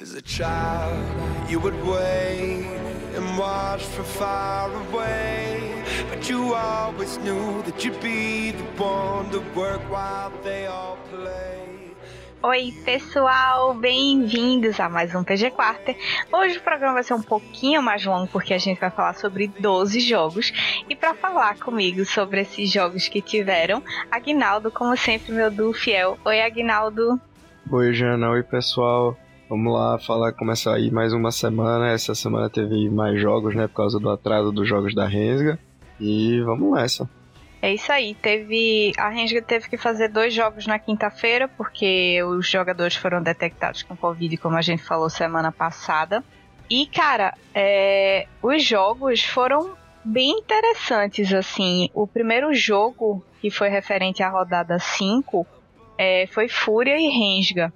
As 0.00 0.14
a 0.14 0.22
child, 0.22 0.96
you 1.50 1.60
would 1.60 1.76
wait 1.84 2.64
and 3.14 3.38
watch 3.38 3.82
from 3.82 4.06
far 4.06 4.72
away. 4.72 5.84
But 6.08 6.26
you 6.26 6.54
always 6.54 7.18
knew 7.18 7.60
that 7.64 7.84
you'd 7.84 8.00
be 8.00 8.52
the 8.52 8.64
one 8.82 9.28
to 9.30 9.40
work 9.54 9.82
while 9.90 10.32
they 10.42 10.64
all 10.64 10.96
play. 11.10 11.92
Oi, 12.42 12.72
pessoal, 12.82 13.74
bem-vindos 13.74 14.80
a 14.80 14.88
mais 14.88 15.14
um 15.14 15.22
PG 15.22 15.50
Quarter. 15.50 15.94
Hoje 16.32 16.56
o 16.56 16.62
programa 16.62 16.94
vai 16.94 17.02
ser 17.02 17.12
um 17.12 17.20
pouquinho 17.20 17.82
mais 17.82 18.02
longo 18.02 18.26
porque 18.28 18.54
a 18.54 18.58
gente 18.58 18.80
vai 18.80 18.90
falar 18.90 19.12
sobre 19.16 19.48
12 19.48 20.00
jogos. 20.00 20.50
E 20.88 20.96
para 20.96 21.12
falar 21.12 21.58
comigo 21.58 22.06
sobre 22.06 22.40
esses 22.40 22.72
jogos 22.72 23.06
que 23.06 23.20
tiveram, 23.20 23.82
Agnaldo, 24.10 24.70
como 24.70 24.96
sempre, 24.96 25.30
meu 25.32 25.50
duo 25.50 25.74
fiel. 25.74 26.18
Oi, 26.24 26.40
Agnaldo. 26.40 27.20
Oi, 27.70 27.92
Jana. 27.92 28.30
Oi, 28.30 28.42
pessoal. 28.42 29.14
Vamos 29.50 29.72
lá 29.72 29.98
falar, 29.98 30.32
começar 30.32 30.76
aí 30.76 30.92
mais 30.92 31.12
uma 31.12 31.32
semana. 31.32 31.90
Essa 31.90 32.14
semana 32.14 32.48
teve 32.48 32.88
mais 32.88 33.20
jogos, 33.20 33.52
né? 33.52 33.66
Por 33.66 33.74
causa 33.74 33.98
do 33.98 34.08
atraso 34.08 34.52
dos 34.52 34.68
jogos 34.68 34.94
da 34.94 35.08
Rensga. 35.08 35.58
E 35.98 36.40
vamos 36.42 36.72
nessa. 36.72 37.10
É 37.60 37.74
isso 37.74 37.90
aí. 37.90 38.14
Teve. 38.14 38.92
A 38.96 39.08
Rensga 39.08 39.42
teve 39.42 39.68
que 39.68 39.76
fazer 39.76 40.06
dois 40.06 40.32
jogos 40.32 40.68
na 40.68 40.78
quinta-feira, 40.78 41.48
porque 41.48 42.22
os 42.22 42.48
jogadores 42.48 42.94
foram 42.94 43.20
detectados 43.20 43.82
com 43.82 43.96
Covid, 43.96 44.36
como 44.36 44.56
a 44.56 44.62
gente 44.62 44.84
falou 44.84 45.10
semana 45.10 45.50
passada. 45.50 46.22
E, 46.70 46.86
cara, 46.86 47.34
é, 47.52 48.28
os 48.40 48.62
jogos 48.62 49.24
foram 49.24 49.74
bem 50.04 50.30
interessantes, 50.30 51.32
assim. 51.32 51.90
O 51.92 52.06
primeiro 52.06 52.54
jogo, 52.54 53.20
que 53.40 53.50
foi 53.50 53.68
referente 53.68 54.22
à 54.22 54.28
rodada 54.28 54.78
5, 54.78 55.44
é, 55.98 56.28
foi 56.28 56.46
Fúria 56.46 56.96
e 56.96 57.08
Rensga. 57.08 57.72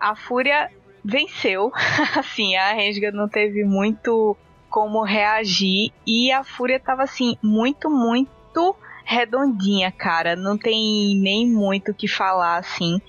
A 0.00 0.14
Fúria 0.14 0.70
venceu. 1.04 1.72
assim, 2.16 2.56
a 2.56 2.72
Rensga 2.72 3.10
não 3.10 3.28
teve 3.28 3.64
muito 3.64 4.36
como 4.68 5.02
reagir 5.02 5.92
e 6.06 6.30
a 6.30 6.44
Fúria 6.44 6.78
tava 6.78 7.02
assim 7.02 7.36
muito, 7.42 7.88
muito 7.90 8.76
redondinha, 9.04 9.90
cara. 9.90 10.36
Não 10.36 10.58
tem 10.58 11.18
nem 11.18 11.48
muito 11.48 11.92
o 11.92 11.94
que 11.94 12.06
falar 12.06 12.58
assim. 12.58 13.00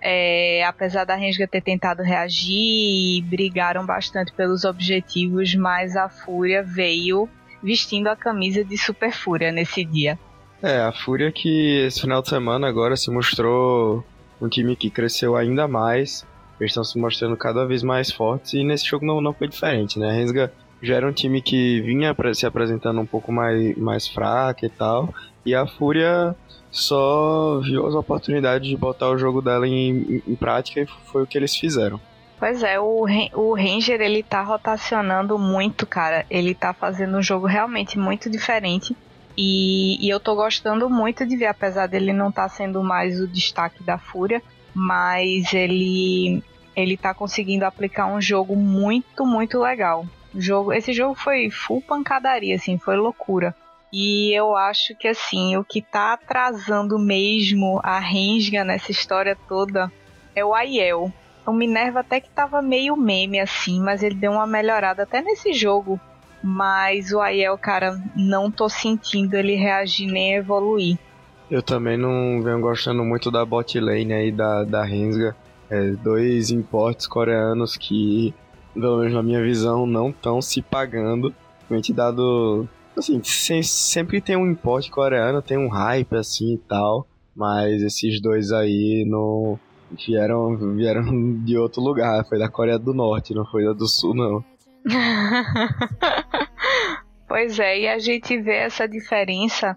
É, 0.00 0.64
apesar 0.64 1.04
da 1.04 1.14
Rensga 1.14 1.46
ter 1.46 1.60
tentado 1.60 2.02
reagir, 2.02 3.22
brigaram 3.24 3.84
bastante 3.84 4.32
pelos 4.32 4.64
objetivos, 4.64 5.54
mas 5.54 5.94
a 5.96 6.08
Fúria 6.08 6.62
veio 6.62 7.28
vestindo 7.62 8.06
a 8.06 8.16
camisa 8.16 8.64
de 8.64 8.78
Super 8.78 9.12
Fúria 9.12 9.52
nesse 9.52 9.84
dia. 9.84 10.18
É, 10.62 10.80
a 10.80 10.92
Fúria 10.92 11.30
que 11.32 11.84
esse 11.86 12.00
final 12.00 12.22
de 12.22 12.28
semana 12.28 12.68
agora 12.68 12.96
se 12.96 13.10
mostrou 13.10 14.04
um 14.40 14.48
time 14.48 14.76
que 14.76 14.88
cresceu 14.88 15.36
ainda 15.36 15.68
mais 15.68 16.24
eles 16.60 16.72
estão 16.72 16.84
se 16.84 16.98
mostrando 16.98 17.36
cada 17.36 17.66
vez 17.66 17.82
mais 17.82 18.10
fortes 18.10 18.54
e 18.54 18.62
nesse 18.62 18.86
jogo 18.86 19.04
não, 19.04 19.20
não 19.20 19.32
foi 19.32 19.48
diferente, 19.48 19.98
né? 19.98 20.10
A 20.10 20.12
Rensga 20.12 20.52
já 20.82 20.94
era 20.96 21.08
um 21.08 21.12
time 21.12 21.42
que 21.42 21.80
vinha 21.80 22.14
se 22.34 22.46
apresentando 22.46 23.00
um 23.00 23.06
pouco 23.06 23.32
mais, 23.32 23.76
mais 23.76 24.08
fraco 24.08 24.64
e 24.64 24.68
tal, 24.68 25.12
e 25.44 25.54
a 25.54 25.66
Fúria 25.66 26.34
só 26.70 27.60
viu 27.60 27.86
as 27.86 27.94
oportunidades 27.94 28.68
de 28.68 28.76
botar 28.76 29.08
o 29.10 29.18
jogo 29.18 29.42
dela 29.42 29.66
em, 29.66 30.22
em 30.26 30.36
prática 30.36 30.80
e 30.80 30.86
foi 30.86 31.22
o 31.22 31.26
que 31.26 31.36
eles 31.36 31.54
fizeram. 31.56 32.00
Pois 32.38 32.62
é, 32.62 32.80
o, 32.80 33.04
o 33.34 33.54
Ranger 33.54 34.00
ele 34.00 34.22
tá 34.22 34.42
rotacionando 34.42 35.38
muito, 35.38 35.86
cara. 35.86 36.24
Ele 36.30 36.54
tá 36.54 36.72
fazendo 36.72 37.18
um 37.18 37.22
jogo 37.22 37.46
realmente 37.46 37.98
muito 37.98 38.30
diferente. 38.30 38.96
E, 39.36 39.98
e 40.04 40.08
eu 40.08 40.18
tô 40.18 40.34
gostando 40.34 40.88
muito 40.88 41.26
de 41.26 41.36
ver, 41.36 41.46
apesar 41.46 41.86
dele 41.86 42.14
não 42.14 42.30
estar 42.30 42.44
tá 42.44 42.48
sendo 42.48 42.82
mais 42.82 43.20
o 43.20 43.28
destaque 43.28 43.82
da 43.82 43.98
Fúria, 43.98 44.42
mas 44.74 45.52
ele 45.52 46.42
ele 46.74 46.96
tá 46.96 47.12
conseguindo 47.12 47.64
aplicar 47.64 48.06
um 48.06 48.20
jogo 48.20 48.56
muito, 48.56 49.24
muito 49.24 49.58
legal. 49.58 50.06
Jogo, 50.34 50.72
esse 50.72 50.92
jogo 50.92 51.14
foi 51.14 51.50
full 51.50 51.82
pancadaria, 51.82 52.54
assim, 52.54 52.78
foi 52.78 52.96
loucura. 52.96 53.54
E 53.92 54.32
eu 54.32 54.54
acho 54.54 54.94
que 54.94 55.08
assim, 55.08 55.56
o 55.56 55.64
que 55.64 55.82
tá 55.82 56.12
atrasando 56.12 56.98
mesmo 56.98 57.80
a 57.82 57.98
Rensga 57.98 58.62
nessa 58.62 58.92
história 58.92 59.36
toda 59.48 59.90
é 60.34 60.44
o 60.44 60.54
Aiel. 60.54 61.12
O 61.44 61.52
Minerva 61.52 62.00
até 62.00 62.20
que 62.20 62.30
tava 62.30 62.62
meio 62.62 62.96
meme 62.96 63.40
assim, 63.40 63.80
mas 63.80 64.02
ele 64.02 64.14
deu 64.14 64.30
uma 64.30 64.46
melhorada 64.46 65.02
até 65.02 65.20
nesse 65.20 65.52
jogo. 65.52 65.98
Mas 66.42 67.12
o 67.12 67.20
Aiel, 67.20 67.58
cara, 67.58 68.00
não 68.16 68.50
tô 68.50 68.68
sentindo 68.68 69.34
ele 69.34 69.56
reagir 69.56 70.06
nem 70.06 70.34
evoluir. 70.34 70.96
Eu 71.50 71.62
também 71.62 71.96
não 71.96 72.40
venho 72.42 72.60
gostando 72.60 73.04
muito 73.04 73.30
da 73.30 73.44
bot 73.44 73.78
lane 73.80 74.12
aí 74.12 74.30
da, 74.30 74.62
da 74.62 74.84
Rensga. 74.84 75.36
É, 75.70 75.92
dois 75.92 76.50
importes 76.50 77.06
coreanos 77.06 77.76
que, 77.76 78.34
pelo 78.74 78.98
menos 78.98 79.14
na 79.14 79.22
minha 79.22 79.42
visão, 79.42 79.86
não 79.86 80.10
estão 80.10 80.42
se 80.42 80.60
pagando. 80.60 81.32
Realmente 81.68 81.92
dado. 81.92 82.68
Assim, 82.96 83.22
sempre 83.22 84.20
tem 84.20 84.36
um 84.36 84.50
importe 84.50 84.90
coreano, 84.90 85.40
tem 85.40 85.56
um 85.56 85.68
hype 85.68 86.16
assim 86.16 86.54
e 86.54 86.58
tal. 86.58 87.06
Mas 87.34 87.80
esses 87.82 88.20
dois 88.20 88.50
aí 88.50 89.04
não 89.08 89.58
vieram, 90.06 90.74
vieram 90.74 91.04
de 91.44 91.56
outro 91.56 91.80
lugar. 91.80 92.26
Foi 92.26 92.38
da 92.38 92.48
Coreia 92.48 92.78
do 92.78 92.92
Norte, 92.92 93.32
não 93.32 93.46
foi 93.46 93.64
da 93.64 93.72
do 93.72 93.86
Sul, 93.86 94.14
não. 94.14 94.44
Pois 97.30 97.60
é, 97.60 97.78
e 97.82 97.88
a 97.88 97.96
gente 98.00 98.36
vê 98.42 98.56
essa 98.56 98.88
diferença 98.88 99.76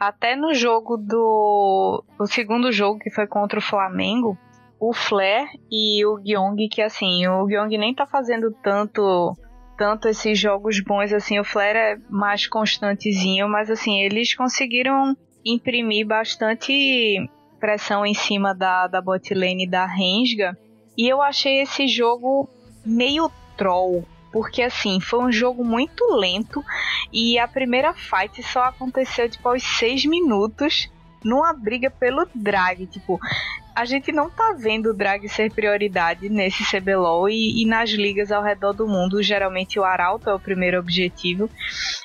até 0.00 0.34
no 0.34 0.54
jogo 0.54 0.96
do. 0.96 2.02
O 2.18 2.26
segundo 2.26 2.72
jogo 2.72 2.98
que 2.98 3.10
foi 3.10 3.26
contra 3.26 3.58
o 3.58 3.62
Flamengo 3.62 4.38
o 4.78 4.92
Flair 4.92 5.48
e 5.70 6.04
o 6.04 6.18
Gyeong, 6.18 6.68
que 6.68 6.82
assim, 6.82 7.26
o 7.26 7.46
Gyeong 7.46 7.76
nem 7.78 7.94
tá 7.94 8.06
fazendo 8.06 8.50
tanto 8.62 9.36
tanto 9.76 10.06
esses 10.06 10.38
jogos 10.38 10.80
bons 10.80 11.12
assim, 11.12 11.38
o 11.40 11.44
Flair 11.44 11.74
é 11.74 11.98
mais 12.08 12.46
constantezinho, 12.46 13.48
mas 13.48 13.68
assim, 13.70 14.00
eles 14.00 14.34
conseguiram 14.34 15.16
imprimir 15.44 16.06
bastante 16.06 17.28
pressão 17.58 18.06
em 18.06 18.14
cima 18.14 18.54
da, 18.54 18.86
da 18.86 19.00
botlane 19.00 19.68
da 19.68 19.84
Rensga, 19.84 20.56
e 20.96 21.08
eu 21.08 21.20
achei 21.20 21.60
esse 21.60 21.88
jogo 21.88 22.48
meio 22.86 23.30
troll, 23.56 24.06
porque 24.32 24.62
assim, 24.62 25.00
foi 25.00 25.24
um 25.24 25.32
jogo 25.32 25.64
muito 25.64 26.04
lento 26.14 26.62
e 27.12 27.38
a 27.38 27.48
primeira 27.48 27.92
fight 27.94 28.42
só 28.42 28.64
aconteceu 28.64 29.28
tipo 29.28 29.48
aos 29.48 29.62
seis 29.62 30.04
minutos 30.04 30.88
numa 31.24 31.52
briga 31.52 31.90
pelo 31.90 32.28
drag, 32.34 32.86
tipo, 32.86 33.18
a 33.74 33.84
gente 33.84 34.12
não 34.12 34.30
tá 34.30 34.54
vendo 34.56 34.90
o 34.90 34.94
drag 34.94 35.28
ser 35.28 35.52
prioridade 35.52 36.28
nesse 36.28 36.64
CBLOL 36.64 37.28
e, 37.28 37.62
e, 37.62 37.66
nas 37.66 37.90
ligas 37.90 38.30
ao 38.30 38.42
redor 38.42 38.72
do 38.72 38.86
mundo. 38.86 39.22
Geralmente 39.22 39.78
o 39.78 39.84
Arauto 39.84 40.30
é 40.30 40.34
o 40.34 40.38
primeiro 40.38 40.78
objetivo 40.78 41.50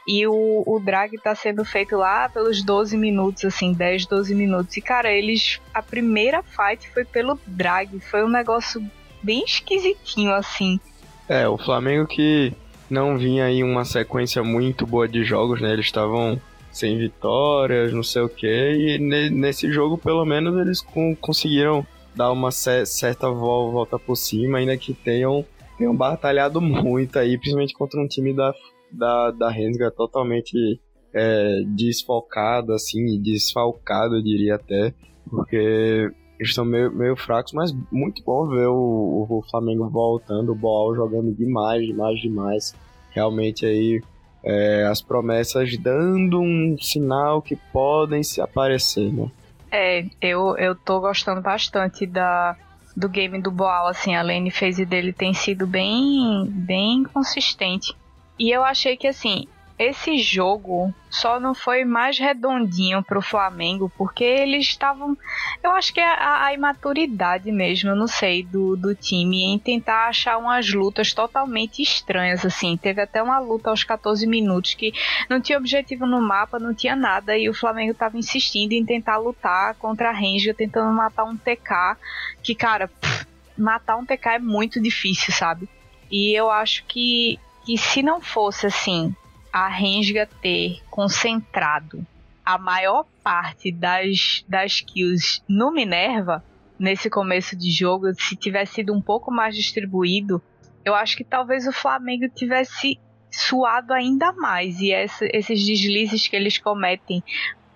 e 0.07 0.25
o, 0.25 0.63
o 0.65 0.79
drag 0.79 1.15
tá 1.21 1.35
sendo 1.35 1.63
feito 1.63 1.95
lá 1.95 2.27
pelos 2.27 2.63
12 2.63 2.97
minutos, 2.97 3.45
assim, 3.45 3.71
10, 3.71 4.07
12 4.07 4.33
minutos. 4.33 4.75
E 4.77 4.81
cara, 4.81 5.11
eles. 5.11 5.59
A 5.73 5.81
primeira 5.81 6.41
fight 6.41 6.89
foi 6.89 7.05
pelo 7.05 7.39
drag, 7.45 7.99
foi 7.99 8.23
um 8.23 8.29
negócio 8.29 8.83
bem 9.21 9.43
esquisitinho, 9.43 10.33
assim. 10.33 10.79
É, 11.27 11.47
o 11.47 11.57
Flamengo 11.57 12.07
que 12.07 12.51
não 12.89 13.17
vinha 13.17 13.45
aí 13.45 13.63
uma 13.63 13.85
sequência 13.85 14.43
muito 14.43 14.87
boa 14.87 15.07
de 15.07 15.23
jogos, 15.23 15.61
né? 15.61 15.71
Eles 15.73 15.85
estavam 15.85 16.41
sem 16.71 16.97
vitórias, 16.97 17.93
não 17.93 18.03
sei 18.03 18.21
o 18.21 18.29
que. 18.29 18.47
E 18.47 19.29
nesse 19.29 19.71
jogo, 19.71 19.97
pelo 19.97 20.25
menos, 20.25 20.57
eles 20.59 20.81
conseguiram 21.19 21.85
dar 22.15 22.31
uma 22.31 22.51
certa 22.51 23.29
volta 23.29 23.97
por 23.97 24.15
cima, 24.15 24.57
ainda 24.57 24.75
que 24.77 24.93
tenham, 24.93 25.45
tenham 25.77 25.95
batalhado 25.95 26.59
muito 26.61 27.17
aí, 27.17 27.37
principalmente 27.37 27.73
contra 27.73 27.99
um 27.99 28.07
time 28.07 28.33
da, 28.33 28.53
da, 28.91 29.31
da 29.31 29.49
Rensga 29.49 29.91
totalmente 29.91 30.79
é, 31.13 31.63
desfocado, 31.67 32.73
assim, 32.73 33.21
desfalcado, 33.21 34.15
eu 34.15 34.23
diria 34.23 34.55
até, 34.55 34.93
porque 35.29 36.11
eles 36.39 36.51
estão 36.51 36.65
meio, 36.65 36.91
meio 36.91 37.15
fracos, 37.15 37.53
mas 37.53 37.75
muito 37.91 38.23
bom 38.23 38.47
ver 38.47 38.67
o, 38.67 39.27
o 39.29 39.43
Flamengo 39.49 39.89
voltando, 39.89 40.51
o 40.51 40.55
Boal 40.55 40.95
jogando 40.95 41.33
demais, 41.33 41.85
demais, 41.85 42.19
demais. 42.21 42.75
Realmente 43.11 43.65
aí 43.65 44.01
é, 44.43 44.85
as 44.85 45.01
promessas 45.01 45.77
dando 45.77 46.39
um 46.41 46.77
sinal 46.79 47.41
que 47.41 47.55
podem 47.55 48.23
se 48.23 48.41
aparecer, 48.41 49.11
né? 49.11 49.29
É, 49.71 50.05
eu, 50.21 50.57
eu 50.57 50.75
tô 50.75 50.99
gostando 50.99 51.41
bastante 51.41 52.05
da, 52.05 52.55
do 52.95 53.07
game 53.07 53.39
do 53.41 53.51
Boal, 53.51 53.87
assim, 53.87 54.15
a 54.15 54.21
lane 54.21 54.49
phase 54.49 54.85
dele 54.85 55.13
tem 55.13 55.33
sido 55.33 55.67
bem, 55.67 56.45
bem 56.47 57.03
consistente. 57.03 57.95
E 58.37 58.49
eu 58.51 58.63
achei 58.63 58.97
que, 58.97 59.07
assim, 59.07 59.47
esse 59.79 60.17
jogo 60.17 60.93
só 61.09 61.39
não 61.39 61.55
foi 61.55 61.85
mais 61.85 62.19
redondinho 62.19 63.01
pro 63.01 63.21
Flamengo, 63.21 63.89
porque 63.97 64.25
eles 64.25 64.67
estavam. 64.67 65.17
Eu 65.63 65.71
acho 65.71 65.93
que 65.93 66.01
é 66.01 66.05
a, 66.05 66.45
a 66.47 66.53
imaturidade 66.53 67.49
mesmo, 67.49 67.89
eu 67.89 67.95
não 67.95 68.05
sei, 68.05 68.43
do, 68.43 68.75
do 68.75 68.93
time 68.93 69.45
em 69.45 69.57
tentar 69.57 70.09
achar 70.09 70.37
umas 70.37 70.71
lutas 70.73 71.13
totalmente 71.13 71.81
estranhas, 71.81 72.45
assim. 72.45 72.75
Teve 72.75 73.01
até 73.01 73.23
uma 73.23 73.39
luta 73.39 73.69
aos 73.69 73.85
14 73.85 74.27
minutos 74.27 74.73
que 74.73 74.93
não 75.29 75.39
tinha 75.39 75.57
objetivo 75.57 76.05
no 76.05 76.21
mapa, 76.21 76.59
não 76.59 76.73
tinha 76.73 76.95
nada, 76.95 77.37
e 77.37 77.47
o 77.47 77.53
Flamengo 77.53 77.93
tava 77.93 78.17
insistindo 78.17 78.73
em 78.73 78.83
tentar 78.85 79.15
lutar 79.15 79.75
contra 79.75 80.09
a 80.09 80.13
Ranger, 80.13 80.53
tentando 80.53 80.93
matar 80.93 81.23
um 81.23 81.37
TK, 81.37 81.97
que, 82.43 82.53
cara. 82.53 82.89
Pff, 82.89 83.29
matar 83.57 83.97
um 83.97 84.05
TK 84.05 84.27
é 84.27 84.39
muito 84.39 84.81
difícil, 84.81 85.33
sabe? 85.33 85.69
E 86.11 86.33
eu 86.33 86.49
acho 86.49 86.83
que, 86.85 87.37
que 87.65 87.77
se 87.77 88.01
não 88.01 88.19
fosse 88.19 88.65
assim, 88.65 89.13
a 89.51 89.67
Rensga 89.67 90.27
ter 90.41 90.81
concentrado 90.89 92.05
a 92.45 92.57
maior 92.57 93.05
parte 93.23 93.71
das, 93.71 94.43
das 94.47 94.81
kills 94.81 95.43
no 95.47 95.71
Minerva, 95.71 96.43
nesse 96.79 97.07
começo 97.07 97.55
de 97.55 97.69
jogo, 97.69 98.11
se 98.15 98.35
tivesse 98.35 98.75
sido 98.75 98.91
um 98.91 99.01
pouco 99.01 99.31
mais 99.31 99.55
distribuído, 99.55 100.41
eu 100.83 100.95
acho 100.95 101.15
que 101.15 101.23
talvez 101.23 101.67
o 101.67 101.71
Flamengo 101.71 102.27
tivesse 102.33 102.99
suado 103.29 103.93
ainda 103.93 104.33
mais. 104.33 104.79
E 104.79 104.91
essa, 104.91 105.27
esses 105.31 105.63
deslizes 105.63 106.27
que 106.27 106.35
eles 106.35 106.57
cometem 106.57 107.21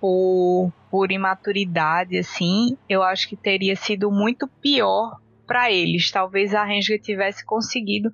por, 0.02 0.74
por 0.90 1.12
imaturidade, 1.12 2.18
assim, 2.18 2.76
eu 2.90 3.04
acho 3.04 3.30
que 3.30 3.36
teria 3.36 3.76
sido 3.76 4.10
muito 4.10 4.48
pior 4.48 5.20
para 5.46 5.72
eles. 5.72 6.10
Talvez 6.10 6.56
a 6.56 6.64
Ranger 6.64 7.00
tivesse 7.00 7.46
conseguido 7.46 8.10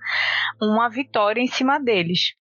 uma 0.62 0.90
vitória 0.90 1.40
em 1.40 1.48
cima 1.48 1.80
deles. 1.80 2.34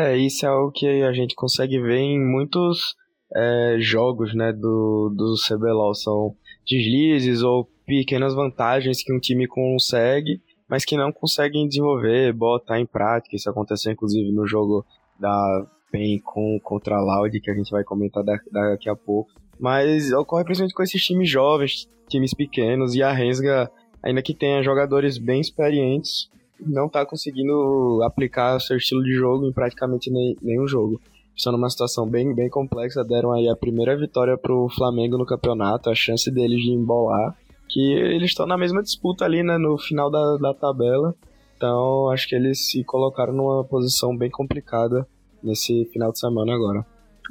É, 0.00 0.16
isso 0.16 0.46
é 0.46 0.48
algo 0.48 0.72
que 0.72 0.86
a 1.02 1.12
gente 1.12 1.34
consegue 1.34 1.78
ver 1.78 1.98
em 1.98 2.18
muitos 2.18 2.94
é, 3.36 3.76
jogos 3.78 4.34
né, 4.34 4.50
do, 4.50 5.12
do 5.14 5.34
CBLOL. 5.46 5.94
São 5.94 6.34
deslizes 6.66 7.42
ou 7.42 7.68
pequenas 7.86 8.34
vantagens 8.34 9.02
que 9.02 9.12
um 9.12 9.20
time 9.20 9.46
consegue, 9.46 10.40
mas 10.66 10.84
que 10.84 10.96
não 10.96 11.12
conseguem 11.12 11.68
desenvolver, 11.68 12.32
botar 12.32 12.80
em 12.80 12.86
prática. 12.86 13.36
Isso 13.36 13.50
aconteceu 13.50 13.92
inclusive 13.92 14.32
no 14.32 14.46
jogo 14.46 14.86
da 15.18 15.66
PEN 15.92 16.18
com, 16.24 16.58
contra 16.62 16.96
a 16.96 17.00
Loud, 17.00 17.38
que 17.38 17.50
a 17.50 17.54
gente 17.54 17.70
vai 17.70 17.84
comentar 17.84 18.24
daqui 18.24 18.88
a 18.88 18.96
pouco. 18.96 19.30
Mas 19.58 20.10
ocorre 20.12 20.44
principalmente 20.44 20.74
com 20.74 20.82
esses 20.82 21.04
times 21.04 21.28
jovens, 21.28 21.86
times 22.08 22.32
pequenos, 22.32 22.94
e 22.94 23.02
a 23.02 23.12
Rensga, 23.12 23.70
ainda 24.02 24.22
que 24.22 24.32
tenha 24.32 24.62
jogadores 24.62 25.18
bem 25.18 25.40
experientes, 25.40 26.30
não 26.66 26.86
está 26.86 27.04
conseguindo 27.04 28.02
aplicar 28.04 28.60
seu 28.60 28.76
estilo 28.76 29.02
de 29.02 29.12
jogo 29.12 29.46
em 29.46 29.52
praticamente 29.52 30.10
nem, 30.10 30.36
nenhum 30.42 30.66
jogo. 30.66 31.00
Estão 31.36 31.52
numa 31.52 31.70
situação 31.70 32.08
bem, 32.08 32.34
bem 32.34 32.50
complexa, 32.50 33.04
deram 33.04 33.32
aí 33.32 33.48
a 33.48 33.56
primeira 33.56 33.96
vitória 33.96 34.36
para 34.36 34.54
o 34.54 34.68
Flamengo 34.68 35.16
no 35.16 35.24
campeonato, 35.24 35.88
a 35.88 35.94
chance 35.94 36.30
deles 36.30 36.62
de 36.62 36.70
embolar 36.70 37.34
que 37.70 37.80
eles 37.80 38.30
estão 38.30 38.46
na 38.46 38.58
mesma 38.58 38.82
disputa 38.82 39.24
ali, 39.24 39.42
né, 39.42 39.56
no 39.56 39.78
final 39.78 40.10
da, 40.10 40.36
da 40.36 40.52
tabela. 40.52 41.14
Então, 41.56 42.10
acho 42.10 42.28
que 42.28 42.34
eles 42.34 42.68
se 42.68 42.82
colocaram 42.82 43.32
numa 43.32 43.64
posição 43.64 44.16
bem 44.16 44.28
complicada 44.28 45.06
nesse 45.42 45.84
final 45.86 46.10
de 46.10 46.18
semana 46.18 46.52
agora. 46.52 46.84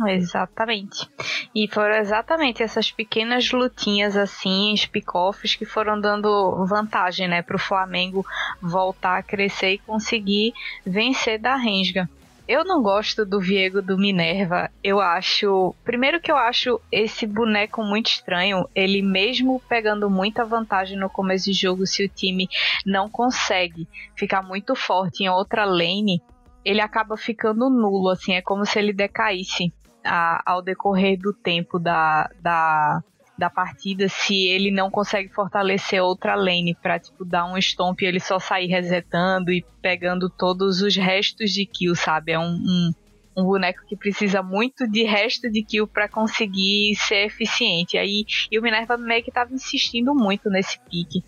Exatamente. 0.08 1.10
E 1.54 1.68
foram 1.68 1.96
exatamente 1.96 2.64
essas 2.64 2.92
pequenas 2.92 3.52
lutinhas 3.52 4.16
assim, 4.16 4.74
pick-offs, 4.92 5.56
que 5.56 5.66
foram 5.66 6.00
dando 6.00 6.66
vantagem, 6.66 7.28
né, 7.28 7.42
para 7.42 7.56
o 7.56 7.60
Flamengo 7.60 8.26
voltar 8.62 9.18
a 9.18 9.24
crescer 9.24 9.74
e 9.74 9.78
conseguir 9.80 10.54
vencer 10.86 11.40
da 11.40 11.56
Rensga. 11.56 12.10
Eu 12.48 12.66
não 12.66 12.82
gosto 12.82 13.24
do 13.24 13.40
Viego 13.40 13.80
do 13.80 13.96
Minerva. 13.96 14.72
Eu 14.84 15.00
acho. 15.00 15.76
Primeiro 15.84 16.20
que 16.20 16.32
eu 16.32 16.36
acho 16.36 16.82
esse 16.92 17.28
boneco 17.28 17.84
muito 17.84 18.08
estranho. 18.08 18.68
Ele 18.74 19.04
mesmo 19.04 19.62
pegando 19.70 20.10
muita 20.10 20.44
vantagem 20.44 20.98
no 20.98 21.12
começo 21.12 21.46
de 21.46 21.54
jogo, 21.54 21.86
se 21.86 22.04
o 22.04 22.10
time 22.10 22.50
não 22.84 23.08
consegue 23.08 23.88
ficar 24.16 24.42
muito 24.42 24.74
forte 24.74 25.24
em 25.24 25.30
outra 25.30 25.64
lane, 25.64 26.24
ele 26.66 26.82
acaba 26.82 27.16
ficando 27.16 27.70
nulo, 27.70 28.10
assim, 28.10 28.34
é 28.34 28.42
como 28.42 28.66
se 28.66 28.80
ele 28.80 28.94
decaísse 28.94 29.72
a, 30.10 30.42
ao 30.44 30.62
decorrer 30.62 31.20
do 31.20 31.32
tempo 31.32 31.78
da, 31.78 32.28
da, 32.42 33.04
da 33.38 33.50
partida 33.50 34.10
se 34.10 34.48
ele 34.48 34.72
não 34.72 34.90
consegue 34.90 35.30
fortalecer 35.30 36.02
outra 36.02 36.34
lane 36.34 36.76
para 36.82 37.00
tipo 37.00 37.24
dar 37.24 37.46
um 37.46 37.56
stomp 37.62 38.02
e 38.02 38.06
ele 38.06 38.20
só 38.20 38.40
sair 38.40 38.66
resetando 38.66 39.52
e 39.52 39.64
pegando 39.82 40.28
todos 40.28 40.82
os 40.82 40.96
restos 40.96 41.52
de 41.52 41.64
kill, 41.64 41.96
sabe? 41.96 42.32
É 42.32 42.40
um, 42.40 42.56
um, 42.56 42.92
um 43.38 43.44
boneco 43.44 43.86
que 43.88 43.96
precisa 43.96 44.42
muito 44.42 44.88
de 44.88 45.04
resto 45.04 45.48
de 45.48 45.62
kill 45.64 45.88
para 45.88 46.10
conseguir 46.10 46.96
ser 46.96 47.28
eficiente. 47.28 47.96
Aí 47.96 48.26
e 48.52 48.58
o 48.58 48.64
Minerva 48.64 48.98
meio 48.98 49.24
que 49.24 49.32
tava 49.32 49.54
insistindo 49.54 50.16
muito 50.16 50.50
nesse 50.50 50.80
pique. 50.90 51.24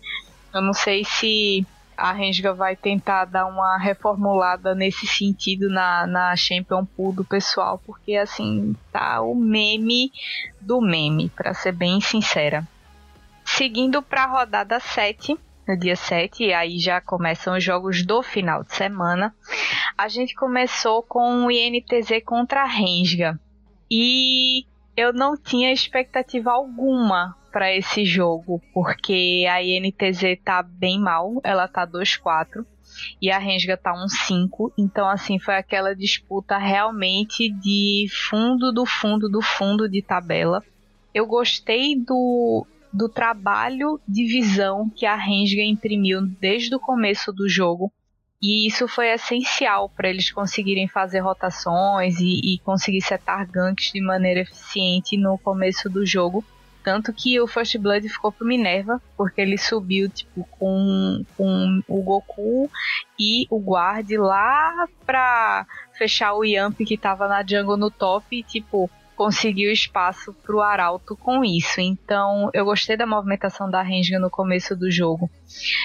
Eu 0.52 0.60
não 0.60 0.72
sei 0.72 1.04
se 1.04 1.64
a 2.02 2.10
Rensga 2.10 2.52
vai 2.52 2.74
tentar 2.74 3.26
dar 3.26 3.46
uma 3.46 3.78
reformulada 3.78 4.74
nesse 4.74 5.06
sentido 5.06 5.68
na, 5.68 6.04
na 6.04 6.34
Champion 6.34 6.84
Pool 6.84 7.12
do 7.12 7.24
pessoal, 7.24 7.80
porque 7.86 8.16
assim, 8.16 8.74
tá 8.90 9.20
o 9.20 9.36
meme 9.36 10.10
do 10.60 10.80
meme, 10.80 11.28
para 11.28 11.54
ser 11.54 11.70
bem 11.70 12.00
sincera. 12.00 12.66
Seguindo 13.44 14.02
para 14.02 14.24
a 14.24 14.26
rodada 14.26 14.80
7, 14.80 15.38
no 15.68 15.78
dia 15.78 15.94
7, 15.94 16.42
e 16.42 16.52
aí 16.52 16.76
já 16.80 17.00
começam 17.00 17.56
os 17.56 17.62
jogos 17.62 18.04
do 18.04 18.20
final 18.20 18.64
de 18.64 18.74
semana. 18.74 19.32
A 19.96 20.08
gente 20.08 20.34
começou 20.34 21.04
com 21.04 21.46
o 21.46 21.52
INTZ 21.52 22.20
contra 22.26 22.62
a 22.62 22.66
Rensga. 22.66 23.38
E 23.88 24.66
eu 24.96 25.12
não 25.12 25.36
tinha 25.36 25.72
expectativa 25.72 26.50
alguma 26.50 27.36
para 27.50 27.74
esse 27.74 28.04
jogo, 28.04 28.62
porque 28.72 29.46
a 29.50 29.62
INTZ 29.62 30.38
tá 30.44 30.62
bem 30.62 30.98
mal, 30.98 31.40
ela 31.44 31.68
tá 31.68 31.86
2-4 31.86 32.64
e 33.20 33.30
a 33.30 33.38
Rensga 33.38 33.76
tá 33.76 33.92
1-5, 33.92 34.72
então 34.78 35.08
assim 35.08 35.38
foi 35.38 35.56
aquela 35.56 35.94
disputa 35.94 36.56
realmente 36.58 37.50
de 37.50 38.06
fundo 38.10 38.72
do 38.72 38.86
fundo 38.86 39.28
do 39.28 39.40
fundo 39.40 39.88
de 39.88 40.02
tabela. 40.02 40.62
Eu 41.14 41.26
gostei 41.26 41.94
do, 41.96 42.66
do 42.92 43.08
trabalho 43.08 44.00
de 44.08 44.24
visão 44.24 44.90
que 44.90 45.04
a 45.04 45.14
Rensga 45.14 45.62
imprimiu 45.62 46.22
desde 46.22 46.74
o 46.74 46.80
começo 46.80 47.32
do 47.32 47.48
jogo. 47.48 47.92
E 48.42 48.66
isso 48.66 48.88
foi 48.88 49.08
essencial 49.12 49.88
para 49.88 50.08
eles 50.08 50.32
conseguirem 50.32 50.88
fazer 50.88 51.20
rotações 51.20 52.18
e, 52.18 52.54
e 52.54 52.58
conseguir 52.58 53.00
setar 53.00 53.48
ganks 53.48 53.92
de 53.92 54.00
maneira 54.00 54.40
eficiente 54.40 55.16
no 55.16 55.38
começo 55.38 55.88
do 55.88 56.04
jogo. 56.04 56.44
Tanto 56.82 57.12
que 57.12 57.40
o 57.40 57.46
First 57.46 57.78
Blood 57.78 58.08
ficou 58.08 58.32
pro 58.32 58.44
Minerva, 58.44 59.00
porque 59.16 59.40
ele 59.40 59.56
subiu, 59.56 60.08
tipo, 60.08 60.44
com, 60.58 61.24
com 61.36 61.80
o 61.86 62.02
Goku 62.02 62.68
e 63.16 63.46
o 63.48 63.60
Guard 63.60 64.10
lá 64.18 64.88
pra 65.06 65.64
fechar 65.96 66.34
o 66.34 66.44
Yamp 66.44 66.76
que 66.78 66.98
tava 66.98 67.28
na 67.28 67.44
jungle 67.46 67.76
no 67.76 67.88
top 67.88 68.26
e, 68.36 68.42
tipo, 68.42 68.90
conseguiu 69.14 69.70
espaço 69.70 70.34
pro 70.42 70.60
Arauto 70.60 71.14
com 71.16 71.44
isso. 71.44 71.80
Então, 71.80 72.50
eu 72.52 72.64
gostei 72.64 72.96
da 72.96 73.06
movimentação 73.06 73.70
da 73.70 73.80
Renga 73.80 74.18
no 74.18 74.28
começo 74.28 74.74
do 74.74 74.90
jogo. 74.90 75.30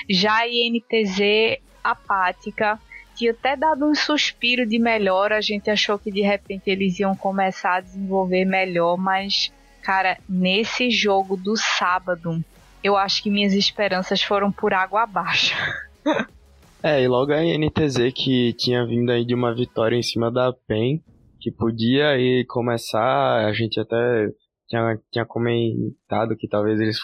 Já 0.09 0.37
a 0.37 0.47
INTZ 0.47 1.59
apática, 1.91 2.79
tinha 3.15 3.31
até 3.31 3.55
dado 3.55 3.85
um 3.85 3.95
suspiro 3.95 4.65
de 4.65 4.77
melhora, 4.77 5.37
a 5.37 5.41
gente 5.41 5.69
achou 5.69 5.97
que 5.97 6.11
de 6.11 6.21
repente 6.21 6.69
eles 6.69 6.99
iam 6.99 7.15
começar 7.15 7.75
a 7.75 7.81
desenvolver 7.81 8.45
melhor, 8.45 8.97
mas 8.97 9.51
Cara, 9.87 10.17
nesse 10.27 10.91
jogo 10.91 11.37
do 11.37 11.55
sábado, 11.55 12.43
eu 12.83 12.97
acho 12.97 13.23
que 13.23 13.31
minhas 13.31 13.53
esperanças 13.53 14.21
foram 14.21 14.51
por 14.51 14.73
água 14.73 15.03
abaixo. 15.03 15.55
é, 16.83 17.01
e 17.01 17.07
logo 17.07 17.31
a 17.31 17.41
NTZ 17.41 18.11
que 18.13 18.51
tinha 18.57 18.85
vindo 18.85 19.09
aí 19.09 19.25
de 19.25 19.33
uma 19.33 19.55
vitória 19.55 19.95
em 19.95 20.03
cima 20.03 20.29
da 20.29 20.51
PEN, 20.67 21.01
que 21.39 21.49
podia 21.49 22.09
aí 22.09 22.43
começar, 22.49 23.45
a 23.45 23.53
gente 23.53 23.79
até 23.79 24.27
tinha, 24.67 24.99
tinha 25.09 25.25
comentado 25.25 26.35
que 26.37 26.49
talvez 26.49 26.81
eles 26.81 26.97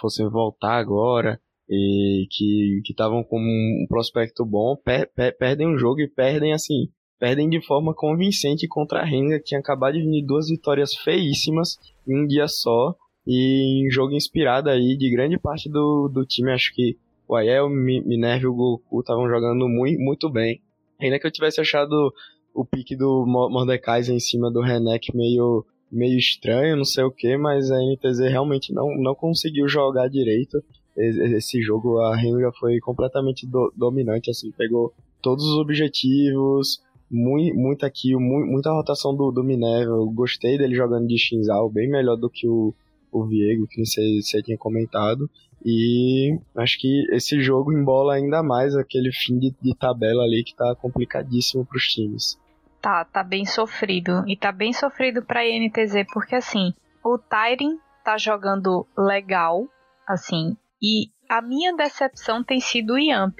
fossem 0.00 0.26
voltar 0.30 0.78
agora 0.78 1.38
e 1.70 2.26
que 2.28 2.82
estavam 2.90 3.22
com 3.22 3.38
um 3.38 3.86
prospecto 3.88 4.44
bom, 4.44 4.76
per, 4.76 5.08
per, 5.14 5.36
perdem 5.38 5.68
um 5.68 5.78
jogo 5.78 6.00
e 6.00 6.08
perdem 6.08 6.52
assim, 6.52 6.88
perdem 7.16 7.48
de 7.48 7.64
forma 7.64 7.94
convincente 7.94 8.66
contra 8.66 9.00
a 9.00 9.04
Renga, 9.04 9.38
que 9.38 9.44
tinha 9.44 9.60
acabado 9.60 9.94
de 9.94 10.02
vir 10.02 10.26
duas 10.26 10.48
vitórias 10.48 10.94
feíssimas 10.94 11.78
em 12.08 12.24
um 12.24 12.26
dia 12.26 12.48
só. 12.48 12.96
E 13.26 13.86
em 13.86 13.90
jogo 13.90 14.14
inspirado 14.14 14.68
aí 14.68 14.96
de 14.96 15.10
grande 15.10 15.38
parte 15.38 15.68
do, 15.68 16.08
do 16.08 16.24
time, 16.24 16.50
acho 16.50 16.74
que 16.74 16.96
o 17.28 17.36
Aiel, 17.36 17.68
Minerva 17.68 18.44
e 18.44 18.48
o 18.48 18.54
Goku 18.54 19.00
estavam 19.00 19.28
jogando 19.28 19.68
muito, 19.68 20.00
muito 20.00 20.28
bem. 20.28 20.60
Ainda 21.00 21.20
que 21.20 21.26
eu 21.26 21.30
tivesse 21.30 21.60
achado 21.60 22.12
o 22.52 22.64
pique 22.64 22.96
do 22.96 23.24
Mordekaiser 23.26 24.14
em 24.14 24.18
cima 24.18 24.50
do 24.50 24.60
Renek 24.60 25.14
meio, 25.14 25.64
meio 25.92 26.18
estranho, 26.18 26.76
não 26.76 26.84
sei 26.84 27.04
o 27.04 27.12
que, 27.12 27.36
mas 27.36 27.70
a 27.70 27.76
NTZ 27.76 28.20
realmente 28.30 28.72
não, 28.72 28.96
não 28.96 29.14
conseguiu 29.14 29.68
jogar 29.68 30.08
direito. 30.08 30.60
Esse 30.96 31.62
jogo, 31.62 31.98
a 32.00 32.16
Renga 32.16 32.50
foi 32.58 32.78
completamente 32.80 33.46
do, 33.46 33.72
dominante, 33.76 34.30
assim, 34.30 34.50
pegou 34.52 34.92
todos 35.22 35.44
os 35.44 35.58
objetivos, 35.58 36.82
muito, 37.10 37.56
muita 37.56 37.90
kill, 37.90 38.20
muita 38.20 38.70
rotação 38.70 39.14
do, 39.14 39.30
do 39.30 39.44
Minerva. 39.44 39.92
Eu 39.92 40.10
gostei 40.10 40.58
dele 40.58 40.74
jogando 40.74 41.06
de 41.06 41.18
Shinzal, 41.18 41.70
bem 41.70 41.88
melhor 41.88 42.16
do 42.16 42.30
que 42.30 42.46
o, 42.46 42.74
o 43.10 43.24
Viego, 43.24 43.66
que 43.68 43.84
você 43.84 44.42
tinha 44.42 44.58
comentado. 44.58 45.28
E 45.64 46.38
acho 46.56 46.78
que 46.78 47.06
esse 47.12 47.40
jogo 47.40 47.72
embola 47.72 48.14
ainda 48.14 48.42
mais 48.42 48.74
aquele 48.74 49.12
fim 49.12 49.38
de, 49.38 49.54
de 49.60 49.74
tabela 49.74 50.22
ali 50.24 50.42
que 50.42 50.54
tá 50.54 50.74
complicadíssimo 50.74 51.66
pros 51.66 51.84
times. 51.84 52.38
Tá, 52.80 53.04
tá 53.04 53.22
bem 53.22 53.44
sofrido. 53.44 54.24
E 54.26 54.36
tá 54.36 54.50
bem 54.50 54.72
sofrido 54.72 55.22
pra 55.22 55.46
INTZ, 55.46 56.06
porque 56.14 56.34
assim, 56.34 56.72
o 57.04 57.18
Tyrin 57.18 57.78
tá 58.02 58.16
jogando 58.16 58.86
legal, 58.96 59.66
assim, 60.08 60.56
e 60.82 61.10
a 61.28 61.40
minha 61.40 61.74
decepção 61.76 62.42
tem 62.42 62.58
sido 62.60 62.94
o 62.94 62.98
Yamp, 62.98 63.38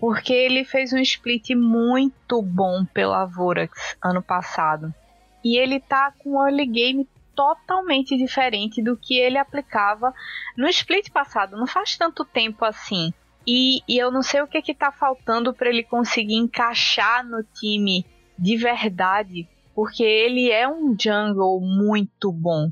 porque 0.00 0.32
ele 0.32 0.64
fez 0.64 0.92
um 0.92 0.98
split 0.98 1.50
muito 1.50 2.42
bom 2.42 2.84
pela 2.86 3.24
Vorax 3.26 3.96
ano 4.02 4.22
passado. 4.22 4.92
E 5.44 5.56
ele 5.56 5.78
tá 5.78 6.12
com 6.18 6.30
um 6.30 6.46
early 6.46 6.66
game 6.66 7.08
totalmente 7.34 8.16
diferente 8.16 8.82
do 8.82 8.96
que 8.96 9.18
ele 9.18 9.38
aplicava 9.38 10.12
no 10.56 10.68
split 10.68 11.10
passado. 11.10 11.56
Não 11.56 11.66
faz 11.66 11.96
tanto 11.96 12.24
tempo 12.24 12.64
assim. 12.64 13.12
E, 13.46 13.80
e 13.88 13.98
eu 13.98 14.10
não 14.10 14.22
sei 14.22 14.40
o 14.40 14.46
que 14.46 14.62
que 14.62 14.74
tá 14.74 14.90
faltando 14.90 15.52
para 15.52 15.68
ele 15.68 15.82
conseguir 15.82 16.36
encaixar 16.36 17.24
no 17.24 17.42
time 17.42 18.06
de 18.38 18.56
verdade, 18.56 19.48
porque 19.74 20.02
ele 20.02 20.50
é 20.50 20.68
um 20.68 20.96
jungle 20.98 21.60
muito 21.60 22.32
bom. 22.32 22.70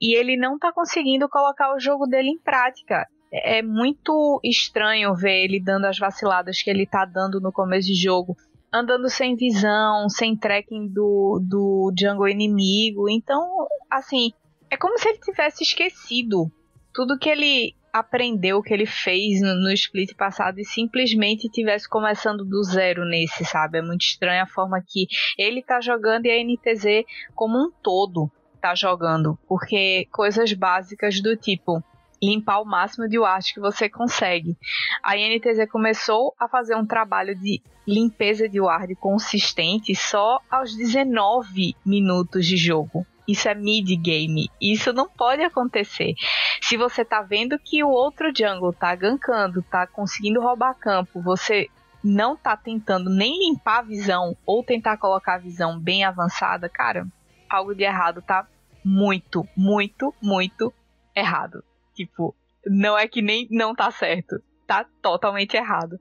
E 0.00 0.14
ele 0.14 0.36
não 0.36 0.58
tá 0.58 0.72
conseguindo 0.72 1.28
colocar 1.28 1.74
o 1.74 1.80
jogo 1.80 2.06
dele 2.06 2.28
em 2.28 2.38
prática 2.38 3.06
é 3.42 3.62
muito 3.62 4.40
estranho 4.42 5.14
ver 5.14 5.44
ele 5.44 5.60
dando 5.60 5.86
as 5.86 5.98
vaciladas 5.98 6.62
que 6.62 6.70
ele 6.70 6.86
tá 6.86 7.04
dando 7.04 7.40
no 7.40 7.52
começo 7.52 7.88
de 7.88 7.94
jogo. 7.94 8.36
Andando 8.72 9.08
sem 9.08 9.36
visão, 9.36 10.08
sem 10.08 10.36
tracking 10.36 10.88
do, 10.88 11.40
do 11.42 11.92
jungle 11.98 12.28
inimigo. 12.28 13.08
Então, 13.08 13.66
assim, 13.90 14.32
é 14.70 14.76
como 14.76 14.98
se 14.98 15.08
ele 15.08 15.18
tivesse 15.18 15.62
esquecido 15.62 16.50
tudo 16.92 17.18
que 17.18 17.28
ele 17.28 17.74
aprendeu, 17.92 18.62
que 18.62 18.72
ele 18.72 18.86
fez 18.86 19.40
no, 19.40 19.54
no 19.54 19.72
split 19.72 20.14
passado 20.14 20.58
e 20.58 20.64
simplesmente 20.64 21.48
tivesse 21.48 21.88
começando 21.88 22.44
do 22.44 22.62
zero 22.62 23.04
nesse, 23.04 23.44
sabe? 23.44 23.78
É 23.78 23.82
muito 23.82 24.02
estranho 24.02 24.42
a 24.42 24.46
forma 24.46 24.82
que 24.86 25.06
ele 25.38 25.62
tá 25.62 25.80
jogando 25.80 26.26
e 26.26 26.30
a 26.30 26.42
NTZ 26.42 27.04
como 27.34 27.58
um 27.58 27.70
todo 27.82 28.30
tá 28.60 28.74
jogando. 28.74 29.38
Porque 29.48 30.06
coisas 30.12 30.52
básicas 30.52 31.20
do 31.20 31.36
tipo 31.36 31.82
limpar 32.22 32.60
o 32.60 32.64
máximo 32.64 33.08
de 33.08 33.18
ward 33.18 33.52
que 33.52 33.60
você 33.60 33.88
consegue. 33.88 34.56
A 35.02 35.16
INTZ 35.16 35.70
começou 35.70 36.34
a 36.38 36.48
fazer 36.48 36.74
um 36.74 36.86
trabalho 36.86 37.34
de 37.34 37.62
limpeza 37.86 38.48
de 38.48 38.60
ward 38.60 38.94
consistente 38.96 39.94
só 39.94 40.40
aos 40.50 40.74
19 40.74 41.76
minutos 41.84 42.46
de 42.46 42.56
jogo. 42.56 43.06
Isso 43.28 43.48
é 43.48 43.54
mid-game. 43.54 44.48
Isso 44.60 44.92
não 44.92 45.08
pode 45.08 45.42
acontecer. 45.42 46.14
Se 46.62 46.76
você 46.76 47.04
tá 47.04 47.22
vendo 47.22 47.58
que 47.58 47.82
o 47.82 47.88
outro 47.88 48.32
jungle 48.36 48.72
tá 48.72 48.94
gankando, 48.94 49.62
tá 49.62 49.86
conseguindo 49.86 50.40
roubar 50.40 50.74
campo, 50.74 51.20
você 51.20 51.68
não 52.02 52.36
tá 52.36 52.56
tentando 52.56 53.10
nem 53.10 53.48
limpar 53.48 53.80
a 53.80 53.82
visão 53.82 54.36
ou 54.46 54.62
tentar 54.62 54.96
colocar 54.96 55.34
a 55.34 55.38
visão 55.38 55.78
bem 55.78 56.04
avançada, 56.04 56.68
cara, 56.68 57.06
algo 57.50 57.74
de 57.74 57.82
errado 57.82 58.22
tá 58.22 58.46
muito, 58.84 59.46
muito, 59.56 60.14
muito 60.22 60.72
errado. 61.14 61.64
Tipo, 61.96 62.34
não 62.66 62.96
é 62.96 63.08
que 63.08 63.22
nem 63.22 63.48
não 63.50 63.74
tá 63.74 63.90
certo. 63.90 64.36
Tá 64.66 64.86
totalmente 65.00 65.56
errado. 65.56 65.98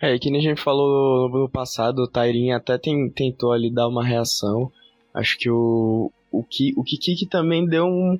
É, 0.00 0.16
que 0.18 0.30
nem 0.30 0.40
a 0.40 0.42
gente 0.50 0.60
falou 0.60 1.28
no 1.28 1.48
passado, 1.48 2.02
o 2.02 2.08
Tairin 2.08 2.52
até 2.52 2.78
tem, 2.78 3.10
tentou 3.10 3.52
ali 3.52 3.72
dar 3.72 3.88
uma 3.88 4.04
reação. 4.04 4.70
Acho 5.12 5.36
que 5.38 5.50
o, 5.50 6.12
o, 6.30 6.44
Ki, 6.44 6.72
o 6.76 6.84
Kiki 6.84 7.26
também 7.26 7.66
deu 7.66 7.86
um, 7.86 8.18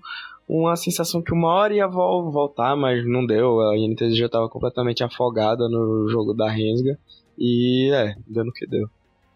uma 0.48 0.74
sensação 0.74 1.22
que 1.22 1.32
uma 1.32 1.48
hora 1.48 1.74
ia 1.74 1.86
voltar, 1.86 2.74
mas 2.74 3.06
não 3.06 3.24
deu. 3.24 3.60
A 3.60 3.76
INTZ 3.76 4.16
já 4.16 4.26
estava 4.26 4.48
completamente 4.48 5.04
afogada 5.04 5.68
no 5.68 6.08
jogo 6.08 6.32
da 6.32 6.48
Rensga. 6.48 6.98
E 7.36 7.90
é, 7.92 8.16
deu 8.26 8.44
no 8.44 8.52
que 8.52 8.66
deu. 8.66 8.88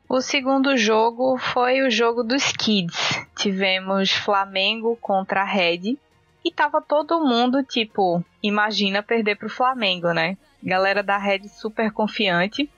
O 0.09 0.21
segundo 0.21 0.77
jogo 0.77 1.39
foi 1.39 1.83
o 1.83 1.91
jogo 1.91 2.25
dos 2.25 2.51
Kids. 2.53 3.25
Tivemos 3.37 4.11
Flamengo 4.11 4.97
contra 5.01 5.43
a 5.43 5.45
Red. 5.45 5.97
E 6.45 6.51
tava 6.51 6.83
todo 6.83 7.25
mundo, 7.25 7.63
tipo, 7.63 8.25
imagina 8.43 9.03
perder 9.03 9.37
pro 9.37 9.49
Flamengo, 9.49 10.13
né? 10.13 10.37
Galera 10.63 11.03
da 11.03 11.17
Red 11.17 11.49
super 11.49 11.93
confiante. 11.93 12.69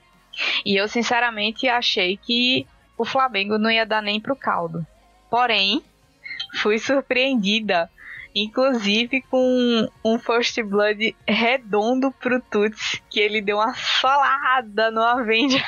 E 0.65 0.75
eu, 0.75 0.87
sinceramente, 0.87 1.67
achei 1.67 2.17
que 2.17 2.67
o 2.97 3.05
Flamengo 3.05 3.57
não 3.57 3.71
ia 3.71 3.85
dar 3.85 4.01
nem 4.01 4.19
pro 4.19 4.35
caldo. 4.35 4.85
Porém, 5.29 5.81
fui 6.61 6.77
surpreendida, 6.77 7.89
inclusive 8.35 9.21
com 9.23 9.87
um 10.03 10.19
First 10.19 10.61
Blood 10.61 11.15
redondo 11.27 12.11
pro 12.11 12.41
Tuts, 12.41 13.01
que 13.09 13.19
ele 13.19 13.41
deu 13.41 13.57
uma 13.57 13.73
solada 13.73 14.91
no 14.91 15.01
Avenger 15.01 15.63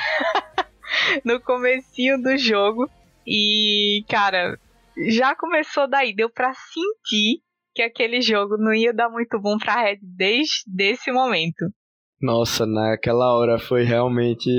no 1.24 1.40
comecinho 1.40 2.20
do 2.22 2.36
jogo. 2.36 2.88
E, 3.26 4.04
cara, 4.08 4.58
já 5.08 5.34
começou 5.34 5.88
daí, 5.88 6.14
deu 6.14 6.30
pra 6.30 6.54
sentir 6.54 7.42
que 7.78 7.82
aquele 7.82 8.20
jogo 8.20 8.56
não 8.56 8.74
ia 8.74 8.92
dar 8.92 9.08
muito 9.08 9.40
bom 9.40 9.56
pra 9.56 9.80
Red 9.80 10.00
desde 10.02 10.64
esse 10.80 11.12
momento. 11.12 11.64
Nossa, 12.20 12.66
naquela 12.66 13.38
hora 13.38 13.56
foi 13.56 13.84
realmente. 13.84 14.50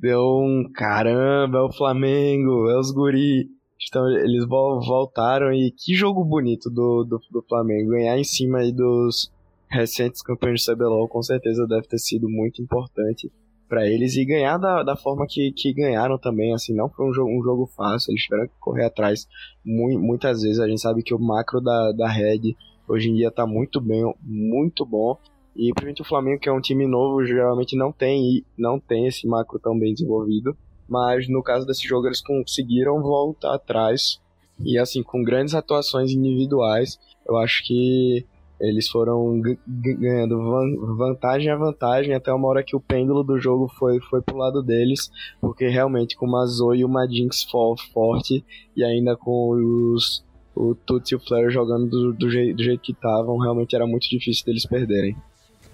Deu 0.00 0.22
um 0.40 0.64
caramba, 0.74 1.58
é 1.58 1.60
o 1.60 1.72
Flamengo, 1.72 2.70
é 2.70 2.80
os 2.80 2.90
guri. 2.90 3.46
Então 3.86 4.08
eles 4.08 4.46
voltaram 4.48 5.52
e 5.52 5.70
que 5.70 5.94
jogo 5.94 6.24
bonito 6.24 6.70
do, 6.70 7.04
do, 7.04 7.20
do 7.30 7.44
Flamengo. 7.46 7.90
Ganhar 7.90 8.18
em 8.18 8.24
cima 8.24 8.60
aí 8.60 8.72
dos 8.72 9.30
recentes 9.68 10.22
campeões 10.22 10.62
de 10.62 10.72
CBLOL 10.72 11.08
com 11.08 11.22
certeza 11.22 11.66
deve 11.66 11.86
ter 11.86 11.98
sido 11.98 12.26
muito 12.26 12.62
importante 12.62 13.30
para 13.72 13.88
eles 13.88 14.16
e 14.16 14.24
ganhar 14.26 14.58
da, 14.58 14.82
da 14.82 14.94
forma 14.94 15.26
que, 15.26 15.50
que 15.50 15.72
ganharam 15.72 16.18
também, 16.18 16.52
assim, 16.52 16.74
não 16.74 16.90
foi 16.90 17.08
um 17.08 17.12
jogo, 17.14 17.30
um 17.30 17.42
jogo 17.42 17.66
fácil, 17.74 18.12
eles 18.12 18.22
tiveram 18.22 18.46
que 18.46 18.52
correr 18.60 18.84
atrás 18.84 19.26
mu 19.64 19.98
muitas 19.98 20.42
vezes, 20.42 20.60
a 20.60 20.68
gente 20.68 20.82
sabe 20.82 21.02
que 21.02 21.14
o 21.14 21.18
macro 21.18 21.58
da, 21.58 21.90
da 21.92 22.06
Red 22.06 22.54
hoje 22.86 23.08
em 23.08 23.14
dia 23.14 23.30
tá 23.30 23.46
muito 23.46 23.80
bem, 23.80 24.04
muito 24.22 24.84
bom, 24.84 25.16
e 25.56 25.72
principalmente 25.72 26.02
o 26.02 26.04
Flamengo, 26.04 26.40
que 26.40 26.50
é 26.50 26.52
um 26.52 26.60
time 26.60 26.86
novo, 26.86 27.24
geralmente 27.24 27.74
não 27.74 27.90
tem, 27.90 28.44
não 28.58 28.78
tem 28.78 29.06
esse 29.06 29.26
macro 29.26 29.58
tão 29.58 29.78
bem 29.78 29.94
desenvolvido, 29.94 30.54
mas 30.86 31.26
no 31.26 31.42
caso 31.42 31.66
desse 31.66 31.88
jogo 31.88 32.06
eles 32.06 32.20
conseguiram 32.20 33.00
voltar 33.00 33.54
atrás, 33.54 34.20
e 34.62 34.76
assim, 34.76 35.02
com 35.02 35.24
grandes 35.24 35.54
atuações 35.54 36.12
individuais, 36.12 36.98
eu 37.26 37.38
acho 37.38 37.66
que 37.66 38.26
eles 38.62 38.88
foram 38.88 39.40
ganhando 39.66 40.96
vantagem 40.96 41.50
a 41.50 41.56
vantagem 41.56 42.14
até 42.14 42.32
uma 42.32 42.48
hora 42.48 42.62
que 42.62 42.76
o 42.76 42.80
pêndulo 42.80 43.24
do 43.24 43.38
jogo 43.38 43.68
foi, 43.76 44.00
foi 44.00 44.22
pro 44.22 44.36
lado 44.36 44.62
deles, 44.62 45.10
porque 45.40 45.68
realmente 45.68 46.16
com 46.16 46.26
uma 46.26 46.46
Zoe 46.46 46.78
e 46.78 46.84
uma 46.84 47.06
Jinx 47.06 47.44
forte 47.92 48.44
e 48.76 48.84
ainda 48.84 49.16
com 49.16 49.50
os 49.94 50.24
o 50.54 50.74
Tuts 50.74 51.10
e 51.10 51.14
o 51.14 51.20
Flare 51.20 51.50
jogando 51.50 51.88
do, 51.88 52.12
do, 52.12 52.30
jeito, 52.30 52.56
do 52.56 52.62
jeito 52.62 52.82
que 52.82 52.92
estavam, 52.92 53.38
realmente 53.38 53.74
era 53.74 53.86
muito 53.86 54.08
difícil 54.08 54.44
deles 54.44 54.66
perderem. 54.66 55.16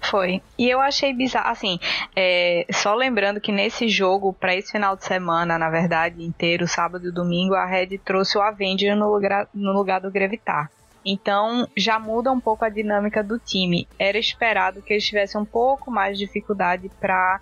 Foi. 0.01 0.41
E 0.57 0.71
eu 0.71 0.81
achei 0.81 1.13
bizarro, 1.13 1.51
assim, 1.51 1.79
é, 2.15 2.65
só 2.73 2.95
lembrando 2.95 3.41
que 3.41 3.51
nesse 3.51 3.89
jogo, 3.89 4.33
para 4.33 4.55
esse 4.55 4.71
final 4.71 4.97
de 4.97 5.05
semana, 5.05 5.59
na 5.59 5.69
verdade, 5.69 6.23
inteiro, 6.23 6.69
sábado 6.69 7.09
e 7.09 7.13
domingo, 7.13 7.55
a 7.55 7.67
Red 7.67 7.99
trouxe 7.99 8.39
o 8.39 8.41
Avenger 8.41 8.97
no 8.97 9.13
lugar, 9.13 9.49
no 9.53 9.73
lugar 9.73 10.01
do 10.01 10.11
Grevitar. 10.11 10.71
Então 11.11 11.67
já 11.75 11.99
muda 11.99 12.31
um 12.31 12.39
pouco 12.39 12.67
a 12.67 12.69
dinâmica 12.69 13.25
do 13.25 13.39
time. 13.39 13.89
Era 13.99 14.19
esperado 14.19 14.83
que 14.83 14.93
eles 14.93 15.07
tivessem 15.07 15.41
um 15.41 15.45
pouco 15.45 15.91
mais 15.91 16.19
de 16.19 16.27
dificuldade 16.27 16.91
para 17.01 17.41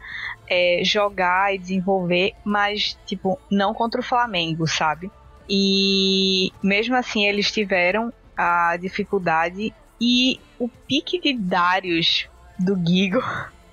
é, 0.48 0.82
jogar 0.84 1.52
e 1.52 1.58
desenvolver, 1.58 2.32
mas 2.44 2.96
tipo 3.04 3.40
não 3.50 3.74
contra 3.74 4.00
o 4.00 4.04
Flamengo, 4.04 4.68
sabe? 4.68 5.10
E 5.48 6.52
mesmo 6.62 6.94
assim 6.94 7.26
eles 7.26 7.50
tiveram 7.50 8.12
a 8.36 8.76
dificuldade 8.76 9.74
e 10.00 10.38
o 10.60 10.68
pique 10.68 11.20
de 11.20 11.36
Darius 11.36 12.28
do 12.56 12.76
Gigo 12.86 13.20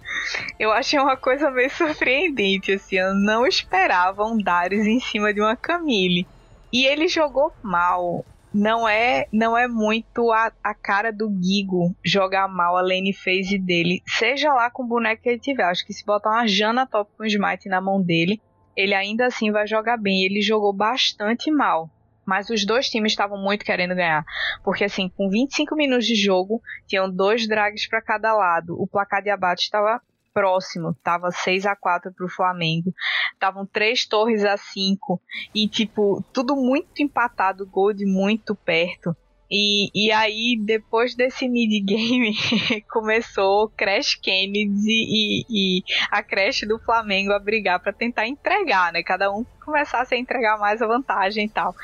eu 0.57 0.71
achei 0.71 0.99
uma 0.99 1.15
coisa 1.15 1.51
meio 1.51 1.69
surpreendente, 1.69 2.71
assim, 2.71 2.95
eu 2.95 3.13
não 3.13 3.45
esperava 3.45 4.25
um 4.25 4.41
Darius 4.41 4.87
em 4.87 4.99
cima 4.99 5.31
de 5.31 5.39
uma 5.39 5.55
Camille. 5.55 6.25
E 6.71 6.87
ele 6.87 7.07
jogou 7.07 7.53
mal 7.61 8.25
não 8.53 8.87
é 8.87 9.27
não 9.31 9.57
é 9.57 9.67
muito 9.67 10.31
a, 10.31 10.51
a 10.63 10.73
cara 10.73 11.11
do 11.11 11.29
Gigo 11.41 11.95
jogar 12.03 12.47
mal 12.47 12.77
a 12.77 12.81
lane 12.81 13.13
phase 13.13 13.57
dele, 13.57 14.01
seja 14.05 14.53
lá 14.53 14.69
com 14.69 14.83
o 14.83 14.87
boneco 14.87 15.23
que 15.23 15.29
ele 15.29 15.39
tiver. 15.39 15.63
Acho 15.63 15.85
que 15.85 15.93
se 15.93 16.05
botar 16.05 16.29
uma 16.29 16.47
Jana 16.47 16.85
top 16.85 17.11
com 17.17 17.25
smite 17.25 17.67
na 17.67 17.81
mão 17.81 18.01
dele, 18.01 18.39
ele 18.75 18.93
ainda 18.93 19.25
assim 19.25 19.51
vai 19.51 19.67
jogar 19.67 19.97
bem. 19.97 20.23
Ele 20.23 20.41
jogou 20.41 20.73
bastante 20.73 21.51
mal. 21.51 21.89
Mas 22.25 22.49
os 22.49 22.65
dois 22.65 22.89
times 22.89 23.11
estavam 23.11 23.37
muito 23.37 23.65
querendo 23.65 23.95
ganhar. 23.95 24.23
Porque, 24.63 24.85
assim, 24.85 25.09
com 25.09 25.29
25 25.29 25.75
minutos 25.75 26.05
de 26.05 26.15
jogo, 26.15 26.61
tinham 26.87 27.13
dois 27.13 27.47
drags 27.47 27.87
para 27.87 28.01
cada 28.01 28.33
lado. 28.33 28.81
O 28.81 28.87
placar 28.87 29.21
de 29.21 29.29
abate 29.29 29.63
estava 29.63 30.01
próximo, 30.33 30.95
tava 31.03 31.31
6 31.31 31.65
a 31.65 31.75
4 31.75 32.13
pro 32.13 32.27
Flamengo. 32.27 32.93
Estavam 33.33 33.65
três 33.65 34.05
torres 34.05 34.43
a 34.43 34.57
5 34.57 35.21
e 35.53 35.67
tipo, 35.67 36.23
tudo 36.33 36.55
muito 36.55 37.01
empatado, 37.01 37.67
gol 37.67 37.93
de 37.93 38.05
muito 38.05 38.55
perto. 38.55 39.15
E, 39.55 39.91
e 39.93 40.11
aí, 40.11 40.57
depois 40.59 41.13
desse 41.13 41.47
mid-game, 41.47 42.33
começou 42.91 43.69
Crash 43.77 44.15
Kennedy 44.15 44.89
e, 44.89 45.45
e, 45.47 45.83
a 46.09 46.23
Crash 46.23 46.61
do 46.61 46.79
Flamengo 46.79 47.31
a 47.33 47.39
brigar 47.39 47.79
para 47.79 47.93
tentar 47.93 48.25
entregar, 48.25 48.91
né? 48.91 49.03
Cada 49.03 49.31
um 49.31 49.45
começasse 49.63 50.15
a 50.15 50.17
entregar 50.17 50.57
mais 50.57 50.81
a 50.81 50.87
vantagem 50.87 51.45
e 51.45 51.49
tal. 51.49 51.75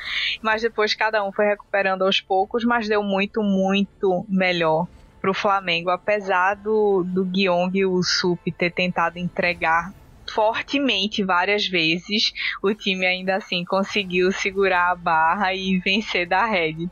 Mas 0.42 0.62
depois 0.62 0.94
cada 0.94 1.22
um 1.22 1.30
foi 1.30 1.46
recuperando 1.46 2.02
aos 2.02 2.20
poucos, 2.20 2.64
mas 2.64 2.88
deu 2.88 3.04
muito, 3.04 3.40
muito 3.40 4.26
melhor 4.28 4.88
pro 5.20 5.34
Flamengo, 5.34 5.90
apesar 5.90 6.54
do, 6.54 7.04
do 7.04 7.24
Guiong 7.24 7.70
e 7.74 7.84
o 7.84 8.02
Sup 8.02 8.40
ter 8.56 8.72
tentado 8.72 9.18
entregar 9.18 9.92
fortemente 10.32 11.24
várias 11.24 11.66
vezes, 11.66 12.32
o 12.62 12.72
time 12.72 13.04
ainda 13.04 13.36
assim 13.36 13.64
conseguiu 13.64 14.30
segurar 14.32 14.90
a 14.90 14.94
barra 14.94 15.52
e 15.54 15.78
vencer 15.78 16.26
da 16.26 16.44
Red. 16.46 16.88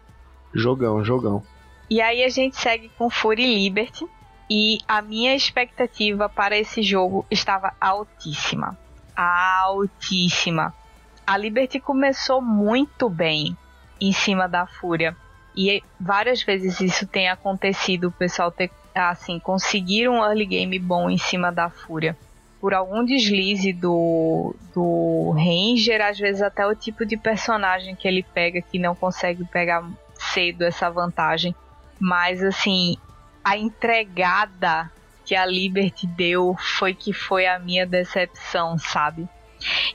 Jogão, 0.53 1.05
jogão. 1.05 1.43
E 1.91 2.03
aí 2.03 2.23
a 2.23 2.29
gente 2.29 2.57
segue 2.57 2.91
com 2.99 3.09
Fury 3.09 3.45
Liberty. 3.45 4.07
E 4.51 4.79
a 4.89 5.03
minha 5.03 5.35
expectativa 5.35 6.27
para 6.27 6.57
esse 6.57 6.83
jogo 6.83 7.27
estava 7.31 7.75
altíssima. 7.79 8.79
Altíssima. 9.15 10.75
A 11.27 11.37
Liberty 11.37 11.79
começou 11.79 12.41
muito 12.41 13.11
bem 13.11 13.57
em 14.01 14.11
cima 14.11 14.49
da 14.49 14.67
Fúria. 14.67 15.15
E 15.61 15.83
várias 15.99 16.41
vezes 16.41 16.81
isso 16.81 17.05
tem 17.05 17.29
acontecido, 17.29 18.05
o 18.07 18.13
pessoal 18.13 18.49
ter 18.49 18.71
assim, 18.95 19.41
conseguir 19.41 20.09
um 20.09 20.23
early 20.25 20.47
game 20.47 20.79
bom 20.79 21.11
em 21.11 21.19
cima 21.19 21.51
da 21.51 21.69
Fúria. 21.69 22.17
Por 22.61 22.73
algum 22.73 23.05
deslize 23.05 23.73
do, 23.73 24.55
do 24.73 25.33
Ranger, 25.33 26.01
às 26.01 26.17
vezes 26.17 26.43
até 26.43 26.65
o 26.65 26.77
tipo 26.77 27.05
de 27.05 27.17
personagem 27.17 27.97
que 27.97 28.07
ele 28.07 28.23
pega 28.23 28.63
que 28.63 28.79
não 28.79 28.95
consegue 28.95 29.45
pegar 29.47 29.85
cedo 30.15 30.63
essa 30.63 30.89
vantagem. 30.89 31.53
Mas 31.99 32.41
assim, 32.41 32.97
a 33.43 33.59
entregada 33.59 34.89
que 35.25 35.35
a 35.35 35.45
Liberty 35.45 36.07
deu 36.07 36.55
foi 36.79 36.95
que 36.95 37.13
foi 37.13 37.47
a 37.47 37.59
minha 37.59 37.85
decepção, 37.85 38.79
sabe? 38.79 39.29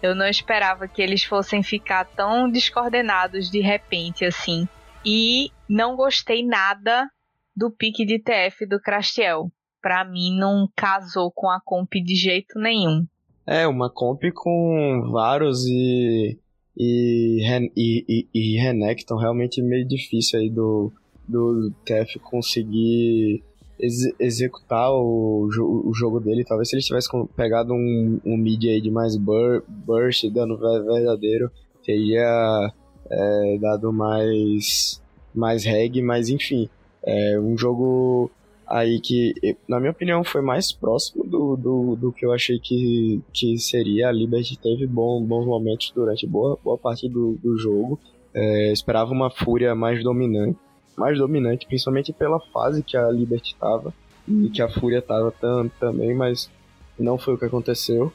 Eu 0.01 0.13
não 0.13 0.27
esperava 0.27 0.89
que 0.89 1.01
eles 1.01 1.24
fossem 1.24 1.63
ficar 1.63 2.03
tão 2.03 2.50
descoordenados 2.50 3.50
de 3.50 3.62
repente 3.62 4.25
assim. 4.25 4.67
E 5.05 5.50
não 5.69 5.95
gostei 5.95 6.45
nada 6.45 7.10
do 7.55 7.69
pique 7.69 8.05
de 8.05 8.19
TF 8.19 8.65
do 8.65 8.79
Crastiel. 8.79 9.51
Pra 9.81 10.05
mim 10.05 10.38
não 10.38 10.69
casou 10.75 11.31
com 11.31 11.50
a 11.50 11.60
comp 11.60 11.93
de 11.93 12.15
jeito 12.15 12.57
nenhum. 12.57 13.05
É, 13.45 13.67
uma 13.67 13.89
comp 13.89 14.24
com 14.33 15.10
Varus 15.12 15.65
e 15.65 16.39
e, 16.75 17.43
e, 17.75 18.05
e, 18.07 18.27
e 18.33 18.57
Renekton 18.57 19.15
realmente 19.15 19.62
meio 19.62 19.88
difícil 19.88 20.39
aí 20.39 20.50
do, 20.50 20.91
do 21.27 21.72
TF 21.86 22.19
conseguir 22.19 23.43
ex 23.79 23.93
executar 24.19 24.91
o, 24.91 25.48
o 25.86 25.93
jogo 25.93 26.19
dele. 26.19 26.43
Talvez 26.43 26.69
se 26.69 26.75
ele 26.75 26.83
tivesse 26.83 27.10
pegado 27.36 27.74
um, 27.74 28.19
um 28.25 28.38
mid 28.38 28.63
aí 28.65 28.81
de 28.81 28.89
mais 28.89 29.15
bur 29.15 29.63
burst, 29.67 30.29
dano 30.31 30.57
verdadeiro, 30.57 31.51
teria 31.86 32.72
é, 33.13 33.58
dado 33.60 33.91
mais, 33.91 35.01
mais 35.34 35.63
reg, 35.63 36.01
mas 36.01 36.29
enfim. 36.29 36.70
É 37.05 37.38
um 37.39 37.58
jogo 37.58 38.32
aí 38.65 39.00
que, 39.01 39.34
na 39.67 39.79
minha 39.79 39.91
opinião, 39.91 40.24
foi 40.24 40.41
mais 40.41 40.72
próximo 40.72 41.25
do, 41.25 41.55
do, 41.58 41.96
do 41.96 42.12
que 42.12 42.25
eu 42.25 42.32
achei 42.32 42.60
que, 42.60 43.22
que 43.34 43.58
seria. 43.58 44.10
A 44.10 44.12
Liberty 44.12 44.58
teve 44.58 44.88
bom, 44.88 45.22
bons 45.22 45.46
momentos 45.46 45.91
durante 45.93 46.25
boa, 46.25 46.58
boa 46.63 46.77
parte 46.77 47.10
do, 47.10 47.38
do 47.43 47.58
jogo. 47.58 48.00
É, 48.34 48.72
esperava 48.72 49.12
uma 49.12 49.29
fúria 49.29 49.75
mais 49.75 50.03
dominante 50.03 50.58
mais 50.98 51.17
dominante, 51.17 51.65
principalmente 51.65 52.13
pela 52.13 52.39
fase 52.39 52.84
que 52.84 52.96
a 52.96 53.10
Liberty 53.10 53.53
estava 53.53 53.93
e 54.27 54.50
que 54.50 54.62
a 54.62 54.70
Fúria 54.70 55.00
estava 55.00 55.32
tam, 55.32 55.70
também, 55.79 56.15
mas 56.15 56.50
não 56.98 57.17
foi 57.17 57.34
o 57.34 57.38
que 57.38 57.46
aconteceu. 57.46 58.12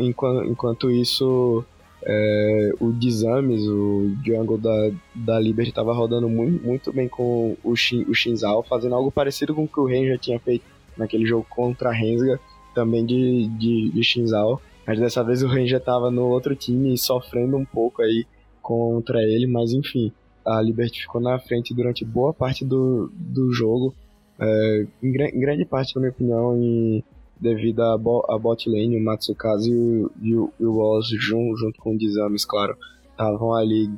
Enquanto, 0.00 0.44
enquanto 0.44 0.90
isso, 0.90 1.64
é, 2.04 2.72
o 2.80 2.92
Dizames, 2.92 3.62
o 3.66 4.14
jungle 4.24 4.58
da, 4.58 4.90
da 5.14 5.40
Liberty, 5.40 5.70
estava 5.70 5.92
rodando 5.92 6.28
muito, 6.28 6.64
muito 6.64 6.92
bem 6.92 7.08
com 7.08 7.56
o, 7.62 7.76
Shin, 7.76 8.04
o 8.08 8.14
Shinzal, 8.14 8.62
fazendo 8.62 8.94
algo 8.94 9.10
parecido 9.10 9.54
com 9.54 9.64
o 9.64 9.68
que 9.68 9.80
o 9.80 9.84
Ren 9.84 10.06
já 10.06 10.18
tinha 10.18 10.40
feito 10.40 10.64
naquele 10.96 11.24
jogo 11.26 11.46
contra 11.48 11.90
a 11.90 11.92
Rensga, 11.92 12.40
também 12.74 13.04
de, 13.04 13.48
de, 13.58 13.90
de 13.90 14.04
Shinzal. 14.04 14.60
Mas 14.86 14.98
dessa 14.98 15.22
vez 15.22 15.42
o 15.42 15.48
Ren 15.48 15.66
já 15.66 15.78
estava 15.78 16.10
no 16.10 16.26
outro 16.26 16.56
time 16.56 16.96
sofrendo 16.98 17.56
um 17.56 17.64
pouco 17.64 18.02
aí 18.02 18.26
contra 18.60 19.22
ele, 19.22 19.46
mas 19.46 19.72
enfim 19.72 20.12
a 20.44 20.60
Liberty 20.60 21.02
ficou 21.02 21.20
na 21.20 21.38
frente 21.38 21.74
durante 21.74 22.04
boa 22.04 22.34
parte 22.34 22.64
do, 22.64 23.10
do 23.14 23.52
jogo, 23.52 23.94
é, 24.38 24.86
em, 25.02 25.08
em, 25.08 25.40
grande 25.40 25.64
parte, 25.64 25.94
na 25.94 26.00
minha 26.00 26.10
opinião, 26.10 26.56
em, 26.56 27.04
devido 27.42 27.80
a, 27.80 27.98
bo, 27.98 28.24
a 28.28 28.38
bot 28.38 28.70
lane, 28.70 28.96
o 28.96 29.04
Matsukaze 29.04 29.70
e 29.70 29.74
o, 29.74 30.10
e 30.22 30.34
o, 30.36 30.52
e 30.60 30.64
o 30.64 31.00
junto, 31.02 31.58
junto 31.58 31.80
com 31.80 31.94
o 31.94 31.98
Dizames, 31.98 32.44
claro, 32.44 32.76
estavam 33.10 33.52
ali 33.52 33.90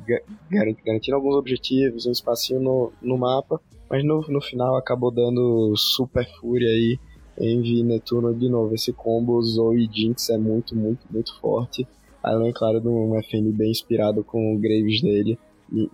garantindo 0.83 1.15
alguns 1.15 1.35
objetivos, 1.35 2.05
um 2.07 2.11
espacinho 2.11 2.59
no, 2.59 2.91
no 3.01 3.17
mapa, 3.17 3.61
mas 3.89 4.03
no, 4.03 4.21
no 4.27 4.41
final 4.41 4.75
acabou 4.75 5.11
dando 5.11 5.75
super 5.77 6.27
fúria 6.39 6.67
aí, 6.67 6.99
Envy 7.39 7.83
Netuno 7.83 8.33
de 8.33 8.49
novo. 8.49 8.73
Esse 8.73 8.91
combo 8.91 9.41
Zoe 9.43 9.87
Jinx 9.91 10.29
é 10.31 10.37
muito, 10.37 10.75
muito, 10.75 11.05
muito 11.11 11.39
forte. 11.39 11.87
Além, 12.23 12.51
claro, 12.51 12.81
de 12.81 12.87
um 12.87 13.15
FN 13.21 13.51
bem 13.51 13.69
inspirado 13.69 14.23
com 14.23 14.55
o 14.55 14.57
Graves 14.57 15.01
dele 15.01 15.37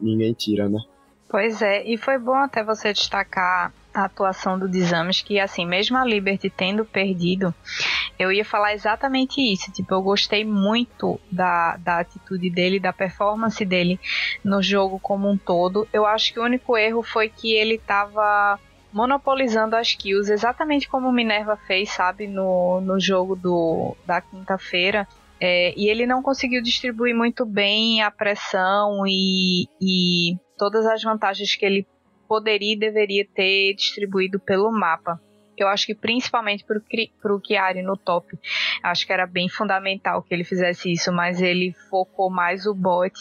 ninguém 0.02 0.34
tira, 0.34 0.70
né? 0.70 0.80
Pois 1.32 1.62
é, 1.62 1.82
e 1.86 1.96
foi 1.96 2.18
bom 2.18 2.36
até 2.36 2.62
você 2.62 2.92
destacar 2.92 3.72
a 3.94 4.04
atuação 4.04 4.60
do 4.60 4.68
Desames, 4.68 5.22
que 5.22 5.40
assim, 5.40 5.66
mesmo 5.66 5.98
a 5.98 6.04
Liberty 6.04 6.50
tendo 6.50 6.84
perdido, 6.84 7.56
eu 8.20 8.34
ia 8.34 8.44
falar 8.44 8.74
exatamente 8.74 9.40
isso. 9.40 9.72
Tipo, 9.72 9.94
eu 9.94 10.02
gostei 10.02 10.44
muito 10.44 11.18
da, 11.32 11.78
da 11.78 12.00
atitude 12.00 12.50
dele, 12.50 12.82
da 12.82 12.92
performance 12.92 13.64
dele 13.64 13.98
no 14.44 14.62
jogo 14.62 15.00
como 15.00 15.30
um 15.30 15.38
todo. 15.38 15.88
Eu 15.94 16.06
acho 16.06 16.34
que 16.34 16.40
o 16.40 16.44
único 16.44 16.78
erro 16.78 17.02
foi 17.02 17.30
que 17.30 17.54
ele 17.54 17.78
tava 17.78 18.60
monopolizando 18.92 19.78
as 19.78 19.94
kills, 19.94 20.30
exatamente 20.30 20.90
como 20.90 21.14
Minerva 21.14 21.56
fez, 21.66 21.92
sabe, 21.92 22.28
no, 22.28 22.82
no 22.82 23.00
jogo 23.00 23.38
do, 23.38 23.96
da 24.06 24.20
quinta-feira. 24.20 25.08
É, 25.40 25.74
e 25.78 25.90
ele 25.90 26.06
não 26.06 26.22
conseguiu 26.22 26.62
distribuir 26.62 27.16
muito 27.16 27.46
bem 27.46 28.04
a 28.04 28.12
pressão 28.12 29.08
e, 29.08 29.68
e 29.82 30.38
todas 30.62 30.86
as 30.86 31.02
vantagens 31.02 31.56
que 31.56 31.66
ele 31.66 31.88
poderia 32.28 32.74
e 32.74 32.78
deveria 32.78 33.26
ter 33.26 33.74
distribuído 33.74 34.40
pelo 34.40 34.72
mapa. 34.72 35.20
Eu 35.58 35.68
acho 35.68 35.88
que 35.88 35.96
principalmente 35.96 36.64
para 36.64 37.34
o 37.34 37.42
Chiari 37.44 37.82
no 37.82 37.98
top, 37.98 38.38
acho 38.84 39.08
que 39.08 39.12
era 39.12 39.26
bem 39.26 39.50
fundamental 39.50 40.22
que 40.22 40.32
ele 40.32 40.44
fizesse 40.44 40.92
isso, 40.92 41.12
mas 41.12 41.42
ele 41.42 41.74
focou 41.90 42.30
mais 42.30 42.68
o 42.68 42.76
bot 42.76 43.12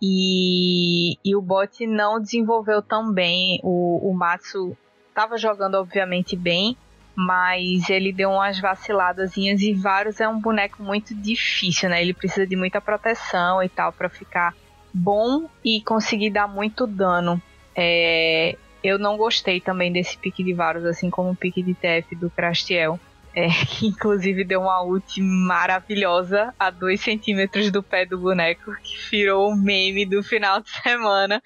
e, 0.00 1.18
e 1.22 1.36
o 1.36 1.42
bot 1.42 1.86
não 1.86 2.18
desenvolveu 2.18 2.80
tão 2.80 3.12
bem. 3.12 3.60
O, 3.62 4.10
o 4.10 4.14
Matsu 4.14 4.74
estava 5.10 5.36
jogando 5.36 5.74
obviamente 5.74 6.34
bem, 6.34 6.78
mas 7.14 7.90
ele 7.90 8.10
deu 8.10 8.30
umas 8.30 8.58
vaciladazinhas 8.58 9.60
e 9.60 9.74
Varus 9.74 10.18
é 10.18 10.26
um 10.26 10.40
boneco 10.40 10.82
muito 10.82 11.14
difícil, 11.14 11.90
né? 11.90 12.00
Ele 12.00 12.14
precisa 12.14 12.46
de 12.46 12.56
muita 12.56 12.80
proteção 12.80 13.62
e 13.62 13.68
tal 13.68 13.92
para 13.92 14.08
ficar 14.08 14.54
bom 14.94 15.48
e 15.64 15.80
conseguir 15.82 16.30
dar 16.30 16.46
muito 16.46 16.86
dano. 16.86 17.42
É, 17.76 18.56
eu 18.82 18.98
não 18.98 19.16
gostei 19.16 19.60
também 19.60 19.92
desse 19.92 20.16
pique 20.16 20.44
de 20.44 20.54
Varus, 20.54 20.84
assim 20.84 21.10
como 21.10 21.30
o 21.30 21.36
pique 21.36 21.62
de 21.62 21.74
TF 21.74 22.14
do 22.14 22.30
Crastiel. 22.30 23.00
É, 23.34 23.48
que 23.66 23.88
inclusive 23.88 24.44
deu 24.44 24.60
uma 24.60 24.82
ult 24.84 25.20
maravilhosa 25.20 26.54
a 26.56 26.70
2 26.70 27.00
centímetros 27.00 27.72
do 27.72 27.82
pé 27.82 28.06
do 28.06 28.16
boneco, 28.16 28.72
que 28.82 28.96
virou 29.10 29.50
o 29.50 29.56
meme 29.56 30.06
do 30.06 30.22
final 30.22 30.60
de 30.60 30.70
semana. 30.70 31.42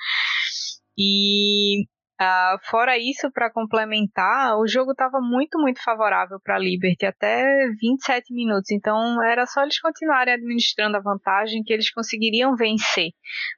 E 0.97 1.87
Uh, 2.21 2.59
fora 2.69 2.99
isso, 2.99 3.31
para 3.31 3.49
complementar, 3.49 4.59
o 4.59 4.67
jogo 4.67 4.91
estava 4.91 5.21
muito, 5.21 5.57
muito 5.57 5.81
favorável 5.81 6.41
para 6.41 6.57
a 6.57 6.59
Liberty 6.59 7.07
até 7.07 7.45
27 7.81 8.35
minutos. 8.35 8.73
Então 8.73 9.23
era 9.23 9.47
só 9.47 9.63
eles 9.63 9.81
continuarem 9.81 10.35
administrando 10.35 10.97
a 10.97 11.01
vantagem 11.01 11.63
que 11.63 11.73
eles 11.73 11.93
conseguiriam 11.93 12.57
vencer. 12.57 13.11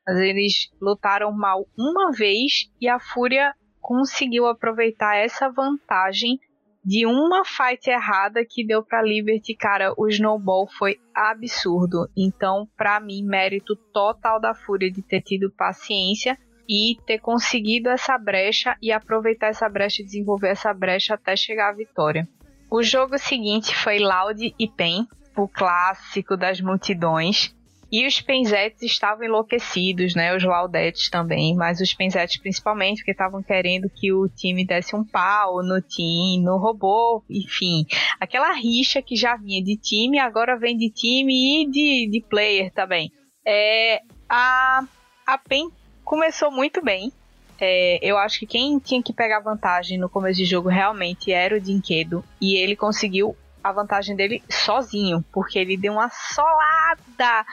Mas 0.07 0.18
eles 0.18 0.53
lutaram 0.81 1.33
mal 1.33 1.64
uma 1.79 2.12
vez 2.12 2.70
e 2.79 2.87
a 2.87 3.01
Fúria 3.01 3.55
conseguiu 3.81 4.46
aproveitar 4.46 5.16
essa 5.16 5.49
vantagem 5.51 6.38
de 6.85 7.07
uma 7.07 7.44
fight 7.44 7.88
errada 7.88 8.44
que 8.49 8.66
deu 8.66 8.83
para 8.83 9.03
Liberty, 9.03 9.55
cara, 9.55 9.92
o 9.96 10.07
snowball 10.09 10.66
foi 10.79 10.96
absurdo. 11.14 12.09
Então, 12.16 12.66
para 12.77 13.01
mim, 13.01 13.23
mérito 13.23 13.75
total 13.92 14.40
da 14.40 14.55
Fúria 14.55 14.90
de 14.90 15.03
ter 15.03 15.23
tido 15.23 15.53
paciência 15.57 16.38
e 16.70 16.96
ter 17.04 17.18
conseguido 17.18 17.88
essa 17.88 18.16
brecha 18.16 18.76
e 18.80 18.92
aproveitar 18.92 19.48
essa 19.48 19.68
brecha 19.68 20.02
e 20.02 20.04
desenvolver 20.04 20.50
essa 20.50 20.72
brecha 20.72 21.14
até 21.14 21.35
chegar 21.35 21.70
à 21.70 21.72
vitória. 21.72 22.28
O 22.70 22.80
jogo 22.80 23.18
seguinte 23.18 23.74
foi 23.74 23.98
Loud 23.98 24.54
e 24.56 24.68
Pen, 24.68 25.04
o 25.37 25.48
clássico 25.48 26.37
das 26.37 26.61
multidões. 26.61 27.52
E 27.90 28.06
os 28.06 28.20
Penzetes 28.20 28.83
estavam 28.83 29.24
enlouquecidos, 29.24 30.14
né? 30.14 30.37
Os 30.37 30.44
Laudettes 30.44 31.11
também, 31.11 31.56
mas 31.56 31.80
os 31.80 31.92
Penzetes 31.92 32.37
principalmente, 32.37 32.98
porque 32.98 33.11
estavam 33.11 33.42
querendo 33.42 33.90
que 33.90 34.12
o 34.12 34.28
time 34.28 34.64
desse 34.64 34.94
um 34.94 35.04
pau 35.04 35.64
no 35.64 35.83
time, 35.83 36.40
no 36.40 36.56
robô, 36.56 37.24
enfim. 37.28 37.85
Aquela 38.20 38.52
rixa 38.52 39.02
que 39.02 39.16
já 39.16 39.35
vinha 39.37 39.61
de 39.61 39.76
time, 39.76 40.20
agora 40.20 40.56
vem 40.56 40.76
de 40.76 40.88
time 40.88 41.64
e 41.64 41.68
de, 41.68 42.09
de 42.12 42.24
player 42.28 42.70
também. 42.72 43.11
É, 43.44 44.02
a, 44.28 44.85
a 45.26 45.38
PEN 45.38 45.68
começou 46.05 46.51
muito 46.51 46.83
bem. 46.83 47.13
É, 47.61 47.99
eu 48.03 48.17
acho 48.17 48.39
que 48.41 48.47
quem 48.47 48.79
tinha 48.79 49.03
que 49.03 49.13
pegar 49.13 49.41
vantagem 49.41 49.99
no 49.99 50.09
começo 50.09 50.39
de 50.39 50.47
jogo 50.47 50.69
realmente 50.69 51.31
era 51.31 51.57
o 51.57 51.61
Dinquedo. 51.61 52.25
E 52.41 52.57
ele 52.57 52.75
conseguiu 52.75 53.37
a 53.63 53.71
vantagem 53.73 54.17
dele 54.17 54.43
sozinho, 54.49 55.23
porque 55.31 55.59
ele 55.59 55.77
deu 55.77 55.93
uma 55.93 56.09
solada 56.11 57.45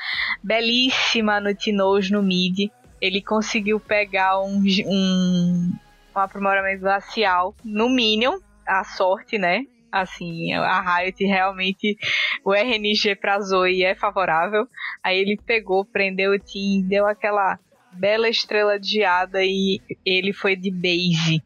belíssima 0.42 1.40
no 1.40 1.54
Tinoz 1.54 2.10
no 2.10 2.24
mid. 2.24 2.72
Ele 3.02 3.22
conseguiu 3.22 3.80
pegar 3.80 4.40
um, 4.40 4.64
um, 4.86 5.74
um 6.16 6.20
aprimoramento 6.20 6.82
glacial 6.82 7.54
no 7.64 7.90
Minion, 7.90 8.40
a 8.66 8.84
sorte, 8.84 9.38
né? 9.38 9.66
Assim, 9.92 10.54
a 10.54 10.98
Riot 10.98 11.24
realmente, 11.26 11.98
o 12.44 12.54
RNG 12.54 13.16
pra 13.16 13.40
Zoe 13.40 13.84
é 13.84 13.96
favorável. 13.96 14.68
Aí 15.04 15.18
ele 15.18 15.38
pegou, 15.46 15.86
prendeu 15.86 16.34
o 16.34 16.40
Team, 16.40 16.82
deu 16.88 17.06
aquela 17.06 17.58
bela 17.98 18.30
estrela 18.30 18.80
de 18.80 18.90
geada 18.90 19.44
e 19.44 19.82
ele 20.06 20.32
foi 20.34 20.56
de 20.56 20.72
base. 20.72 21.44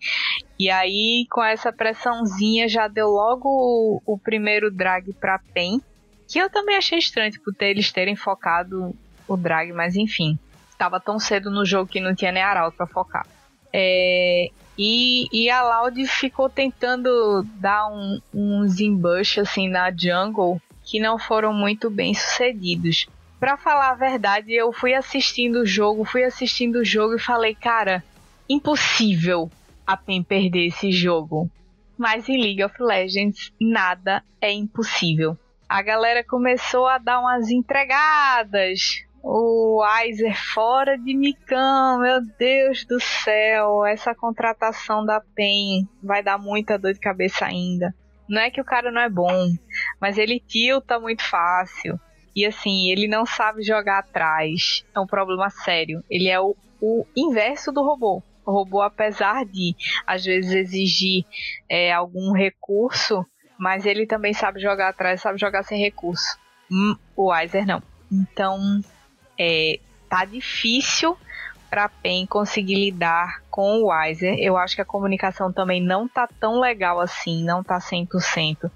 E 0.59 0.69
aí, 0.69 1.25
com 1.31 1.43
essa 1.43 1.71
pressãozinha, 1.71 2.67
já 2.67 2.87
deu 2.87 3.07
logo 3.07 3.49
o, 3.49 4.01
o 4.05 4.17
primeiro 4.17 4.69
drag 4.69 5.13
pra 5.13 5.39
PEN. 5.53 5.81
Que 6.27 6.39
eu 6.39 6.49
também 6.49 6.77
achei 6.77 6.99
estranho, 6.99 7.31
tipo, 7.31 7.51
ter, 7.53 7.67
eles 7.67 7.91
terem 7.91 8.15
focado 8.15 8.95
o 9.27 9.35
drag, 9.35 9.71
mas 9.73 9.95
enfim. 9.95 10.37
Tava 10.77 10.99
tão 10.99 11.19
cedo 11.19 11.49
no 11.49 11.65
jogo 11.65 11.89
que 11.89 11.99
não 11.99 12.15
tinha 12.15 12.31
nem 12.31 12.43
Arauto 12.43 12.77
pra 12.77 12.87
focar. 12.87 13.25
É, 13.73 14.49
e, 14.77 15.27
e 15.31 15.49
a 15.49 15.63
Loud 15.63 16.07
ficou 16.07 16.49
tentando 16.49 17.45
dar 17.55 17.87
um, 17.87 18.19
uns 18.33 18.79
embush 18.79 19.39
assim 19.39 19.69
na 19.69 19.91
jungle 19.91 20.61
que 20.83 20.99
não 20.99 21.19
foram 21.19 21.53
muito 21.53 21.89
bem 21.89 22.13
sucedidos. 22.13 23.07
Pra 23.41 23.57
falar 23.57 23.89
a 23.89 23.95
verdade, 23.95 24.53
eu 24.53 24.71
fui 24.71 24.93
assistindo 24.93 25.61
o 25.61 25.65
jogo, 25.65 26.05
fui 26.05 26.23
assistindo 26.23 26.75
o 26.75 26.85
jogo 26.85 27.15
e 27.15 27.19
falei, 27.19 27.55
cara, 27.55 28.03
impossível 28.47 29.49
a 29.85 29.97
PEN 29.97 30.21
perder 30.21 30.67
esse 30.67 30.91
jogo. 30.91 31.49
Mas 31.97 32.29
em 32.29 32.39
League 32.39 32.63
of 32.63 32.75
Legends, 32.79 33.51
nada 33.59 34.23
é 34.39 34.51
impossível. 34.51 35.35
A 35.67 35.81
galera 35.81 36.23
começou 36.23 36.85
a 36.85 36.99
dar 36.99 37.19
umas 37.19 37.49
entregadas. 37.49 39.03
O 39.23 39.81
Weiser 39.81 40.39
fora 40.53 40.95
de 40.95 41.15
micão, 41.15 41.97
meu 41.99 42.21
Deus 42.37 42.85
do 42.85 42.99
céu. 42.99 43.83
Essa 43.83 44.13
contratação 44.13 45.03
da 45.03 45.19
PEN 45.19 45.89
vai 46.03 46.21
dar 46.21 46.37
muita 46.37 46.77
dor 46.77 46.93
de 46.93 46.99
cabeça 46.99 47.47
ainda. 47.47 47.91
Não 48.29 48.39
é 48.39 48.51
que 48.51 48.61
o 48.61 48.65
cara 48.65 48.91
não 48.91 49.01
é 49.01 49.09
bom, 49.09 49.49
mas 49.99 50.19
ele 50.19 50.39
tilta 50.39 50.99
muito 50.99 51.23
fácil. 51.23 51.99
E 52.35 52.45
assim, 52.45 52.89
ele 52.89 53.07
não 53.07 53.25
sabe 53.25 53.61
jogar 53.63 53.99
atrás. 53.99 54.85
É 54.95 54.99
um 54.99 55.07
problema 55.07 55.49
sério. 55.49 56.03
Ele 56.09 56.29
é 56.29 56.39
o, 56.39 56.55
o 56.81 57.05
inverso 57.15 57.71
do 57.71 57.83
robô. 57.83 58.23
O 58.45 58.51
robô, 58.51 58.81
apesar 58.81 59.45
de 59.45 59.75
às 60.05 60.23
vezes 60.23 60.51
exigir 60.51 61.25
é, 61.69 61.91
algum 61.91 62.31
recurso, 62.31 63.25
mas 63.59 63.85
ele 63.85 64.07
também 64.07 64.33
sabe 64.33 64.59
jogar 64.59 64.89
atrás, 64.89 65.21
sabe 65.21 65.37
jogar 65.37 65.63
sem 65.63 65.79
recurso. 65.79 66.39
Hum, 66.71 66.95
o 67.15 67.31
Weiser 67.31 67.65
não. 67.65 67.83
Então, 68.11 68.81
é, 69.37 69.79
tá 70.09 70.25
difícil 70.25 71.17
para 71.69 71.87
PEN 71.87 72.25
conseguir 72.25 72.75
lidar 72.75 73.41
com 73.49 73.77
o 73.77 73.89
Weiser. 73.89 74.35
Eu 74.39 74.57
acho 74.57 74.75
que 74.75 74.81
a 74.81 74.85
comunicação 74.85 75.53
também 75.53 75.81
não 75.81 76.07
tá 76.07 76.27
tão 76.39 76.59
legal 76.59 76.99
assim, 76.99 77.43
não 77.43 77.63
tá 77.63 77.79
100%. 77.79 78.69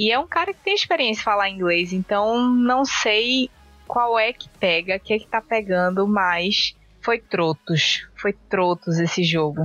E 0.00 0.10
é 0.10 0.18
um 0.18 0.26
cara 0.26 0.54
que 0.54 0.64
tem 0.64 0.74
experiência 0.74 1.20
em 1.20 1.24
falar 1.24 1.50
inglês, 1.50 1.92
então 1.92 2.48
não 2.48 2.86
sei 2.86 3.50
qual 3.86 4.18
é 4.18 4.32
que 4.32 4.48
pega, 4.48 4.96
o 4.96 4.98
que 4.98 5.12
é 5.12 5.18
que 5.18 5.26
tá 5.26 5.42
pegando, 5.42 6.08
mas 6.08 6.74
foi 7.02 7.18
trotos. 7.18 8.08
Foi 8.16 8.32
trotos 8.32 8.98
esse 8.98 9.22
jogo. 9.22 9.62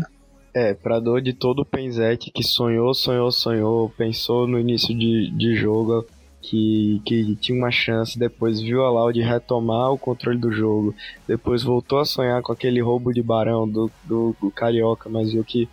É, 0.53 0.73
pra 0.73 0.99
dor 0.99 1.21
de 1.21 1.31
todo 1.31 1.61
o 1.61 1.65
Penzete 1.65 2.31
que 2.31 2.43
sonhou, 2.43 2.93
sonhou, 2.93 3.31
sonhou, 3.31 3.89
pensou 3.91 4.45
no 4.45 4.59
início 4.59 4.93
de, 4.93 5.31
de 5.31 5.55
jogo 5.55 6.05
que, 6.41 7.01
que 7.05 7.33
tinha 7.37 7.57
uma 7.57 7.71
chance, 7.71 8.19
depois 8.19 8.59
viu 8.59 8.83
a 8.83 8.89
Loud 8.89 9.17
retomar 9.21 9.93
o 9.93 9.97
controle 9.97 10.37
do 10.37 10.51
jogo, 10.51 10.93
depois 11.25 11.63
voltou 11.63 11.99
a 11.99 12.05
sonhar 12.05 12.41
com 12.41 12.51
aquele 12.51 12.81
roubo 12.81 13.13
de 13.13 13.21
barão 13.21 13.65
do, 13.65 13.89
do, 14.03 14.35
do 14.41 14.51
Carioca, 14.51 15.09
mas 15.09 15.31
viu 15.31 15.45
que 15.45 15.69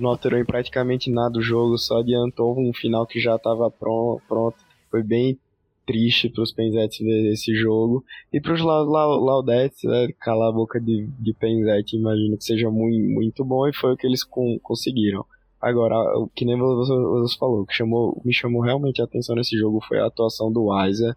não 0.00 0.10
alterou 0.10 0.40
em 0.40 0.44
praticamente 0.44 1.10
nada 1.10 1.38
o 1.38 1.42
jogo, 1.42 1.76
só 1.76 1.98
adiantou 1.98 2.58
um 2.58 2.72
final 2.72 3.06
que 3.06 3.20
já 3.20 3.36
estava 3.36 3.70
pronto. 3.70 4.56
Foi 4.90 5.02
bem 5.02 5.38
triste 5.88 6.28
para 6.28 6.42
os 6.42 6.52
Penzetes 6.52 6.98
ver 6.98 7.32
esse 7.32 7.54
jogo. 7.54 8.04
E 8.30 8.40
para 8.40 8.52
os 8.52 8.60
Laudettes, 8.60 9.82
né, 9.84 10.08
calar 10.20 10.50
a 10.50 10.52
boca 10.52 10.78
de, 10.78 11.06
de 11.18 11.32
Penzete, 11.32 11.96
imagino 11.96 12.36
que 12.36 12.44
seja 12.44 12.70
muito, 12.70 13.08
muito 13.08 13.44
bom 13.44 13.66
e 13.66 13.72
foi 13.72 13.94
o 13.94 13.96
que 13.96 14.06
eles 14.06 14.22
com, 14.22 14.58
conseguiram. 14.62 15.24
Agora, 15.60 15.96
o 16.18 16.28
que 16.28 16.44
nem 16.44 16.56
você, 16.56 16.92
você 16.94 17.38
falou, 17.38 17.66
que 17.66 17.74
chamou, 17.74 18.20
me 18.24 18.32
chamou 18.32 18.62
realmente 18.62 19.00
a 19.00 19.04
atenção 19.04 19.34
nesse 19.34 19.56
jogo 19.56 19.80
foi 19.80 19.98
a 19.98 20.06
atuação 20.06 20.52
do 20.52 20.66
Weiser. 20.66 21.16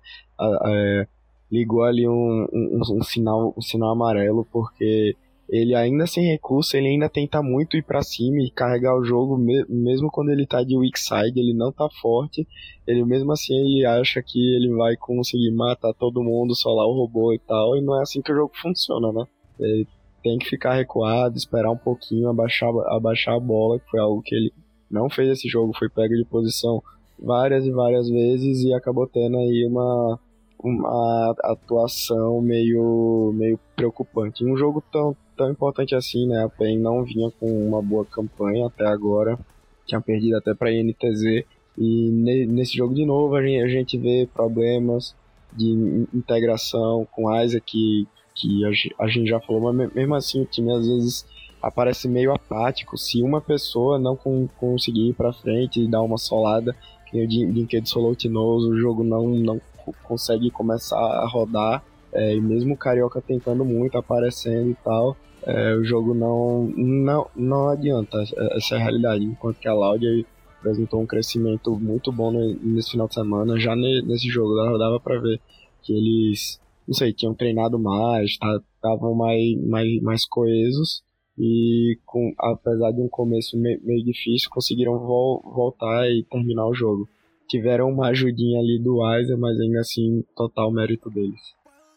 É, 0.65 1.07
ligou 1.51 1.83
ali 1.83 2.07
um, 2.07 2.47
um, 2.51 2.81
um, 2.97 3.03
sinal, 3.03 3.53
um 3.55 3.61
sinal 3.61 3.89
amarelo, 3.89 4.47
porque 4.51 5.15
ele 5.51 5.75
ainda 5.75 6.07
sem 6.07 6.23
recurso, 6.23 6.77
ele 6.77 6.87
ainda 6.87 7.09
tenta 7.09 7.43
muito 7.43 7.75
ir 7.75 7.83
para 7.83 8.01
cima 8.01 8.37
e 8.41 8.49
carregar 8.49 8.97
o 8.97 9.03
jogo, 9.03 9.37
mesmo 9.37 10.09
quando 10.09 10.29
ele 10.29 10.47
tá 10.47 10.63
de 10.63 10.77
weak 10.77 10.97
side, 10.97 11.37
ele 11.37 11.53
não 11.53 11.73
tá 11.73 11.89
forte, 12.01 12.47
ele 12.87 13.03
mesmo 13.03 13.33
assim 13.33 13.53
ele 13.53 13.85
acha 13.85 14.23
que 14.23 14.39
ele 14.55 14.73
vai 14.73 14.95
conseguir 14.95 15.51
matar 15.51 15.93
todo 15.93 16.23
mundo, 16.23 16.55
solar 16.55 16.87
o 16.87 16.93
robô 16.93 17.33
e 17.33 17.39
tal, 17.39 17.75
e 17.75 17.81
não 17.81 17.99
é 17.99 18.01
assim 18.01 18.21
que 18.21 18.31
o 18.31 18.35
jogo 18.35 18.53
funciona, 18.61 19.11
né? 19.11 19.25
Ele 19.59 19.87
tem 20.23 20.37
que 20.37 20.47
ficar 20.47 20.73
recuado, 20.73 21.35
esperar 21.35 21.69
um 21.69 21.77
pouquinho, 21.77 22.29
abaixar, 22.29 22.69
abaixar 22.87 23.35
a 23.35 23.39
bola, 23.39 23.77
que 23.77 23.89
foi 23.89 23.99
algo 23.99 24.21
que 24.21 24.33
ele 24.33 24.53
não 24.89 25.09
fez 25.09 25.31
esse 25.31 25.49
jogo, 25.49 25.77
foi 25.77 25.89
pego 25.89 26.15
de 26.15 26.23
posição 26.23 26.81
várias 27.19 27.65
e 27.65 27.71
várias 27.71 28.09
vezes 28.09 28.63
e 28.63 28.73
acabou 28.73 29.05
tendo 29.05 29.37
aí 29.37 29.65
uma 29.67 30.17
uma 30.63 31.33
atuação 31.43 32.41
meio, 32.41 33.31
meio 33.33 33.59
preocupante. 33.75 34.45
Um 34.45 34.55
jogo 34.55 34.83
tão, 34.91 35.15
tão 35.41 35.49
importante 35.49 35.95
assim, 35.95 36.27
né? 36.27 36.43
A 36.43 36.49
PEN 36.49 36.77
não 36.77 37.03
vinha 37.03 37.31
com 37.39 37.47
uma 37.67 37.81
boa 37.81 38.05
campanha 38.05 38.67
até 38.67 38.85
agora, 38.85 39.39
tinha 39.87 39.99
perdido 39.99 40.37
até 40.37 40.53
para 40.53 40.69
a 40.69 40.71
INTZ. 40.71 41.43
E 41.77 42.11
nesse 42.47 42.77
jogo 42.77 42.93
de 42.93 43.05
novo 43.05 43.35
a 43.35 43.41
gente, 43.41 43.97
vê 43.97 44.29
problemas 44.31 45.15
de 45.53 46.05
integração 46.13 47.07
com 47.11 47.33
Isaac, 47.41 47.65
que, 47.65 48.07
que 48.35 48.65
a, 48.99 49.07
gente 49.07 49.29
já 49.29 49.39
falou, 49.39 49.73
mas 49.73 49.91
mesmo 49.93 50.13
assim 50.13 50.41
o 50.41 50.45
time 50.45 50.71
às 50.71 50.87
vezes 50.87 51.25
aparece 51.59 52.07
meio 52.07 52.33
apático. 52.33 52.97
Se 52.97 53.23
uma 53.23 53.41
pessoa 53.41 53.97
não 53.97 54.15
conseguir 54.59 55.09
ir 55.09 55.13
para 55.13 55.33
frente 55.33 55.81
e 55.81 55.89
dar 55.89 56.03
uma 56.03 56.17
solada, 56.19 56.75
que 57.09 57.23
o 57.23 57.27
Dinquedo 57.27 57.89
solou 57.89 58.11
o 58.11 58.77
jogo 58.77 59.03
não, 59.03 59.27
não 59.27 59.61
consegue 60.03 60.51
começar 60.51 60.99
a 60.99 61.27
rodar. 61.27 61.83
É, 62.13 62.35
e 62.35 62.41
mesmo 62.41 62.73
o 62.73 62.77
Carioca 62.77 63.21
tentando 63.21 63.63
muito, 63.63 63.97
aparecendo 63.97 64.71
e 64.71 64.75
tal, 64.83 65.15
é, 65.43 65.75
o 65.75 65.83
jogo 65.83 66.13
não, 66.13 66.71
não, 66.75 67.27
não 67.35 67.69
adianta. 67.69 68.17
Essa 68.55 68.75
é 68.75 68.77
a 68.77 68.81
realidade. 68.81 69.23
Enquanto 69.23 69.59
que 69.59 69.67
a 69.67 69.73
Loud 69.73 70.25
apresentou 70.59 71.01
um 71.01 71.07
crescimento 71.07 71.75
muito 71.79 72.11
bom 72.11 72.31
nesse 72.31 72.91
final 72.91 73.07
de 73.07 73.15
semana, 73.15 73.59
já 73.59 73.75
nesse 73.75 74.27
jogo 74.27 74.55
dava 74.77 74.99
para 74.99 75.19
ver 75.19 75.41
que 75.81 75.93
eles, 75.93 76.59
não 76.87 76.93
sei, 76.93 77.11
tinham 77.11 77.33
treinado 77.33 77.79
mais, 77.79 78.31
estavam 78.31 79.15
mais, 79.15 79.41
mais, 79.67 80.01
mais 80.01 80.25
coesos 80.25 81.03
e 81.37 81.97
com, 82.05 82.33
apesar 82.37 82.91
de 82.91 83.01
um 83.01 83.09
começo 83.09 83.57
meio, 83.57 84.05
difícil, 84.05 84.49
conseguiram 84.51 84.99
vol 84.99 85.41
voltar 85.43 86.07
e 86.07 86.23
terminar 86.29 86.67
o 86.67 86.73
jogo 86.73 87.09
tiveram 87.51 87.89
uma 87.89 88.07
ajudinha 88.07 88.59
ali 88.59 88.79
do 88.81 88.99
Weiser, 88.99 89.37
mas 89.37 89.59
ainda 89.59 89.81
assim, 89.81 90.23
total 90.37 90.71
mérito 90.71 91.09
deles. 91.09 91.41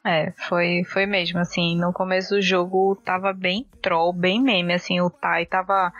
É, 0.06 0.32
foi, 0.48 0.84
foi 0.84 1.06
mesmo, 1.06 1.38
assim, 1.38 1.76
no 1.76 1.90
começo 1.90 2.34
do 2.34 2.42
jogo 2.42 2.94
tava 2.94 3.32
bem 3.32 3.66
troll, 3.80 4.12
bem 4.12 4.38
meme, 4.40 4.74
assim, 4.74 5.00
o 5.00 5.08
Tai 5.08 5.46
tava 5.46 5.90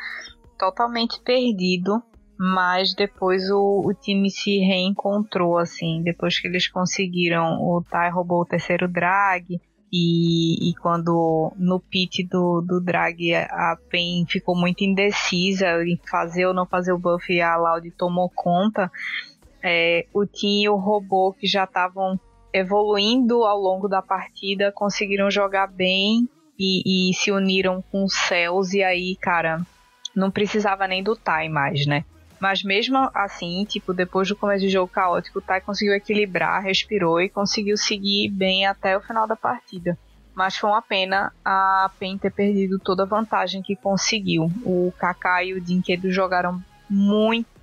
totalmente 0.59 1.19
perdido, 1.23 2.03
mas 2.39 2.95
depois 2.95 3.51
o, 3.51 3.83
o 3.83 3.95
time 3.95 4.31
se 4.31 4.59
reencontrou, 4.59 5.57
assim, 5.57 6.03
depois 6.03 6.39
que 6.39 6.47
eles 6.47 6.69
conseguiram, 6.69 7.55
o 7.63 7.83
Tai 7.83 8.11
roubou 8.11 8.43
o 8.43 8.47
terceiro 8.47 8.87
drag, 8.87 9.59
e, 9.97 10.71
e, 10.71 10.75
quando 10.75 11.53
no 11.57 11.79
pit 11.79 12.27
do, 12.27 12.61
do 12.61 12.81
drag 12.81 13.33
a 13.33 13.79
PEN 13.89 14.27
ficou 14.29 14.57
muito 14.57 14.83
indecisa 14.83 15.85
em 15.85 15.97
fazer 16.11 16.47
ou 16.47 16.53
não 16.53 16.67
fazer 16.67 16.93
o 16.93 16.99
buff 16.99 17.33
e 17.33 17.41
a 17.41 17.57
Loud 17.57 17.89
tomou 17.93 18.29
conta, 18.29 18.91
é, 19.63 20.05
o 20.13 20.27
Tim 20.27 20.63
e 20.63 20.69
o 20.69 20.75
robô 20.75 21.33
que 21.33 21.47
já 21.47 21.63
estavam 21.63 22.19
evoluindo 22.55 23.43
ao 23.43 23.59
longo 23.59 23.89
da 23.89 24.01
partida 24.01 24.71
conseguiram 24.71 25.29
jogar 25.29 25.67
bem 25.67 26.29
e, 26.57 27.11
e, 27.11 27.15
se 27.15 27.33
uniram 27.33 27.83
com 27.91 28.05
os 28.05 28.15
céus 28.15 28.73
e 28.73 28.83
aí, 28.83 29.17
cara, 29.21 29.61
não 30.15 30.31
precisava 30.31 30.87
nem 30.87 31.03
do 31.03 31.17
Tai 31.17 31.49
mais, 31.49 31.85
né? 31.85 32.05
Mas 32.39 32.63
mesmo 32.63 33.11
assim, 33.13 33.65
tipo, 33.65 33.93
depois 33.93 34.29
do 34.29 34.37
começo 34.37 34.65
do 34.65 34.71
jogo 34.71 34.87
caótico, 34.87 35.41
o 35.41 35.43
Tai 35.43 35.61
conseguiu 35.61 35.95
equilibrar, 35.95 36.63
respirou 36.63 37.21
e 37.21 37.29
conseguiu 37.29 37.77
seguir 37.77 38.29
bem 38.29 38.67
até 38.67 38.97
o 38.97 39.01
final 39.01 39.27
da 39.27 39.35
partida. 39.35 39.99
Mas 40.33 40.57
foi 40.57 40.71
uma 40.71 40.83
pena 40.83 41.33
a 41.45 41.91
PEN 41.99 42.19
ter 42.19 42.31
perdido 42.31 42.79
toda 42.79 43.03
a 43.03 43.07
vantagem 43.07 43.63
que 43.63 43.75
conseguiu. 43.75 44.51
O 44.65 44.93
Kaká 44.99 45.43
e 45.43 45.55
o 45.55 45.61
Dinquedo 45.61 46.11
jogaram 46.11 46.63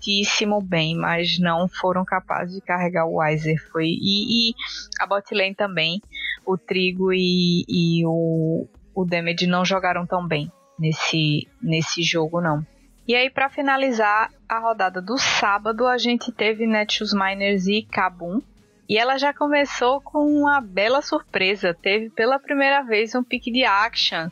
muitíssimo 0.02 0.62
bem, 0.62 0.96
mas 0.96 1.38
não 1.40 1.68
foram 1.68 2.04
capazes 2.04 2.56
de 2.56 2.62
carregar 2.62 3.06
o 3.06 3.20
Weiser. 3.20 3.58
Foi, 3.72 3.86
e, 3.86 4.50
e 4.50 4.56
a 5.00 5.06
botlane 5.06 5.54
também. 5.54 6.02
O 6.46 6.58
Trigo 6.58 7.14
e, 7.14 7.64
e 7.70 8.06
o, 8.06 8.68
o 8.96 9.06
Damage 9.06 9.46
não 9.46 9.64
jogaram 9.64 10.06
tão 10.08 10.28
bem 10.28 10.52
nesse, 10.80 11.48
nesse 11.62 12.02
jogo, 12.02 12.42
não. 12.42 12.66
E 13.08 13.16
aí, 13.16 13.30
para 13.30 13.50
finalizar 13.50 14.32
a 14.50 14.60
rodada 14.60 15.02
do 15.02 15.18
sábado, 15.18 15.86
a 15.88 15.98
gente 15.98 16.32
teve 16.32 16.66
Netshoes 16.66 17.14
Miners 17.14 17.68
e 17.68 17.84
Kabum. 17.84 18.42
E 18.90 18.98
ela 18.98 19.18
já 19.18 19.34
começou 19.34 20.02
com 20.02 20.26
uma 20.26 20.60
bela 20.60 21.02
surpresa. 21.02 21.74
Teve 21.74 22.10
pela 22.10 22.40
primeira 22.40 22.84
vez 22.84 23.16
um 23.16 23.24
pique 23.24 23.52
de 23.52 23.64
action. 23.64 24.30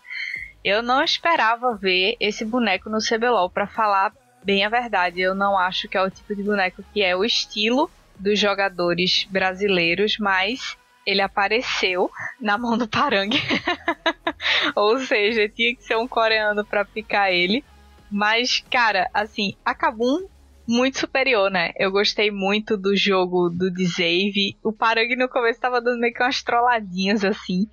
Eu 0.64 0.84
não 0.84 1.02
esperava 1.02 1.78
ver 1.78 2.18
esse 2.20 2.44
boneco 2.44 2.90
no 2.90 2.98
CBLOL, 2.98 3.50
para 3.50 3.66
falar 3.66 4.14
bem 4.44 4.66
a 4.66 4.70
verdade. 4.70 5.22
Eu 5.22 5.36
não 5.36 5.58
acho 5.58 5.88
que 5.88 5.98
é 5.98 6.02
o 6.02 6.10
tipo 6.10 6.36
de 6.36 6.44
boneco 6.44 6.84
que 6.94 7.02
é 7.02 7.16
o 7.16 7.24
estilo 7.24 7.90
dos 8.18 8.38
jogadores 8.38 9.26
brasileiros, 9.30 10.18
mas 10.20 10.78
ele 11.06 11.22
apareceu 11.22 12.12
na 12.40 12.58
mão 12.58 12.78
do 12.78 12.88
Parang. 12.88 13.30
Ou 14.76 15.00
seja, 15.00 15.50
tinha 15.50 15.76
que 15.76 15.84
ser 15.84 15.98
um 15.98 16.08
coreano 16.08 16.64
para 16.66 16.86
picar 16.86 17.32
ele. 17.32 17.64
Mas, 18.12 18.64
cara, 18.70 19.10
assim, 19.14 19.56
a 19.64 19.74
Kabum 19.74 20.28
muito 20.70 21.00
superior, 21.00 21.50
né? 21.50 21.72
Eu 21.76 21.92
gostei 21.92 22.30
muito 22.30 22.78
do 22.78 22.96
jogo 22.96 23.50
do 23.50 23.72
Dzave. 23.72 24.56
O 24.64 24.72
Parang 24.72 25.16
no 25.16 25.28
começo 25.28 25.60
tava 25.60 25.82
dando 25.82 26.00
meio 26.00 26.14
que 26.14 26.22
umas 26.22 26.44
trolladinhas 26.44 27.26
assim, 27.26 27.66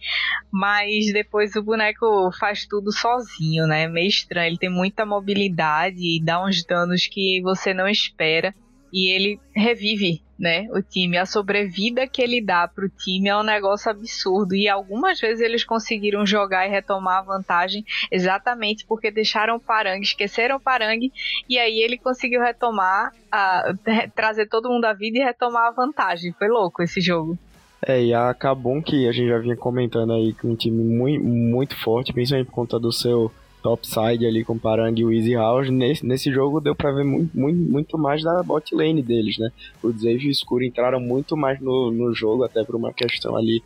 mas 0.51 1.13
depois 1.13 1.55
o 1.57 1.63
boneco 1.63 2.31
faz 2.41 2.67
tudo 2.67 2.91
sozinho, 2.91 3.67
né? 3.67 3.87
Meio 3.87 4.09
estranho. 4.09 4.47
Ele 4.47 4.59
tem 4.59 4.71
muita 4.71 5.05
mobilidade 5.05 5.99
e 6.01 6.25
dá 6.25 6.43
uns 6.43 6.65
danos 6.65 7.07
que 7.07 7.43
você 7.43 7.75
não 7.75 7.87
espera 7.87 8.55
e 8.97 9.11
ele 9.11 9.39
revive, 9.55 10.23
né, 10.39 10.67
o 10.71 10.81
time. 10.81 11.19
A 11.19 11.27
sobrevida 11.27 12.09
que 12.09 12.23
ele 12.23 12.41
dá 12.41 12.67
pro 12.67 12.89
time 12.89 13.29
é 13.29 13.37
um 13.37 13.43
negócio 13.43 13.91
absurdo 13.91 14.55
e 14.55 14.67
algumas 14.67 15.21
vezes 15.21 15.45
eles 15.45 15.65
conseguiram 15.65 16.25
jogar 16.25 16.67
e 16.67 16.71
retomar 16.71 17.19
a 17.19 17.23
vantagem 17.23 17.85
exatamente 18.11 18.87
porque 18.87 19.11
deixaram 19.11 19.57
o 19.57 19.61
Parang, 19.61 20.01
esqueceram 20.01 20.57
o 20.57 20.61
Parang 20.61 21.13
e 21.47 21.59
aí 21.59 21.79
ele 21.79 21.99
conseguiu 21.99 22.41
retomar, 22.41 23.13
a, 23.31 23.75
trazer 24.17 24.47
todo 24.47 24.71
mundo 24.71 24.87
à 24.87 24.95
vida 24.95 25.19
e 25.19 25.23
retomar 25.23 25.67
a 25.67 25.73
vantagem. 25.73 26.33
Foi 26.39 26.49
louco 26.49 26.83
esse 26.83 26.99
jogo. 27.03 27.39
É, 27.87 28.03
e 28.03 28.15
a 28.15 28.35
que 28.83 29.07
a 29.07 29.13
gente 29.13 29.29
já 29.29 29.39
vinha 29.39 29.57
comentando 29.57 30.15
aí 30.15 30.33
com 30.33 30.49
um 30.49 30.57
time 30.57 30.83
muito, 30.83 31.23
muito 31.23 31.77
forte, 31.77 32.15
principalmente 32.15 32.47
por 32.47 32.55
conta 32.55 32.81
do 32.81 32.91
seu 32.91 33.31
topside 33.67 34.25
ali 34.25 34.45
com 34.45 34.57
Parang 34.57 34.95
e 34.97 35.05
o 35.05 35.13
Easy 35.13 35.35
House, 35.35 35.69
nesse, 35.71 36.07
nesse 36.07 36.31
jogo 36.31 36.61
deu 36.61 36.73
pra 36.73 36.93
ver 36.93 37.03
muito, 37.03 37.37
muito, 37.37 37.59
muito 37.59 37.99
mais 37.99 38.23
da 38.23 38.41
bot 38.41 38.73
lane 38.73 39.03
deles, 39.03 39.39
né? 39.39 39.51
O 39.83 39.91
Zave 39.91 40.25
e 40.25 40.29
o 40.29 40.31
Escuro 40.31 40.63
entraram 40.63 41.01
muito 41.01 41.37
mais 41.37 41.61
no, 41.61 41.91
no 41.91 42.15
jogo, 42.15 42.45
até 42.45 42.63
por 42.63 42.77
uma 42.77 42.93
questão 42.93 43.35
ali 43.35 43.61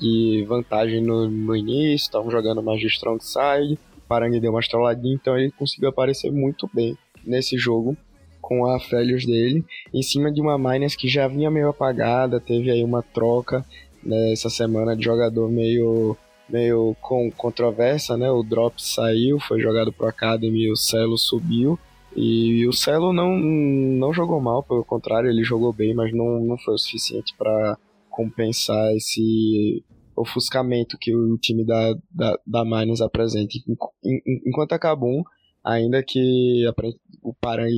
de 0.00 0.44
vantagem 0.48 1.00
no, 1.00 1.28
no 1.30 1.54
início, 1.54 2.06
estavam 2.06 2.32
jogando 2.32 2.64
mais 2.64 2.80
de 2.80 2.88
strong 2.88 3.22
side, 3.24 3.78
Parang 4.08 4.40
deu 4.40 4.50
uma 4.50 4.60
trolladinha, 4.60 5.14
então 5.14 5.38
ele 5.38 5.52
conseguiu 5.52 5.88
aparecer 5.88 6.32
muito 6.32 6.68
bem 6.74 6.98
nesse 7.24 7.56
jogo 7.56 7.96
com 8.40 8.66
a 8.66 8.80
Felios 8.80 9.24
dele, 9.24 9.64
em 9.92 10.02
cima 10.02 10.32
de 10.32 10.40
uma 10.40 10.58
Miners 10.58 10.96
que 10.96 11.08
já 11.08 11.28
vinha 11.28 11.48
meio 11.48 11.68
apagada, 11.68 12.40
teve 12.40 12.72
aí 12.72 12.82
uma 12.82 13.04
troca 13.04 13.64
né, 14.02 14.34
semana 14.34 14.96
de 14.96 15.04
jogador 15.04 15.48
meio 15.48 16.16
meio 16.48 16.96
com 17.00 17.30
controvérsia, 17.30 18.16
né? 18.16 18.30
O 18.30 18.42
Drop 18.42 18.74
saiu, 18.78 19.38
foi 19.40 19.60
jogado 19.60 19.92
pro 19.92 20.06
Academy 20.06 20.70
o 20.70 20.76
Celo 20.76 21.16
subiu. 21.16 21.78
E 22.16 22.66
o 22.66 22.72
Celo 22.72 23.12
não, 23.12 23.36
não 23.36 24.12
jogou 24.12 24.40
mal, 24.40 24.62
pelo 24.62 24.84
contrário, 24.84 25.28
ele 25.28 25.42
jogou 25.42 25.72
bem, 25.72 25.94
mas 25.94 26.12
não, 26.12 26.40
não 26.40 26.56
foi 26.58 26.74
o 26.74 26.78
suficiente 26.78 27.34
para 27.36 27.76
compensar 28.08 28.94
esse 28.94 29.84
ofuscamento 30.16 30.96
que 31.00 31.14
o 31.14 31.36
time 31.38 31.64
da, 31.64 31.92
da, 32.10 32.38
da 32.46 32.64
Miners 32.64 33.00
apresenta. 33.00 33.54
Enquanto 34.46 34.74
a 34.74 34.78
ainda 35.64 36.04
que 36.04 36.64
o 37.20 37.34
Parang 37.34 37.72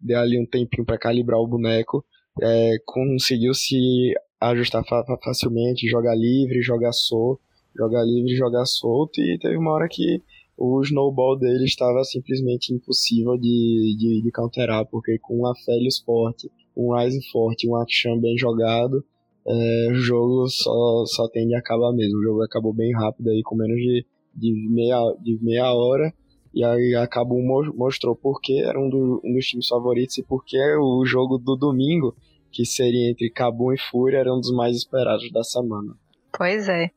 deu 0.00 0.18
ali 0.18 0.40
um 0.40 0.46
tempinho 0.46 0.86
para 0.86 0.98
calibrar 0.98 1.38
o 1.38 1.46
boneco, 1.46 2.02
é, 2.40 2.76
conseguiu 2.86 3.52
se 3.52 4.14
ajustar 4.40 4.82
facilmente, 5.22 5.86
jogar 5.86 6.14
livre, 6.14 6.62
jogar 6.62 6.92
solto 6.92 7.42
jogar 7.76 8.04
livre, 8.04 8.34
jogar 8.34 8.64
solto, 8.64 9.20
e 9.20 9.38
teve 9.38 9.56
uma 9.56 9.72
hora 9.72 9.88
que 9.90 10.22
o 10.56 10.80
snowball 10.82 11.38
dele 11.38 11.64
estava 11.64 12.04
simplesmente 12.04 12.72
impossível 12.72 13.36
de, 13.36 13.96
de, 13.98 14.22
de 14.22 14.30
counterar, 14.30 14.86
porque 14.86 15.18
com 15.18 15.40
um 15.40 15.46
Aphelios 15.46 15.98
forte, 16.00 16.50
um 16.76 16.94
Rise 16.94 17.20
forte, 17.30 17.68
um 17.68 17.76
Action 17.76 18.18
bem 18.20 18.36
jogado, 18.36 19.04
é, 19.46 19.88
o 19.90 19.94
jogo 19.94 20.48
só, 20.48 21.04
só 21.06 21.28
tende 21.28 21.54
a 21.54 21.58
acabar 21.58 21.92
mesmo. 21.92 22.18
O 22.18 22.22
jogo 22.22 22.42
acabou 22.42 22.72
bem 22.72 22.92
rápido 22.92 23.30
aí, 23.30 23.42
com 23.42 23.56
menos 23.56 23.76
de, 23.76 24.06
de, 24.34 24.68
meia, 24.70 24.98
de 25.20 25.38
meia 25.42 25.72
hora, 25.72 26.12
e 26.54 26.64
aí 26.64 26.94
acabou 26.94 27.42
mostrou 27.74 28.14
porque 28.14 28.52
era 28.64 28.78
um, 28.78 28.88
do, 28.88 29.20
um 29.24 29.34
dos 29.34 29.46
times 29.46 29.66
favoritos 29.66 30.18
e 30.18 30.22
porque 30.22 30.58
o 30.76 31.04
jogo 31.04 31.38
do 31.38 31.56
domingo, 31.56 32.14
que 32.50 32.64
seria 32.64 33.10
entre 33.10 33.30
Cabum 33.30 33.72
e 33.72 33.78
Fúria, 33.78 34.18
era 34.18 34.32
um 34.32 34.38
dos 34.38 34.52
mais 34.52 34.76
esperados 34.76 35.30
da 35.32 35.42
semana. 35.42 35.94
Pois 36.36 36.68
é. 36.68 36.90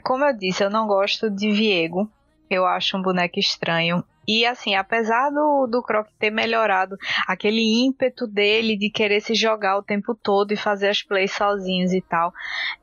Como 0.00 0.24
eu 0.24 0.36
disse, 0.36 0.64
eu 0.64 0.70
não 0.70 0.86
gosto 0.86 1.30
de 1.30 1.50
Viego. 1.50 2.10
Eu 2.48 2.66
acho 2.66 2.96
um 2.96 3.02
boneco 3.02 3.38
estranho. 3.38 4.04
E 4.26 4.46
assim, 4.46 4.74
apesar 4.74 5.30
do, 5.30 5.66
do 5.66 5.82
Croc 5.82 6.06
ter 6.18 6.30
melhorado 6.30 6.96
aquele 7.26 7.84
ímpeto 7.84 8.26
dele 8.26 8.76
de 8.76 8.88
querer 8.88 9.20
se 9.20 9.34
jogar 9.34 9.76
o 9.76 9.82
tempo 9.82 10.14
todo 10.14 10.52
e 10.52 10.56
fazer 10.56 10.88
as 10.88 11.02
plays 11.02 11.32
sozinhos 11.32 11.92
e 11.92 12.00
tal, 12.00 12.32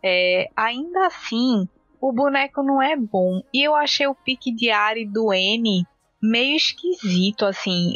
é, 0.03 0.49
ainda 0.55 1.07
assim, 1.07 1.67
o 2.01 2.11
boneco 2.11 2.61
não 2.61 2.81
é 2.81 2.95
bom. 2.95 3.41
E 3.53 3.65
eu 3.65 3.73
achei 3.75 4.05
o 4.07 4.15
pique 4.15 4.51
de 4.51 4.69
Ari 4.69 5.05
do 5.05 5.33
N 5.33 5.85
meio 6.21 6.55
esquisito, 6.55 7.45
assim. 7.45 7.95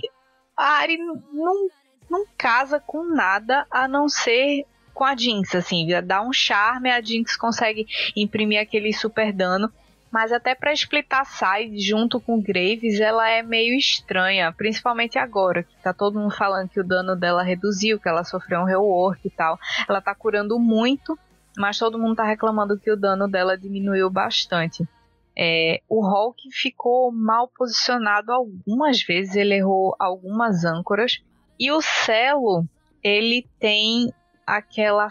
A 0.56 0.80
Ari 0.80 0.98
não, 0.98 1.68
não 2.10 2.26
casa 2.38 2.80
com 2.80 3.04
nada 3.04 3.66
a 3.70 3.88
não 3.88 4.08
ser 4.08 4.66
com 4.94 5.04
a 5.04 5.16
Jinx, 5.16 5.56
assim, 5.56 5.88
dá 6.04 6.22
um 6.22 6.32
charme, 6.32 6.92
a 6.92 7.02
Jinx 7.02 7.36
consegue 7.36 7.86
imprimir 8.16 8.62
aquele 8.62 8.94
super 8.94 9.34
dano. 9.34 9.72
Mas 10.12 10.32
até 10.32 10.54
para 10.54 10.72
splitar 10.74 11.26
side 11.26 11.80
junto 11.80 12.20
com 12.20 12.40
Graves, 12.40 13.00
ela 13.00 13.28
é 13.28 13.42
meio 13.42 13.74
estranha, 13.76 14.52
principalmente 14.52 15.18
agora, 15.18 15.64
que 15.64 15.76
tá 15.82 15.92
todo 15.92 16.20
mundo 16.20 16.36
falando 16.36 16.70
que 16.70 16.80
o 16.80 16.84
dano 16.84 17.16
dela 17.16 17.42
reduziu, 17.42 18.00
que 18.00 18.08
ela 18.08 18.24
sofreu 18.24 18.62
um 18.62 18.66
rework 18.66 19.28
e 19.28 19.32
tal. 19.32 19.58
Ela 19.90 20.00
tá 20.02 20.14
curando 20.14 20.60
muito, 20.60 21.18
mas 21.58 21.80
todo 21.80 21.98
mundo 21.98 22.16
tá 22.16 22.24
reclamando 22.24 22.78
que 22.78 22.92
o 22.92 22.96
dano 22.96 23.28
dela 23.28 23.58
diminuiu 23.58 24.08
bastante. 24.08 24.88
É, 25.36 25.82
o 25.90 26.06
Hulk 26.06 26.44
ficou 26.52 27.12
mal 27.12 27.48
posicionado 27.48 28.32
algumas 28.32 29.02
vezes, 29.02 29.36
ele 29.36 29.56
errou 29.56 29.96
algumas 29.98 30.64
âncoras. 30.64 31.24
E 31.60 31.72
o 31.72 31.82
Celo, 31.82 32.68
ele 33.04 33.48
tem 33.60 34.14
aquela 34.46 35.10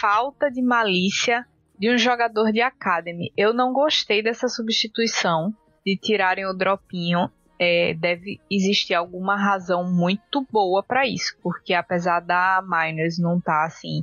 falta 0.00 0.50
de 0.50 0.62
malícia 0.62 1.46
de 1.78 1.90
um 1.90 1.98
jogador 1.98 2.52
de 2.52 2.60
academy. 2.60 3.32
Eu 3.36 3.52
não 3.52 3.72
gostei 3.72 4.22
dessa 4.22 4.48
substituição 4.48 5.52
de 5.84 5.96
tirarem 5.96 6.46
o 6.46 6.52
dropinho. 6.52 7.30
É, 7.58 7.94
deve 7.94 8.40
existir 8.50 8.94
alguma 8.94 9.36
razão 9.36 9.84
muito 9.84 10.44
boa 10.50 10.82
para 10.82 11.06
isso, 11.06 11.36
porque 11.40 11.72
apesar 11.72 12.18
da 12.18 12.60
Miners 12.60 13.20
não 13.20 13.38
estar 13.38 13.60
tá, 13.60 13.66
assim 13.66 14.02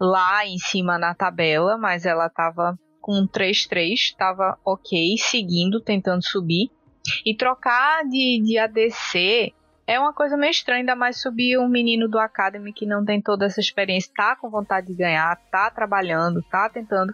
lá 0.00 0.46
em 0.46 0.58
cima 0.58 0.96
na 0.96 1.12
tabela, 1.12 1.76
mas 1.76 2.06
ela 2.06 2.26
estava 2.26 2.78
com 3.00 3.26
3-3, 3.26 3.94
estava 3.94 4.56
ok, 4.64 5.16
seguindo, 5.18 5.80
tentando 5.80 6.24
subir. 6.24 6.70
E 7.24 7.34
trocar 7.34 8.04
de, 8.04 8.42
de 8.44 8.58
ADC 8.58 9.54
é 9.90 9.98
uma 9.98 10.12
coisa 10.12 10.36
meio 10.36 10.52
estranha, 10.52 10.82
ainda 10.82 10.94
mais 10.94 11.20
subir 11.20 11.58
um 11.58 11.68
menino 11.68 12.08
do 12.08 12.16
Academy 12.16 12.72
que 12.72 12.86
não 12.86 13.04
tem 13.04 13.20
toda 13.20 13.46
essa 13.46 13.58
experiência, 13.58 14.12
tá 14.14 14.36
com 14.36 14.48
vontade 14.48 14.86
de 14.86 14.94
ganhar, 14.94 15.36
tá 15.50 15.68
trabalhando, 15.68 16.40
tá 16.48 16.68
tentando, 16.68 17.12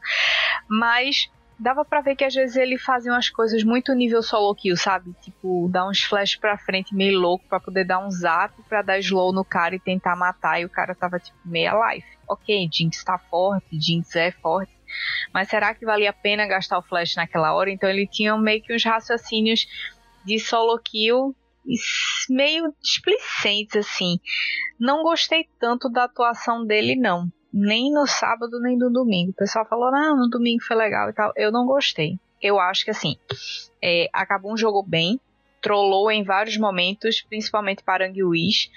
mas 0.68 1.30
dava 1.58 1.86
para 1.86 2.02
ver 2.02 2.16
que 2.16 2.24
às 2.24 2.34
vezes 2.34 2.54
ele 2.54 2.76
fazia 2.76 3.10
umas 3.10 3.30
coisas 3.30 3.64
muito 3.64 3.94
nível 3.94 4.22
solo 4.22 4.54
kill, 4.54 4.76
sabe? 4.76 5.14
Tipo, 5.22 5.70
dar 5.72 5.88
uns 5.88 6.02
flash 6.02 6.36
pra 6.36 6.58
frente 6.58 6.94
meio 6.94 7.18
louco 7.18 7.46
para 7.48 7.58
poder 7.58 7.86
dar 7.86 7.98
um 7.98 8.10
zap 8.10 8.52
para 8.68 8.82
dar 8.82 8.98
slow 8.98 9.32
no 9.32 9.42
cara 9.42 9.74
e 9.74 9.80
tentar 9.80 10.14
matar 10.14 10.60
e 10.60 10.66
o 10.66 10.68
cara 10.68 10.94
tava 10.94 11.18
tipo 11.18 11.38
meia 11.46 11.72
life. 11.72 12.06
OK, 12.28 12.68
Jinx 12.70 13.02
tá 13.02 13.16
forte, 13.16 13.80
Jinx 13.80 14.14
é 14.16 14.32
forte, 14.32 14.76
mas 15.32 15.48
será 15.48 15.74
que 15.74 15.86
valia 15.86 16.10
a 16.10 16.12
pena 16.12 16.46
gastar 16.46 16.76
o 16.76 16.82
flash 16.82 17.16
naquela 17.16 17.54
hora? 17.54 17.70
Então 17.70 17.88
ele 17.88 18.06
tinha 18.06 18.36
meio 18.36 18.60
que 18.60 18.74
uns 18.74 18.84
raciocínios 18.84 19.66
de 20.26 20.38
solo 20.38 20.78
kill 20.78 21.34
meio 22.28 22.72
displicentes, 22.82 23.76
assim. 23.76 24.18
Não 24.78 25.02
gostei 25.02 25.48
tanto 25.58 25.88
da 25.88 26.04
atuação 26.04 26.64
dele, 26.64 26.96
não. 26.96 27.28
Nem 27.52 27.92
no 27.92 28.06
sábado, 28.06 28.60
nem 28.60 28.76
no 28.76 28.90
domingo. 28.90 29.30
O 29.30 29.36
pessoal 29.36 29.66
falou, 29.66 29.90
não, 29.90 30.16
no 30.16 30.28
domingo 30.28 30.62
foi 30.62 30.76
legal 30.76 31.08
e 31.10 31.12
tal. 31.12 31.32
Eu 31.36 31.50
não 31.50 31.66
gostei. 31.66 32.18
eu 32.42 32.60
acho 32.60 32.84
que 32.84 32.90
assim, 32.90 33.16
é, 33.82 34.08
acabou 34.12 34.52
um 34.52 34.56
jogo 34.56 34.82
bem, 34.82 35.18
trollou 35.62 36.10
em 36.10 36.22
vários 36.22 36.56
momentos, 36.56 37.22
principalmente 37.22 37.82
para 37.82 38.06
Anguiz, 38.06 38.70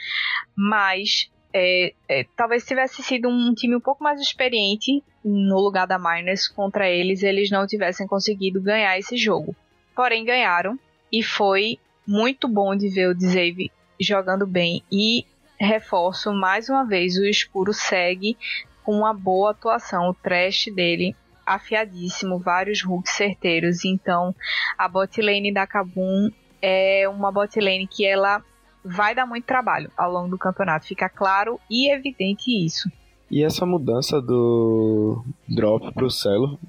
mas 0.56 1.30
é, 1.54 1.94
é, 2.08 2.26
talvez 2.36 2.66
tivesse 2.66 3.02
sido 3.04 3.28
um 3.28 3.54
time 3.54 3.76
um 3.76 3.82
pouco 3.82 4.04
mais 4.04 4.22
experiente 4.22 5.04
no 5.24 5.60
lugar 5.60 5.86
da 5.86 6.00
Miners 6.00 6.48
contra 6.48 6.90
eles, 6.90 7.24
eles 7.24 7.50
não 7.50 7.68
tivessem 7.68 8.08
conseguido 8.08 8.62
ganhar 8.62 8.98
esse 8.98 9.18
jogo. 9.18 9.56
Porém, 9.96 10.24
ganharam 10.24 10.80
e 11.12 11.22
foi 11.22 11.78
muito 12.10 12.48
bom 12.48 12.76
de 12.76 12.90
ver 12.90 13.08
o 13.08 13.14
Dzave 13.14 13.72
jogando 14.02 14.48
bem 14.48 14.82
e 14.92 15.24
reforço 15.60 16.34
mais 16.34 16.68
uma 16.68 16.84
vez 16.84 17.18
o 17.18 17.26
escuro 17.26 17.72
segue 17.72 18.36
com 18.84 18.98
uma 18.98 19.14
boa 19.14 19.52
atuação, 19.52 20.10
o 20.10 20.14
trash 20.16 20.66
dele 20.74 21.16
afiadíssimo, 21.46 22.40
vários 22.40 22.84
hooks 22.84 23.12
certeiros. 23.12 23.86
Então, 23.86 24.34
a 24.76 24.88
bot 24.88 25.22
lane 25.22 25.54
da 25.54 25.68
Kabum 25.68 26.32
é 26.60 27.08
uma 27.08 27.32
bot 27.32 27.60
lane 27.60 27.86
que 27.86 28.04
ela 28.04 28.44
vai 28.84 29.14
dar 29.14 29.28
muito 29.28 29.46
trabalho 29.46 29.92
ao 29.96 30.12
longo 30.12 30.30
do 30.30 30.38
campeonato, 30.38 30.88
fica 30.88 31.08
claro 31.10 31.60
e 31.70 31.92
evidente 31.92 32.50
isso. 32.50 32.90
E 33.30 33.44
essa 33.44 33.68
mudança 33.68 34.20
do 34.20 35.24
drop 35.48 35.94
pro 35.94 36.10
Celo 36.10 36.60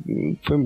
foi 0.43 0.59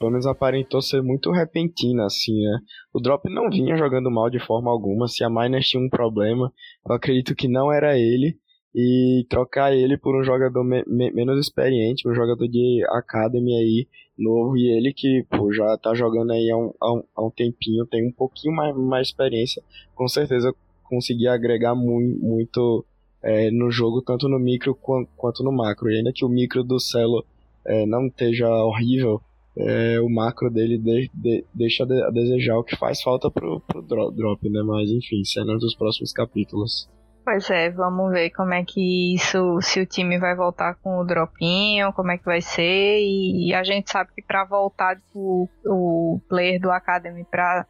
pelo 0.00 0.12
menos 0.12 0.26
aparentou 0.26 0.80
ser 0.80 1.02
muito 1.02 1.30
repentina, 1.30 2.06
assim, 2.06 2.40
né? 2.40 2.58
O 2.92 3.00
Drop 3.00 3.22
não 3.28 3.50
vinha 3.50 3.76
jogando 3.76 4.10
mal 4.10 4.30
de 4.30 4.40
forma 4.40 4.70
alguma. 4.70 5.06
Se 5.06 5.22
a 5.22 5.28
Miners 5.28 5.68
tinha 5.68 5.82
um 5.82 5.90
problema, 5.90 6.50
eu 6.88 6.94
acredito 6.94 7.34
que 7.36 7.46
não 7.46 7.70
era 7.70 7.98
ele. 7.98 8.38
E 8.74 9.26
trocar 9.28 9.74
ele 9.74 9.98
por 9.98 10.18
um 10.18 10.22
jogador 10.22 10.64
me 10.64 10.84
me 10.86 11.10
menos 11.10 11.38
experiente, 11.40 12.08
um 12.08 12.14
jogador 12.14 12.46
de 12.46 12.84
Academy 12.90 13.52
aí, 13.52 13.88
novo, 14.16 14.56
e 14.56 14.68
ele 14.70 14.92
que 14.94 15.26
pô, 15.28 15.52
já 15.52 15.76
tá 15.76 15.92
jogando 15.92 16.30
aí 16.30 16.48
há 16.50 16.56
um, 16.56 16.72
há 16.80 16.94
um, 16.94 17.02
há 17.16 17.26
um 17.26 17.30
tempinho, 17.30 17.84
tem 17.86 18.06
um 18.06 18.12
pouquinho 18.12 18.54
mais, 18.54 18.76
mais 18.76 19.08
experiência, 19.08 19.60
com 19.92 20.06
certeza 20.06 20.54
conseguia 20.84 21.32
agregar 21.32 21.74
muito, 21.74 22.20
muito 22.24 22.84
é, 23.22 23.50
no 23.50 23.72
jogo, 23.72 24.02
tanto 24.02 24.28
no 24.28 24.38
micro 24.38 24.74
quanto 25.16 25.42
no 25.42 25.52
macro. 25.52 25.90
E 25.90 25.96
ainda 25.96 26.12
que 26.14 26.24
o 26.24 26.28
micro 26.28 26.62
do 26.62 26.78
Celo 26.78 27.24
é, 27.66 27.84
não 27.86 28.06
esteja 28.06 28.48
horrível, 28.48 29.20
é, 29.56 30.00
o 30.00 30.08
macro 30.08 30.50
dele 30.50 30.78
de, 30.78 31.10
de, 31.12 31.44
deixa 31.52 31.84
a 31.84 32.10
desejar, 32.10 32.56
o 32.58 32.64
que 32.64 32.76
faz 32.76 33.02
falta 33.02 33.30
pro, 33.30 33.60
pro 33.60 33.82
drop, 33.82 34.48
né? 34.48 34.62
Mas 34.62 34.90
enfim, 34.90 35.24
cenas 35.24 35.60
dos 35.60 35.74
próximos 35.74 36.12
capítulos. 36.12 36.88
Pois 37.22 37.50
é, 37.50 37.68
vamos 37.68 38.10
ver 38.12 38.30
como 38.30 38.54
é 38.54 38.64
que 38.64 39.14
isso, 39.14 39.60
se 39.60 39.78
o 39.78 39.86
time 39.86 40.18
vai 40.18 40.34
voltar 40.34 40.74
com 40.76 40.98
o 40.98 41.04
dropinho, 41.04 41.92
como 41.92 42.10
é 42.10 42.18
que 42.18 42.24
vai 42.24 42.40
ser. 42.40 42.98
E, 42.98 43.52
a 43.54 43.62
gente 43.62 43.90
sabe 43.90 44.10
que 44.14 44.22
para 44.22 44.44
voltar 44.44 44.96
o, 45.14 45.46
o 45.66 46.20
player 46.28 46.58
do 46.58 46.70
Academy 46.70 47.24
para 47.30 47.66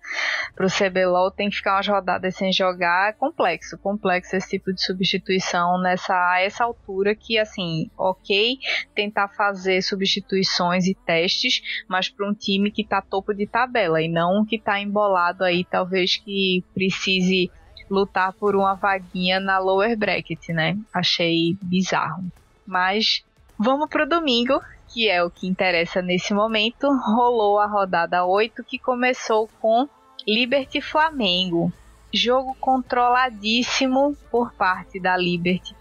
o 0.61 0.67
CBLOL 0.67 1.33
tem 1.33 1.51
que 1.51 1.57
ficar 1.57 1.75
umas 1.75 1.89
rodadas 1.89 2.37
sem 2.37 2.53
jogar. 2.53 3.11
É 3.11 3.13
complexo, 3.13 3.77
complexo 3.79 4.37
esse 4.37 4.51
tipo 4.51 4.73
de 4.73 4.83
substituição 4.83 5.81
nessa 5.81 6.15
a 6.15 6.41
essa 6.41 6.65
altura 6.65 7.15
que 7.15 7.37
assim, 7.37 7.91
ok, 7.99 8.57
tentar 8.95 9.29
fazer 9.29 9.83
substituições 9.83 10.87
e 10.87 10.95
testes, 10.95 11.61
mas 11.89 12.09
para 12.09 12.29
um 12.29 12.35
time 12.35 12.71
que 12.71 12.87
tá 12.87 13.03
topo 13.03 13.35
de 13.35 13.49
tabela 13.49 14.01
e 14.01 14.09
não 14.09 14.45
que 14.47 14.59
tá 14.59 14.79
embolado 14.81 15.43
aí, 15.43 15.65
talvez 15.65 16.17
que 16.17 16.65
precise 16.73 17.51
lutar 17.91 18.33
por 18.33 18.55
uma 18.55 18.75
vaguinha 18.75 19.41
na 19.41 19.59
lower 19.59 19.97
bracket, 19.97 20.51
né? 20.51 20.79
Achei 20.95 21.59
bizarro. 21.61 22.25
Mas 22.65 23.25
vamos 23.59 23.89
pro 23.89 24.09
domingo, 24.09 24.61
que 24.89 25.09
é 25.09 25.23
o 25.23 25.31
que 25.31 25.49
interessa 25.49 26.01
nesse 26.01 26.33
momento. 26.33 26.87
Rolou 26.89 27.59
a 27.59 27.67
rodada 27.67 28.25
8 28.25 28.63
que 28.63 28.79
começou 28.79 29.49
com 29.61 29.89
Liberty 30.27 30.81
Flamengo. 30.81 31.73
Jogo 32.13 32.57
controladíssimo 32.61 34.17
por 34.31 34.53
parte 34.53 34.99
da 35.01 35.17
Liberty. 35.17 35.75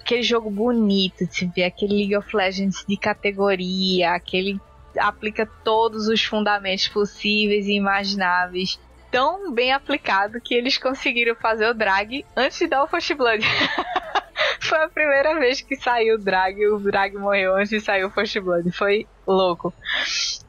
Aquele 0.00 0.22
jogo 0.22 0.50
bonito 0.50 1.26
de 1.26 1.34
se 1.34 1.46
ver, 1.46 1.64
aquele 1.64 1.94
League 1.94 2.16
of 2.16 2.36
Legends 2.36 2.84
de 2.86 2.96
categoria, 2.96 4.12
aquele 4.14 4.60
aplica 4.98 5.46
todos 5.64 6.06
os 6.06 6.22
fundamentos 6.22 6.86
possíveis 6.88 7.66
e 7.66 7.72
imagináveis 7.72 8.78
tão 9.14 9.54
bem 9.54 9.72
aplicado 9.72 10.40
que 10.40 10.52
eles 10.52 10.76
conseguiram 10.76 11.36
fazer 11.36 11.68
o 11.68 11.72
drag 11.72 12.26
antes 12.36 12.58
de 12.58 12.66
dar 12.66 12.82
o 12.82 12.88
First 12.88 13.14
Blood. 13.14 13.44
Foi 14.58 14.78
a 14.82 14.88
primeira 14.88 15.38
vez 15.38 15.60
que 15.60 15.76
saiu 15.76 16.16
o 16.16 16.18
drag, 16.18 16.66
o 16.66 16.80
drag 16.80 17.16
morreu 17.16 17.54
antes 17.54 17.70
de 17.70 17.80
sair 17.80 18.04
o 18.04 18.10
First 18.10 18.36
Blood. 18.40 18.72
Foi 18.72 19.06
louco. 19.24 19.72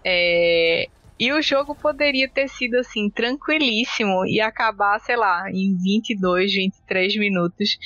É... 0.04 0.88
E 1.20 1.32
o 1.32 1.44
jogo 1.44 1.76
poderia 1.76 2.28
ter 2.28 2.48
sido 2.48 2.78
assim, 2.78 3.08
tranquilíssimo 3.08 4.26
e 4.26 4.42
acabar, 4.42 5.00
sei 5.00 5.16
lá, 5.16 5.48
em 5.52 5.78
22, 5.78 6.52
23 6.52 7.18
minutos. 7.18 7.78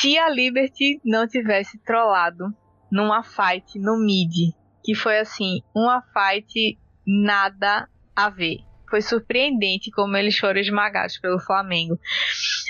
Se 0.00 0.18
a 0.18 0.28
Liberty 0.28 1.00
não 1.04 1.28
tivesse 1.28 1.78
trollado 1.78 2.52
numa 2.90 3.22
fight 3.22 3.78
no 3.78 3.96
mid, 3.96 4.52
que 4.82 4.92
foi 4.92 5.20
assim, 5.20 5.62
uma 5.72 6.02
fight 6.02 6.76
nada 7.06 7.88
a 8.16 8.28
ver 8.28 8.58
foi 8.94 9.02
surpreendente 9.02 9.90
como 9.90 10.16
eles 10.16 10.38
foram 10.38 10.60
esmagados 10.60 11.18
pelo 11.18 11.40
Flamengo 11.40 11.98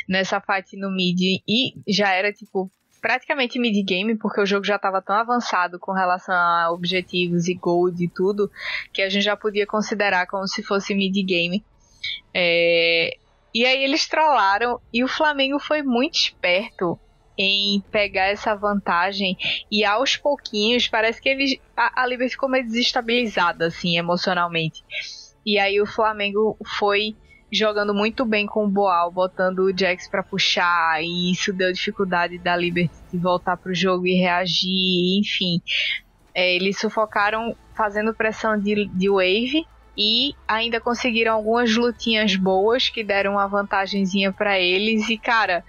nessa 0.08 0.40
fight 0.40 0.74
no 0.74 0.90
mid 0.90 1.20
e 1.46 1.74
já 1.86 2.12
era 2.12 2.32
tipo 2.32 2.70
praticamente 2.98 3.58
mid 3.58 3.86
game 3.86 4.16
porque 4.16 4.40
o 4.40 4.46
jogo 4.46 4.64
já 4.64 4.76
estava 4.76 5.02
tão 5.02 5.14
avançado 5.14 5.78
com 5.78 5.92
relação 5.92 6.34
a 6.34 6.72
objetivos 6.72 7.46
e 7.46 7.52
gold 7.52 8.02
e 8.02 8.08
tudo 8.08 8.50
que 8.90 9.02
a 9.02 9.10
gente 9.10 9.22
já 9.22 9.36
podia 9.36 9.66
considerar 9.66 10.26
como 10.26 10.48
se 10.48 10.62
fosse 10.62 10.94
mid 10.94 11.14
game. 11.26 11.62
É... 12.32 13.18
E 13.52 13.66
aí 13.66 13.84
eles 13.84 14.08
trollaram 14.08 14.80
e 14.90 15.04
o 15.04 15.08
Flamengo 15.08 15.58
foi 15.60 15.82
muito 15.82 16.14
esperto 16.14 16.98
em 17.36 17.82
pegar 17.90 18.28
essa 18.28 18.54
vantagem 18.54 19.36
e 19.70 19.84
aos 19.84 20.16
pouquinhos 20.16 20.88
parece 20.88 21.20
que 21.20 21.28
eles 21.28 21.60
a, 21.76 22.02
a 22.02 22.06
Liberty 22.06 22.32
ficou 22.32 22.48
meio 22.48 22.64
desestabilizada 22.64 23.66
assim 23.66 23.98
emocionalmente. 23.98 24.82
E 25.44 25.58
aí 25.58 25.80
o 25.80 25.86
Flamengo 25.86 26.56
foi 26.78 27.14
jogando 27.52 27.94
muito 27.94 28.24
bem 28.24 28.46
com 28.46 28.64
o 28.64 28.68
Boal, 28.68 29.10
botando 29.10 29.60
o 29.60 29.76
Jax 29.76 30.08
para 30.08 30.22
puxar, 30.22 31.02
e 31.02 31.30
isso 31.30 31.52
deu 31.52 31.72
dificuldade 31.72 32.38
da 32.38 32.56
Liberty 32.56 32.94
de 33.12 33.18
voltar 33.18 33.56
pro 33.56 33.74
jogo 33.74 34.06
e 34.06 34.14
reagir, 34.14 35.20
enfim. 35.20 35.60
É, 36.34 36.54
eles 36.54 36.78
sufocaram 36.78 37.54
fazendo 37.74 38.12
pressão 38.12 38.58
de, 38.58 38.86
de 38.86 39.08
wave 39.08 39.64
e 39.96 40.34
ainda 40.48 40.80
conseguiram 40.80 41.34
algumas 41.34 41.76
lutinhas 41.76 42.34
boas 42.34 42.88
que 42.88 43.04
deram 43.04 43.32
uma 43.32 43.46
vantagenzinha 43.46 44.32
para 44.32 44.58
eles 44.58 45.08
e 45.08 45.16
cara, 45.16 45.64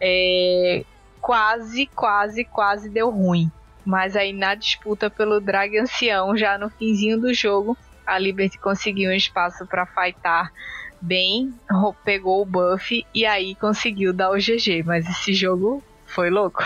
é, 0.00 0.84
quase, 1.20 1.86
quase, 1.86 2.44
quase 2.44 2.90
deu 2.90 3.10
ruim. 3.10 3.50
Mas 3.84 4.16
aí 4.16 4.32
na 4.32 4.54
disputa 4.54 5.08
pelo 5.08 5.40
Drag 5.40 5.78
Ancião, 5.78 6.36
já 6.36 6.58
no 6.58 6.68
finzinho 6.68 7.20
do 7.20 7.32
jogo, 7.32 7.76
a 8.08 8.18
Liberty 8.18 8.58
conseguiu 8.58 9.10
um 9.10 9.14
espaço 9.14 9.66
para 9.66 9.84
fightar 9.84 10.50
bem, 11.00 11.52
pegou 12.04 12.40
o 12.42 12.46
buff 12.46 13.04
e 13.14 13.26
aí 13.26 13.54
conseguiu 13.54 14.12
dar 14.12 14.30
o 14.30 14.36
GG. 14.36 14.82
Mas 14.84 15.08
esse 15.08 15.34
jogo 15.34 15.82
foi 16.06 16.30
louco. 16.30 16.64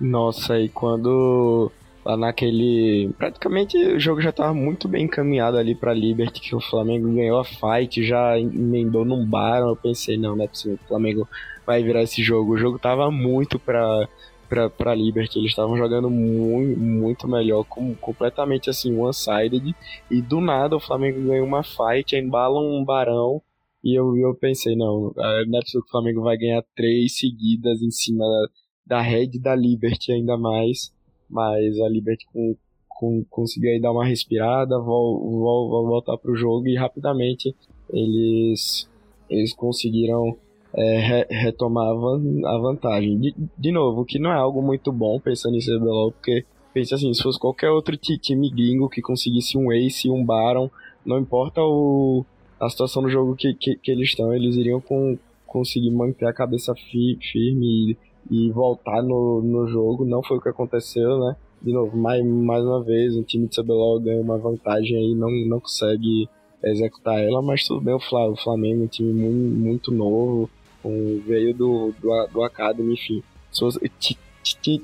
Nossa, 0.00 0.58
e 0.58 0.68
quando 0.68 1.70
lá 2.04 2.16
naquele. 2.16 3.10
Praticamente 3.18 3.76
o 3.76 4.00
jogo 4.00 4.20
já 4.20 4.30
estava 4.30 4.54
muito 4.54 4.88
bem 4.88 5.04
encaminhado 5.04 5.58
ali 5.58 5.74
pra 5.74 5.92
Liberty, 5.92 6.40
que 6.40 6.56
o 6.56 6.60
Flamengo 6.60 7.12
ganhou 7.12 7.38
a 7.38 7.44
fight, 7.44 8.02
já 8.02 8.38
emendou 8.38 9.04
num 9.04 9.24
bar. 9.24 9.60
Eu 9.60 9.76
pensei, 9.76 10.16
não, 10.16 10.34
não 10.34 10.44
é 10.44 10.48
possível, 10.48 10.78
o 10.82 10.88
Flamengo 10.88 11.28
vai 11.66 11.82
virar 11.82 12.02
esse 12.02 12.22
jogo. 12.22 12.54
O 12.54 12.58
jogo 12.58 12.78
tava 12.78 13.10
muito 13.10 13.58
pra, 13.58 14.08
pra, 14.52 14.68
pra 14.68 14.94
Liberty. 14.94 15.38
Eles 15.38 15.52
estavam 15.52 15.78
jogando 15.78 16.10
muito, 16.10 16.78
muito 16.78 17.26
melhor, 17.26 17.64
com, 17.64 17.94
completamente 17.94 18.68
assim, 18.68 18.94
one-sided. 18.94 19.74
E 20.10 20.20
do 20.20 20.42
nada 20.42 20.76
o 20.76 20.80
Flamengo 20.80 21.22
ganha 21.22 21.42
uma 21.42 21.62
fight, 21.62 22.14
embala 22.14 22.60
um 22.60 22.84
barão. 22.84 23.40
E 23.82 23.98
eu, 23.98 24.14
eu 24.14 24.34
pensei, 24.34 24.76
não, 24.76 25.12
não 25.16 25.58
é 25.58 25.62
possível 25.62 25.82
que 25.82 25.88
o 25.88 25.90
Flamengo 25.90 26.22
vai 26.22 26.36
ganhar 26.36 26.62
três 26.76 27.18
seguidas 27.18 27.80
em 27.80 27.90
cima 27.90 28.24
da, 28.26 28.98
da 28.98 29.00
Red 29.00 29.38
da 29.40 29.56
Liberty 29.56 30.12
ainda 30.12 30.36
mais. 30.36 30.92
Mas 31.30 31.80
a 31.80 31.88
Liberty 31.88 32.26
com, 32.30 32.54
com, 32.88 33.24
conseguiu 33.30 33.70
aí 33.70 33.80
dar 33.80 33.90
uma 33.90 34.04
respirada, 34.04 34.78
vol, 34.78 35.18
vol, 35.18 35.70
vol, 35.70 35.86
voltar 35.86 36.18
pro 36.18 36.36
jogo 36.36 36.68
e 36.68 36.76
rapidamente 36.76 37.56
eles, 37.90 38.86
eles 39.30 39.54
conseguiram 39.54 40.36
é, 40.74 40.98
re 40.98 41.26
retomar 41.30 41.88
a 41.88 42.58
vantagem. 42.58 43.18
De, 43.18 43.34
de 43.58 43.72
novo, 43.72 44.04
que 44.04 44.18
não 44.18 44.30
é 44.30 44.36
algo 44.36 44.62
muito 44.62 44.92
bom 44.92 45.20
pensando 45.20 45.56
em 45.56 45.60
CBLOL, 45.60 46.12
porque 46.12 46.44
pense 46.72 46.94
assim, 46.94 47.12
se 47.12 47.22
fosse 47.22 47.38
qualquer 47.38 47.70
outro 47.70 47.96
time 47.96 48.50
gringo 48.50 48.88
que 48.88 49.02
conseguisse 49.02 49.56
um 49.56 49.72
Ace 49.72 50.10
um 50.10 50.24
Baron, 50.24 50.70
não 51.04 51.18
importa 51.18 51.60
o, 51.62 52.24
a 52.60 52.68
situação 52.68 53.02
do 53.02 53.10
jogo 53.10 53.34
que, 53.34 53.54
que, 53.54 53.76
que 53.76 53.90
eles 53.90 54.08
estão, 54.08 54.34
eles 54.34 54.56
iriam 54.56 54.80
com, 54.80 55.18
conseguir 55.46 55.90
manter 55.90 56.26
a 56.26 56.32
cabeça 56.32 56.74
fi, 56.74 57.18
firme 57.20 57.96
e, 58.30 58.46
e, 58.46 58.50
voltar 58.50 59.02
no, 59.02 59.42
no 59.42 59.66
jogo. 59.66 60.04
Não 60.04 60.22
foi 60.22 60.38
o 60.38 60.40
que 60.40 60.48
aconteceu, 60.48 61.18
né? 61.18 61.36
de 61.62 61.72
novo, 61.72 61.96
mais, 61.96 62.24
mais 62.24 62.64
uma 62.64 62.82
vez, 62.82 63.16
o 63.16 63.22
time 63.22 63.46
de 63.46 63.56
CBLOL 63.56 64.00
ganha 64.00 64.20
uma 64.20 64.36
vantagem 64.36 64.96
aí, 64.96 65.14
não, 65.14 65.30
não 65.46 65.60
consegue 65.60 66.28
executar 66.62 67.20
ela, 67.20 67.40
mas 67.40 67.64
tudo 67.66 67.80
bem, 67.80 67.94
o 67.94 68.36
Flamengo 68.36 68.82
é 68.82 68.84
um 68.84 68.88
time 68.88 69.12
muito, 69.12 69.60
muito 69.60 69.92
novo, 69.92 70.50
um, 70.84 71.22
veio 71.26 71.54
do, 71.54 71.94
do, 72.00 72.26
do 72.28 72.42
Academy, 72.42 72.94
enfim. 72.94 73.22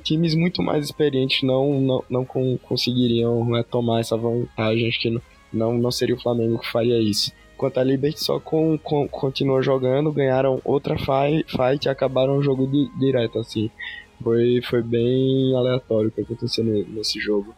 Times 0.02 0.34
muito 0.34 0.62
mais 0.62 0.84
experientes 0.84 1.42
não, 1.42 1.80
não, 1.80 2.04
não 2.08 2.24
conseguiriam 2.24 3.44
né, 3.46 3.64
tomar 3.68 4.00
essa 4.00 4.16
vantagem, 4.16 4.88
acho 4.88 5.00
que 5.00 5.20
não, 5.52 5.76
não 5.76 5.90
seria 5.90 6.14
o 6.14 6.20
Flamengo 6.20 6.58
que 6.58 6.70
faria 6.70 6.98
isso. 6.98 7.32
Quanto 7.56 7.80
a 7.80 7.84
Liberty 7.84 8.22
só 8.22 8.38
com, 8.38 8.78
com, 8.78 9.08
continuou 9.08 9.60
jogando, 9.62 10.12
ganharam 10.12 10.60
outra 10.64 10.96
fight, 10.96 11.44
fight 11.50 11.86
e 11.86 11.88
acabaram 11.88 12.36
o 12.36 12.42
jogo 12.42 12.66
de, 12.68 12.88
direto, 12.98 13.38
assim. 13.40 13.68
Foi, 14.22 14.60
foi 14.62 14.82
bem 14.82 15.56
aleatório 15.56 16.08
o 16.08 16.12
que 16.12 16.20
aconteceu 16.20 16.64
nesse 16.64 17.18
jogo. 17.18 17.54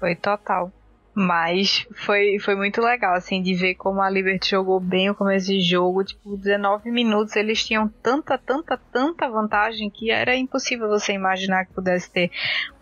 Foi 0.00 0.14
total. 0.16 0.72
Mas 1.14 1.86
foi, 1.92 2.40
foi 2.40 2.56
muito 2.56 2.80
legal, 2.80 3.14
assim, 3.14 3.40
de 3.40 3.54
ver 3.54 3.76
como 3.76 4.02
a 4.02 4.10
Liberty 4.10 4.50
jogou 4.50 4.80
bem 4.80 5.10
o 5.10 5.14
começo 5.14 5.46
de 5.46 5.60
jogo. 5.60 6.02
Tipo, 6.02 6.36
19 6.36 6.90
minutos 6.90 7.36
eles 7.36 7.64
tinham 7.64 7.88
tanta, 7.88 8.36
tanta, 8.36 8.76
tanta 8.76 9.28
vantagem 9.28 9.88
que 9.88 10.10
era 10.10 10.34
impossível 10.34 10.88
você 10.88 11.12
imaginar 11.12 11.66
que 11.66 11.72
pudesse 11.72 12.10
ter 12.10 12.32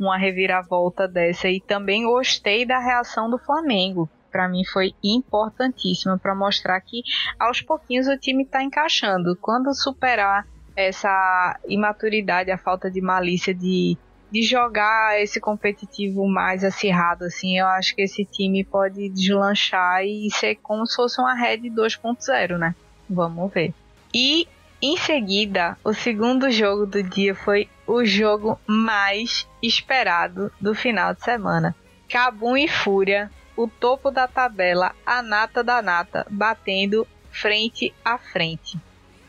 uma 0.00 0.16
reviravolta 0.16 1.06
dessa. 1.06 1.46
E 1.48 1.60
também 1.60 2.04
gostei 2.04 2.64
da 2.64 2.78
reação 2.78 3.28
do 3.28 3.38
Flamengo. 3.38 4.08
Para 4.30 4.48
mim 4.48 4.64
foi 4.64 4.94
importantíssima 5.04 6.18
para 6.18 6.34
mostrar 6.34 6.80
que 6.80 7.02
aos 7.38 7.60
pouquinhos 7.60 8.08
o 8.08 8.16
time 8.16 8.44
está 8.44 8.62
encaixando. 8.62 9.36
Quando 9.36 9.74
superar 9.74 10.46
essa 10.74 11.60
imaturidade, 11.68 12.50
a 12.50 12.56
falta 12.56 12.90
de 12.90 13.02
malícia 13.02 13.52
de 13.54 13.98
de 14.32 14.42
jogar 14.42 15.20
esse 15.20 15.38
competitivo 15.38 16.26
mais 16.26 16.64
acirrado, 16.64 17.24
assim, 17.24 17.58
eu 17.58 17.66
acho 17.66 17.94
que 17.94 18.00
esse 18.00 18.24
time 18.24 18.64
pode 18.64 19.10
deslanchar 19.10 20.02
e 20.06 20.30
ser 20.30 20.54
como 20.62 20.86
se 20.86 20.96
fosse 20.96 21.20
uma 21.20 21.34
Red 21.34 21.58
2.0, 21.58 22.56
né? 22.56 22.74
Vamos 23.10 23.52
ver. 23.52 23.74
E 24.14 24.48
em 24.80 24.96
seguida, 24.96 25.76
o 25.84 25.92
segundo 25.92 26.50
jogo 26.50 26.86
do 26.86 27.02
dia 27.02 27.34
foi 27.34 27.68
o 27.86 28.06
jogo 28.06 28.58
mais 28.66 29.46
esperado 29.62 30.50
do 30.58 30.74
final 30.74 31.14
de 31.14 31.22
semana. 31.22 31.76
Cabum 32.08 32.56
e 32.56 32.66
Fúria, 32.66 33.30
o 33.54 33.68
topo 33.68 34.10
da 34.10 34.26
tabela, 34.26 34.94
a 35.04 35.20
nata 35.20 35.62
da 35.62 35.82
nata, 35.82 36.26
batendo 36.30 37.06
frente 37.30 37.94
a 38.02 38.16
frente. 38.16 38.80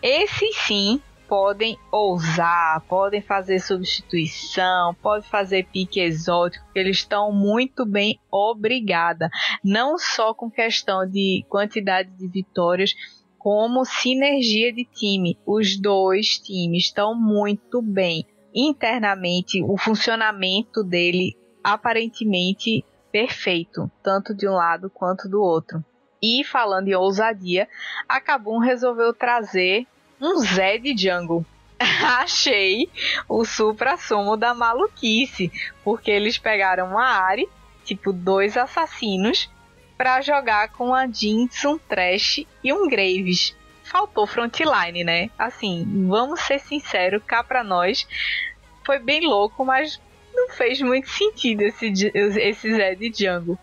Esse 0.01 0.54
sim 0.54 1.01
podem 1.34 1.79
ousar, 1.91 2.81
podem 2.81 3.19
fazer 3.19 3.59
substituição, 3.59 4.93
podem 5.01 5.27
fazer 5.27 5.65
pique 5.65 5.99
exótico, 5.99 6.63
eles 6.75 6.97
estão 6.97 7.31
muito 7.31 7.88
bem, 7.88 8.19
obrigada. 8.29 9.31
Não 9.63 9.97
só 9.97 10.31
com 10.36 10.47
questão 10.47 11.09
de 11.09 11.43
quantidade 11.49 12.11
de 12.11 12.27
vitórias, 12.27 12.93
como 13.39 13.84
sinergia 13.84 14.71
de 14.71 14.86
time. 14.86 15.36
Os 15.43 15.75
dois 15.75 16.38
times 16.38 16.84
estão 16.84 17.15
muito 17.15 17.81
bem. 17.81 18.27
Internamente, 18.53 19.59
o 19.63 19.75
funcionamento 19.75 20.84
dele 20.84 21.36
aparentemente 21.63 22.86
perfeito, 23.11 23.91
tanto 24.03 24.36
de 24.36 24.47
um 24.47 24.53
lado 24.53 24.88
quanto 24.88 25.27
do 25.27 25.41
outro. 25.41 25.84
E 26.21 26.43
falando 26.43 26.89
em 26.89 26.95
ousadia, 26.95 27.67
a 28.07 28.21
Kabum 28.21 28.59
resolveu 28.59 29.15
trazer 29.15 29.88
um 30.24 30.38
Zé 30.39 30.78
de 30.78 30.95
Jungle. 30.97 31.45
Achei 31.80 32.89
o 33.28 33.43
supra-sumo 33.43 34.38
da 34.38 34.53
maluquice, 34.53 35.51
porque 35.84 36.09
eles 36.09 36.38
pegaram 36.38 36.91
uma 36.91 37.05
Ari, 37.05 37.47
tipo 37.84 38.13
dois 38.13 38.55
assassinos, 38.55 39.49
para 39.97 40.21
jogar 40.21 40.69
com 40.69 40.93
a 40.93 41.07
Jinx, 41.07 41.65
um 41.65 41.78
Trash 41.78 42.45
e 42.63 42.74
um 42.74 42.88
Graves. 42.88 43.55
Faltou 43.84 44.26
frontline, 44.26 45.03
né? 45.03 45.30
Assim, 45.38 46.07
vamos 46.07 46.39
ser 46.41 46.59
sinceros, 46.59 47.21
cá 47.26 47.43
pra 47.43 47.63
nós, 47.63 48.07
foi 48.86 48.99
bem 48.99 49.28
louco, 49.28 49.65
mas 49.65 50.01
não 50.34 50.49
fez 50.49 50.82
muito 50.82 51.09
sentido 51.09 51.61
esse, 51.61 51.91
esse 52.13 52.76
Zé 52.76 52.95
de 52.95 53.11
Jungle. 53.13 53.57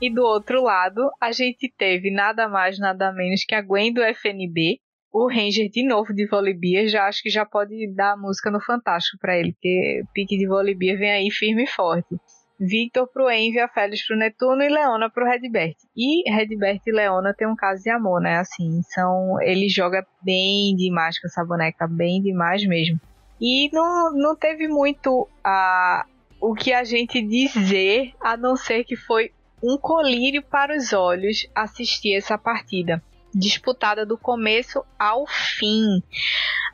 E 0.00 0.12
do 0.12 0.22
outro 0.22 0.62
lado, 0.62 1.10
a 1.20 1.30
gente 1.30 1.72
teve 1.76 2.10
nada 2.10 2.48
mais, 2.48 2.78
nada 2.78 3.12
menos 3.12 3.44
que 3.44 3.54
a 3.54 3.60
Gwen 3.60 3.92
do 3.92 4.02
FNB, 4.02 4.80
o 5.12 5.28
Ranger 5.28 5.68
de 5.68 5.84
novo 5.86 6.14
de 6.14 6.26
Volibear, 6.26 6.86
já 6.86 7.06
acho 7.06 7.22
que 7.22 7.30
já 7.30 7.44
pode 7.44 7.92
dar 7.94 8.16
música 8.16 8.50
no 8.50 8.60
Fantástico 8.60 9.18
para 9.20 9.36
ele, 9.36 9.52
porque 9.52 10.02
pique 10.14 10.36
de 10.36 10.46
Volibear 10.46 10.98
vem 10.98 11.10
aí 11.10 11.30
firme 11.30 11.64
e 11.64 11.66
forte. 11.66 12.16
Victor 12.60 13.08
pro 13.08 13.30
Envy, 13.30 13.58
a 13.58 13.68
Félix 13.68 14.06
pro 14.06 14.18
Netuno 14.18 14.62
e 14.62 14.68
Leona 14.68 15.08
pro 15.08 15.24
Redbert. 15.24 15.76
E 15.96 16.30
Redbert 16.30 16.80
e 16.86 16.92
Leona 16.92 17.34
tem 17.34 17.48
um 17.48 17.56
caso 17.56 17.82
de 17.82 17.88
amor, 17.88 18.20
né? 18.20 18.36
Assim, 18.36 18.82
são, 18.82 19.40
ele 19.40 19.66
joga 19.66 20.06
bem 20.22 20.76
demais 20.76 21.18
com 21.18 21.26
essa 21.26 21.42
boneca, 21.42 21.88
bem 21.88 22.20
demais 22.20 22.62
mesmo. 22.66 23.00
E 23.40 23.70
não, 23.72 24.12
não 24.12 24.36
teve 24.36 24.68
muito 24.68 25.26
a, 25.42 26.04
o 26.38 26.54
que 26.54 26.74
a 26.74 26.84
gente 26.84 27.22
dizer, 27.22 28.12
a 28.20 28.36
não 28.36 28.54
ser 28.54 28.84
que 28.84 28.94
foi 28.94 29.32
um 29.62 29.78
colírio 29.78 30.42
para 30.42 30.76
os 30.76 30.92
olhos 30.92 31.48
assistir 31.54 32.14
essa 32.14 32.36
partida 32.36 33.02
disputada 33.34 34.04
do 34.04 34.18
começo 34.18 34.84
ao 34.98 35.26
fim. 35.26 36.02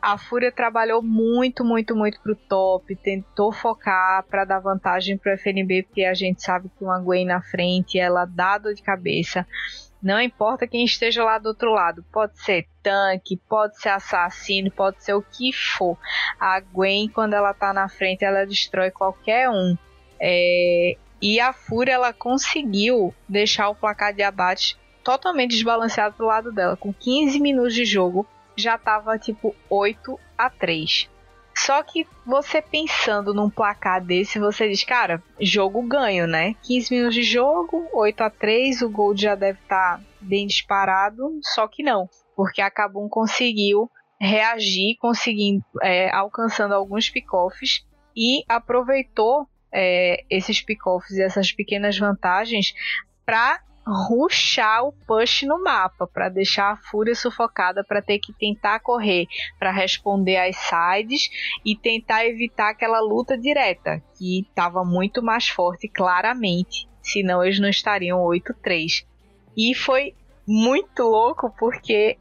A 0.00 0.16
Fúria 0.18 0.52
trabalhou 0.52 1.02
muito, 1.02 1.64
muito, 1.64 1.96
muito 1.96 2.20
pro 2.20 2.36
top, 2.36 2.94
tentou 2.96 3.52
focar 3.52 4.24
para 4.24 4.44
dar 4.44 4.60
vantagem 4.60 5.16
pro 5.16 5.32
FNB, 5.32 5.84
porque 5.84 6.04
a 6.04 6.14
gente 6.14 6.42
sabe 6.42 6.70
que 6.76 6.84
uma 6.84 6.98
Gwen 6.98 7.26
na 7.26 7.40
frente 7.42 7.98
ela 7.98 8.24
dá 8.24 8.58
dor 8.58 8.74
de 8.74 8.82
cabeça. 8.82 9.46
Não 10.02 10.20
importa 10.20 10.68
quem 10.68 10.84
esteja 10.84 11.24
lá 11.24 11.38
do 11.38 11.48
outro 11.48 11.72
lado, 11.72 12.04
pode 12.12 12.38
ser 12.40 12.66
tanque, 12.82 13.36
pode 13.48 13.80
ser 13.80 13.88
assassino, 13.88 14.70
pode 14.70 15.02
ser 15.02 15.14
o 15.14 15.22
que 15.22 15.52
for. 15.52 15.98
A 16.38 16.60
Gwen, 16.60 17.08
quando 17.08 17.34
ela 17.34 17.52
tá 17.52 17.72
na 17.72 17.88
frente, 17.88 18.24
ela 18.24 18.46
destrói 18.46 18.90
qualquer 18.90 19.50
um. 19.50 19.76
É... 20.20 20.96
E 21.20 21.40
a 21.40 21.52
Fúria 21.52 21.94
ela 21.94 22.12
conseguiu 22.12 23.12
deixar 23.28 23.70
o 23.70 23.74
placar 23.74 24.14
de 24.14 24.22
abate 24.22 24.78
totalmente 25.06 25.52
desbalanceado 25.52 26.16
pro 26.16 26.26
lado 26.26 26.50
dela. 26.50 26.76
Com 26.76 26.92
15 26.92 27.38
minutos 27.38 27.74
de 27.74 27.84
jogo, 27.84 28.26
já 28.56 28.76
tava 28.76 29.16
tipo 29.16 29.54
8 29.70 30.18
a 30.36 30.50
3. 30.50 31.08
Só 31.56 31.80
que 31.84 32.04
você 32.26 32.60
pensando 32.60 33.32
num 33.32 33.48
placar 33.48 34.04
desse, 34.04 34.40
você 34.40 34.68
diz, 34.68 34.82
cara, 34.82 35.22
jogo 35.40 35.80
ganho, 35.82 36.26
né? 36.26 36.54
15 36.64 36.92
minutos 36.92 37.14
de 37.14 37.22
jogo, 37.22 37.88
8 37.94 38.20
a 38.20 38.30
3 38.30 38.82
o 38.82 38.90
gol 38.90 39.16
já 39.16 39.36
deve 39.36 39.60
estar 39.60 39.98
tá 39.98 40.04
bem 40.20 40.44
disparado, 40.44 41.38
só 41.54 41.68
que 41.68 41.84
não, 41.84 42.10
porque 42.34 42.60
a 42.60 42.70
Kabum 42.70 43.08
conseguiu 43.08 43.88
reagir, 44.20 44.96
conseguindo, 44.98 45.64
é, 45.82 46.10
alcançando 46.10 46.74
alguns 46.74 47.08
pick-offs 47.08 47.86
e 48.14 48.42
aproveitou 48.48 49.46
é, 49.72 50.24
esses 50.28 50.60
pick-offs 50.60 51.12
e 51.12 51.22
essas 51.22 51.52
pequenas 51.52 51.96
vantagens 51.96 52.74
para 53.24 53.60
ruxar 53.86 54.84
o 54.84 54.92
push 54.92 55.42
no 55.42 55.62
mapa 55.62 56.06
para 56.06 56.28
deixar 56.28 56.72
a 56.72 56.76
fúria 56.76 57.14
sufocada 57.14 57.84
para 57.84 58.02
ter 58.02 58.18
que 58.18 58.32
tentar 58.32 58.80
correr 58.80 59.26
para 59.60 59.70
responder 59.70 60.36
às 60.36 60.56
sides 60.56 61.30
e 61.64 61.76
tentar 61.76 62.26
evitar 62.26 62.70
aquela 62.70 63.00
luta 63.00 63.38
direta 63.38 64.02
que 64.18 64.40
estava 64.40 64.84
muito 64.84 65.22
mais 65.22 65.48
forte 65.48 65.88
claramente, 65.88 66.88
senão 67.00 67.44
eles 67.44 67.60
não 67.60 67.68
estariam 67.68 68.18
8-3. 68.18 69.06
E 69.56 69.72
foi 69.74 70.14
muito 70.46 71.04
louco 71.04 71.54
porque 71.56 72.18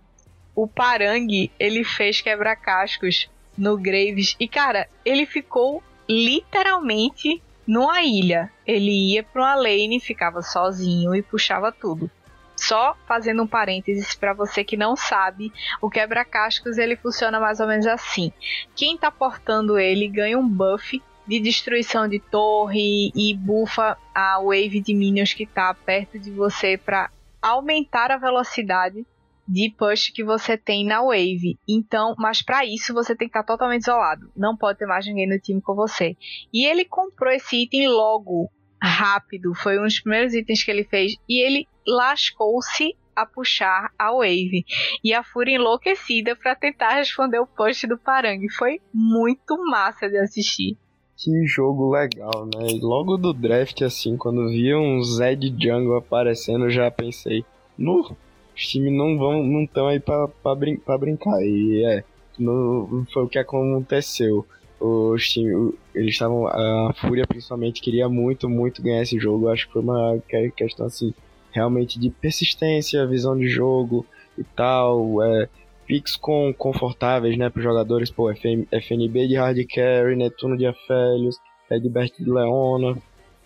o 0.55 0.68
Parangue 0.68 1.51
ele 1.59 1.84
fez 1.84 2.22
quebra-cascos 2.22 3.30
no 3.57 3.78
Graves 3.78 4.36
e 4.39 4.47
cara, 4.47 4.88
ele 5.03 5.26
ficou 5.26 5.82
literalmente 6.07 7.41
numa 7.68 8.01
ilha, 8.03 8.51
ele 8.66 9.13
ia 9.13 9.24
para 9.24 9.41
uma 9.41 9.55
lane, 9.55 9.99
ficava 9.99 10.41
sozinho 10.41 11.16
e 11.16 11.22
puxava 11.22 11.72
tudo. 11.72 12.09
Só 12.55 12.95
fazendo 13.07 13.43
um 13.43 13.47
parênteses 13.47 14.16
para 14.16 14.34
você 14.34 14.63
que 14.63 14.78
não 14.78 14.95
sabe, 14.95 15.51
o 15.82 15.89
quebra-cascos 15.89 16.78
ele 16.78 16.95
funciona 16.95 17.39
mais 17.39 17.59
ou 17.59 17.68
menos 17.68 17.86
assim. 17.86 18.32
Quem 18.76 18.95
está 18.95 19.11
portando 19.11 19.78
ele 19.78 20.07
ganha 20.07 20.38
um 20.38 20.47
buff 20.47 21.01
de 21.28 21.39
destruição 21.39 22.07
de 22.07 22.20
torre 22.20 23.11
e 23.16 23.36
bufa 23.36 23.97
a 24.13 24.39
wave 24.39 24.80
de 24.80 24.93
minions 24.93 25.34
que 25.34 25.43
está 25.43 25.74
perto 25.74 26.20
de 26.20 26.32
você 26.32 26.78
para 26.78 27.09
aumentar 27.41 28.11
a 28.11 28.18
velocidade 28.18 29.05
de 29.48 29.74
push 29.78 30.12
que 30.12 30.24
você 30.24 30.58
tem 30.58 30.86
na 30.86 31.02
wave. 31.02 31.58
Então, 31.68 32.16
mas 32.18 32.41
para 32.41 32.66
isso 32.66 32.93
você 32.93 33.16
tem 33.16 33.28
que 33.28 33.38
estar 33.38 33.43
tá 33.43 33.54
totalmente 33.54 33.84
isolado. 33.84 34.32
Não 34.36 34.58
pode 34.58 34.80
ter 34.80 34.86
mais 34.86 35.06
ninguém 35.06 35.28
no 35.28 35.39
time 35.39 35.62
com 35.62 35.76
você. 35.76 36.18
E 36.54 36.66
ele 36.66 36.86
comprou 36.86 37.32
esse 37.32 37.64
item 37.64 37.88
logo, 37.89 38.50
rápido. 38.82 39.54
Foi 39.54 39.80
um 39.80 39.84
dos 39.84 40.00
primeiros 40.00 40.34
itens 40.34 40.64
que 40.64 40.72
ele 40.72 40.84
fez 40.84 41.16
e 41.28 41.46
ele 41.46 41.68
lascou-se 41.86 42.96
a 43.16 43.26
puxar 43.26 43.91
a 43.98 44.12
wave. 44.12 44.66
E 45.04 45.14
a 45.14 45.24
Fúria 45.24 45.56
enlouquecida 45.56 46.36
para 46.36 46.56
tentar 46.56 46.96
responder 46.96 47.39
o 47.39 47.48
push 47.48 47.86
do 47.88 47.98
Parang. 47.98 48.48
Foi 48.50 48.82
muito 48.93 49.58
massa 49.70 50.10
de 50.10 50.18
assistir. 50.18 50.78
Que 51.18 51.46
jogo 51.48 51.91
legal, 51.91 52.46
né? 52.46 52.78
Logo 52.82 53.16
do 53.16 53.32
draft, 53.32 53.82
assim, 53.84 54.18
quando 54.18 54.50
vi 54.50 54.76
um 54.76 55.02
Zed 55.02 55.48
Jungle 55.58 55.96
aparecendo, 55.96 56.70
já 56.70 56.91
pensei, 56.91 57.46
no, 57.78 58.16
os 58.56 58.68
times 58.68 58.93
não 58.93 59.18
vão, 59.18 59.43
não 59.43 59.64
estão 59.64 59.88
aí 59.88 59.99
pra, 59.99 60.28
brin 60.56 60.80
brincar. 60.99 61.41
E 61.43 61.84
é, 61.86 62.03
no, 62.39 63.06
foi 63.12 63.24
o 63.24 63.28
que 63.28 63.38
aconteceu. 63.38 64.45
Os 64.80 65.30
times, 65.30 65.74
eles 65.93 66.14
estavam, 66.14 66.47
a 66.47 66.93
Fúria 67.01 67.26
principalmente 67.28 67.82
queria 67.82 68.08
muito, 68.08 68.49
muito 68.49 68.82
ganhar 68.82 69.01
esse 69.01 69.20
jogo. 69.20 69.49
Acho 69.49 69.68
que 69.68 69.74
foi 69.74 69.82
uma 69.82 70.18
questão, 70.56 70.86
assim, 70.86 71.14
realmente 71.51 71.99
de 71.99 72.10
persistência, 72.10 73.06
visão 73.06 73.38
de 73.38 73.47
jogo 73.47 74.06
e 74.38 74.43
tal. 74.43 75.22
É, 75.24 75.49
picks 75.86 76.16
com, 76.16 76.53
confortáveis, 76.53 77.38
né, 77.38 77.49
para 77.49 77.62
jogadores, 77.62 78.10
pô, 78.10 78.34
FM, 78.34 78.68
FNB 78.72 79.28
de 79.28 79.36
hard 79.36 79.58
carry, 79.68 80.16
Netuno 80.16 80.58
de 80.58 80.66
Aphelios, 80.66 81.38
Edbert 81.70 82.12
de 82.18 82.30
Leona. 82.30 82.97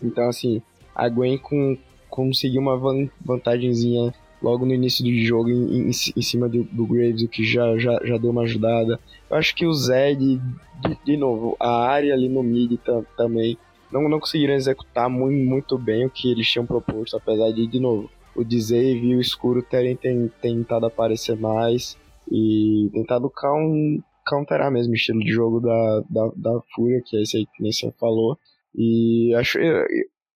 Então, 0.02 0.28
assim, 0.30 0.62
a 0.96 1.10
Gwen 1.10 1.38
com, 1.38 1.78
conseguiu 2.10 2.62
uma 2.62 2.78
vantagemzinha 3.22 4.14
logo 4.42 4.66
no 4.66 4.74
início 4.74 5.04
do 5.04 5.12
jogo 5.20 5.50
em, 5.50 5.82
em, 5.82 5.90
em 5.90 6.22
cima 6.22 6.48
do, 6.48 6.64
do, 6.64 6.86
Graves, 6.86 7.24
o 7.24 7.28
que 7.28 7.44
já, 7.44 7.78
já, 7.78 8.00
já 8.04 8.18
deu 8.18 8.32
uma 8.32 8.44
ajudada. 8.44 9.00
Eu 9.30 9.38
acho 9.38 9.56
que 9.56 9.66
o 9.66 9.74
Zed, 9.74 10.20
de, 10.20 10.98
de 11.06 11.18
novo, 11.18 11.56
a 11.60 11.88
área 11.88 12.14
ali 12.14 12.30
no 12.30 12.42
mid 12.42 12.80
também, 13.18 13.58
não, 13.92 14.08
não 14.08 14.20
conseguiram 14.20 14.54
executar 14.54 15.10
muito, 15.10 15.38
muito 15.38 15.78
bem 15.78 16.06
o 16.06 16.10
que 16.10 16.32
eles 16.32 16.50
tinham 16.50 16.66
proposto, 16.66 17.18
apesar 17.18 17.52
de, 17.52 17.68
de 17.68 17.80
novo, 17.80 18.10
o 18.36 18.44
Dzave 18.44 19.08
e 19.08 19.16
o 19.16 19.22
Escuro 19.22 19.62
terem 19.62 19.98
tentado 20.42 20.86
aparecer 20.86 21.36
mais 21.36 21.98
e 22.32 22.90
tentado 22.94 23.30
count, 23.30 24.04
counterar 24.26 24.72
mesmo 24.72 24.94
o 24.94 24.96
estilo 24.96 25.20
de 25.20 25.32
jogo 25.32 25.60
da, 25.60 26.04
da, 26.10 26.32
da 26.36 26.62
Fúria, 26.74 27.02
que 27.04 27.18
é 27.18 27.22
esse 27.22 27.38
aí 27.38 27.46
que 27.46 27.64
nem 27.64 27.72
você 27.72 27.92
falou. 28.00 28.38
E 28.76 29.34
acho 29.36 29.58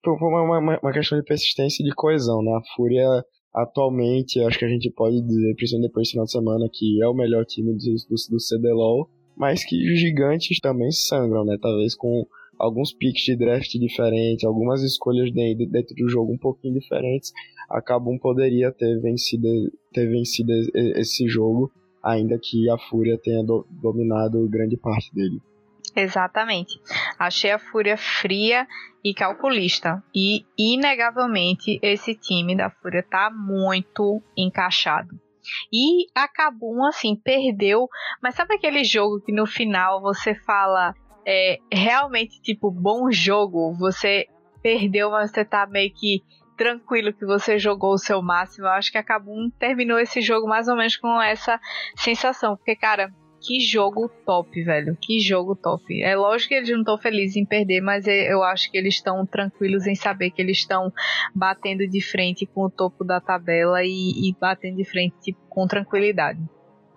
foi 0.03 0.15
uma, 0.27 0.59
uma, 0.59 0.79
uma 0.81 0.91
questão 0.91 1.17
de 1.17 1.23
persistência 1.23 1.81
e 1.81 1.85
de 1.85 1.95
coesão, 1.95 2.41
né? 2.41 2.51
A 2.51 2.75
Fúria 2.75 3.07
atualmente, 3.53 4.39
acho 4.41 4.57
que 4.57 4.65
a 4.65 4.69
gente 4.69 4.89
pode 4.89 5.21
dizer, 5.21 5.55
principalmente 5.55 5.89
depois 5.89 6.07
do 6.07 6.11
final 6.11 6.25
de 6.25 6.31
semana, 6.31 6.69
que 6.71 7.01
é 7.01 7.07
o 7.07 7.13
melhor 7.13 7.45
time 7.45 7.73
do, 7.73 7.79
do, 7.79 8.15
do 8.29 8.37
CBLOL, 8.37 9.09
mas 9.35 9.65
que 9.65 9.91
os 9.91 9.99
gigantes 9.99 10.59
também 10.59 10.91
sangram, 10.91 11.45
né? 11.45 11.57
Talvez 11.61 11.95
com 11.95 12.25
alguns 12.57 12.93
picks 12.93 13.23
de 13.23 13.35
draft 13.35 13.71
diferentes, 13.73 14.45
algumas 14.45 14.81
escolhas 14.83 15.31
dentro, 15.31 15.65
dentro 15.67 15.95
do 15.95 16.07
jogo 16.07 16.33
um 16.33 16.37
pouquinho 16.37 16.79
diferentes, 16.79 17.31
a 17.69 17.81
Kabum 17.81 18.17
poderia 18.17 18.71
ter 18.71 18.99
vencido, 19.01 19.47
ter 19.91 20.07
vencido 20.07 20.51
esse 20.95 21.27
jogo 21.27 21.71
ainda 22.03 22.37
que 22.37 22.69
a 22.69 22.77
Fúria 22.77 23.17
tenha 23.17 23.43
do, 23.43 23.65
dominado 23.69 24.47
grande 24.49 24.77
parte 24.77 25.13
dele. 25.13 25.41
Exatamente. 25.95 26.79
Achei 27.19 27.51
a 27.51 27.59
Fúria 27.59 27.97
fria 27.97 28.67
e 29.03 29.13
calculista. 29.13 30.03
E, 30.15 30.45
inegavelmente, 30.57 31.79
esse 31.81 32.15
time 32.15 32.55
da 32.55 32.69
Fúria 32.69 33.03
tá 33.03 33.29
muito 33.29 34.21
encaixado. 34.35 35.19
E 35.71 36.07
a 36.15 36.27
Kabum, 36.27 36.85
assim, 36.85 37.15
perdeu. 37.15 37.87
Mas 38.21 38.35
sabe 38.35 38.55
aquele 38.55 38.83
jogo 38.83 39.21
que 39.21 39.31
no 39.31 39.45
final 39.45 40.01
você 40.01 40.33
fala 40.33 40.95
é, 41.25 41.59
realmente, 41.71 42.41
tipo, 42.41 42.71
bom 42.71 43.11
jogo? 43.11 43.73
Você 43.77 44.27
perdeu, 44.61 45.11
mas 45.11 45.31
você 45.31 45.43
tá 45.43 45.67
meio 45.67 45.93
que 45.93 46.21
tranquilo 46.55 47.13
que 47.13 47.25
você 47.25 47.59
jogou 47.59 47.93
o 47.93 47.97
seu 47.97 48.21
máximo. 48.21 48.67
Eu 48.67 48.71
acho 48.71 48.91
que 48.91 48.97
a 48.97 49.03
Kabum 49.03 49.49
terminou 49.59 49.99
esse 49.99 50.21
jogo 50.21 50.47
mais 50.47 50.67
ou 50.67 50.75
menos 50.75 50.95
com 50.95 51.21
essa 51.21 51.59
sensação. 51.97 52.55
Porque, 52.55 52.75
cara, 52.75 53.13
que 53.43 53.59
jogo 53.59 54.09
top, 54.25 54.63
velho. 54.63 54.97
Que 54.99 55.19
jogo 55.19 55.53
top. 55.53 56.01
É 56.01 56.15
lógico 56.15 56.49
que 56.49 56.55
eles 56.55 56.69
não 56.69 56.79
estão 56.79 56.97
felizes 56.97 57.35
em 57.35 57.45
perder, 57.45 57.81
mas 57.81 58.07
é, 58.07 58.31
eu 58.31 58.41
acho 58.41 58.71
que 58.71 58.77
eles 58.77 58.95
estão 58.95 59.25
tranquilos 59.25 59.85
em 59.85 59.95
saber 59.95 60.31
que 60.31 60.41
eles 60.41 60.59
estão 60.59 60.91
batendo 61.35 61.85
de 61.85 62.01
frente 62.01 62.45
com 62.45 62.65
o 62.65 62.69
topo 62.69 63.03
da 63.03 63.19
tabela 63.19 63.83
e, 63.83 64.29
e 64.29 64.35
batendo 64.39 64.77
de 64.77 64.85
frente 64.85 65.15
tipo, 65.21 65.39
com 65.49 65.67
tranquilidade. 65.67 66.39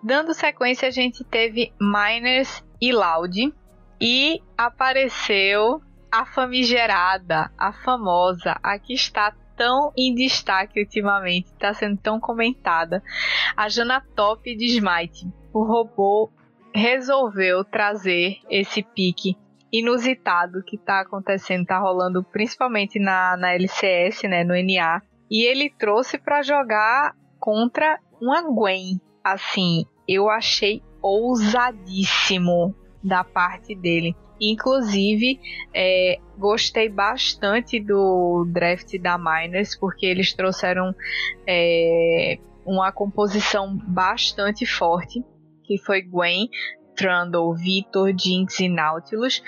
Dando 0.01 0.33
sequência, 0.33 0.87
a 0.87 0.91
gente 0.91 1.23
teve 1.25 1.73
Miners 1.81 2.63
e 2.81 2.93
Loud. 2.93 3.53
E 3.99 4.41
apareceu 4.57 5.81
a 6.11 6.25
famigerada, 6.25 7.51
a 7.57 7.73
famosa, 7.73 8.57
a 8.63 8.79
que 8.79 8.93
está 8.93 9.35
tão 9.57 9.91
em 9.97 10.13
destaque 10.13 10.79
ultimamente, 10.79 11.47
está 11.47 11.73
sendo 11.73 11.97
tão 11.97 12.19
comentada. 12.19 13.03
A 13.55 13.67
Jana 13.67 14.01
Top 14.15 14.55
de 14.55 14.65
Smite. 14.65 15.27
O 15.51 15.63
robô 15.63 16.31
resolveu 16.77 17.65
trazer 17.65 18.37
esse 18.49 18.83
pique 18.83 19.35
inusitado 19.71 20.63
que 20.63 20.75
está 20.75 21.01
acontecendo, 21.01 21.63
está 21.63 21.79
rolando 21.79 22.23
principalmente 22.23 22.99
na, 22.99 23.35
na 23.35 23.53
LCS, 23.53 24.23
né, 24.23 24.43
no 24.43 24.53
NA. 24.53 25.01
E 25.29 25.43
ele 25.43 25.69
trouxe 25.69 26.17
para 26.17 26.41
jogar 26.41 27.13
contra 27.39 27.99
uma 28.21 28.41
Gwen. 28.41 29.01
Assim, 29.23 29.85
eu 30.07 30.29
achei 30.29 30.81
ousadíssimo 31.01 32.73
da 33.03 33.23
parte 33.23 33.75
dele. 33.75 34.15
Inclusive, 34.39 35.39
é, 35.73 36.19
gostei 36.37 36.87
bastante 36.87 37.79
do 37.79 38.45
draft 38.53 38.97
da 38.99 39.17
Miners, 39.17 39.77
porque 39.77 40.05
eles 40.05 40.33
trouxeram 40.33 40.93
é, 41.45 42.37
uma 42.65 42.91
composição 42.91 43.75
bastante 43.87 44.65
forte, 44.65 45.23
que 45.67 45.77
foi 45.77 46.01
Gwen, 46.01 46.49
Trundle, 46.95 47.53
Victor, 47.53 48.13
Jinx 48.17 48.59
e 48.59 48.69
Nautilus. 48.69 49.43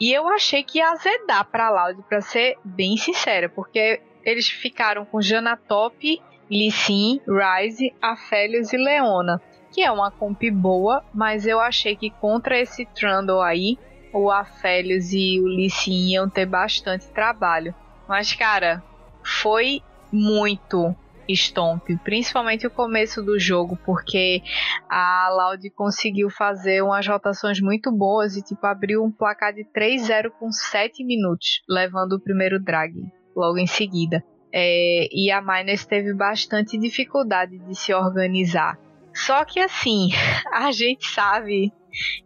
E 0.00 0.12
eu 0.12 0.28
achei 0.28 0.62
que 0.62 0.78
ia 0.78 0.90
azedar 0.90 1.44
para 1.46 1.70
Loud, 1.70 2.02
para 2.08 2.20
ser 2.20 2.56
bem 2.64 2.96
sincera, 2.96 3.48
porque 3.48 4.00
eles 4.24 4.48
ficaram 4.48 5.04
com 5.04 5.22
Jana 5.22 5.56
Top, 5.56 6.22
Lee 6.50 6.70
Sin, 6.70 7.20
Ryze, 7.26 7.94
Aphelios 8.02 8.72
e 8.72 8.76
Leona, 8.76 9.40
que 9.72 9.82
é 9.82 9.90
uma 9.90 10.10
comp 10.10 10.42
boa, 10.50 11.04
mas 11.14 11.46
eu 11.46 11.60
achei 11.60 11.96
que 11.96 12.10
contra 12.10 12.58
esse 12.58 12.84
Trundle 12.86 13.40
aí, 13.40 13.78
o 14.12 14.30
Afélios 14.30 15.12
e 15.12 15.40
o 15.40 15.48
Lissin 15.48 16.12
iam 16.12 16.28
ter 16.28 16.46
bastante 16.46 17.08
trabalho. 17.08 17.74
Mas, 18.08 18.32
cara, 18.32 18.82
foi 19.24 19.82
muito 20.12 20.94
Stomp, 21.30 21.88
principalmente 22.02 22.66
o 22.66 22.70
começo 22.70 23.22
do 23.22 23.38
jogo, 23.38 23.78
porque 23.84 24.42
a 24.88 25.28
Loud 25.30 25.70
conseguiu 25.70 26.30
fazer 26.30 26.82
umas 26.82 27.06
rotações 27.06 27.60
muito 27.60 27.90
boas 27.92 28.36
e 28.36 28.42
tipo 28.42 28.66
abriu 28.66 29.02
um 29.02 29.10
placar 29.10 29.52
de 29.54 29.64
3-0 29.64 30.30
com 30.38 30.50
7 30.50 31.04
minutos, 31.04 31.62
levando 31.68 32.14
o 32.14 32.20
primeiro 32.20 32.62
drag 32.62 32.92
logo 33.34 33.58
em 33.58 33.66
seguida. 33.66 34.22
É, 34.52 35.08
e 35.12 35.30
a 35.32 35.42
Miners 35.42 35.84
teve 35.84 36.14
bastante 36.14 36.78
dificuldade 36.78 37.58
de 37.58 37.74
se 37.74 37.92
organizar. 37.92 38.78
Só 39.12 39.44
que 39.44 39.58
assim, 39.58 40.10
a 40.52 40.70
gente 40.70 41.06
sabe 41.06 41.72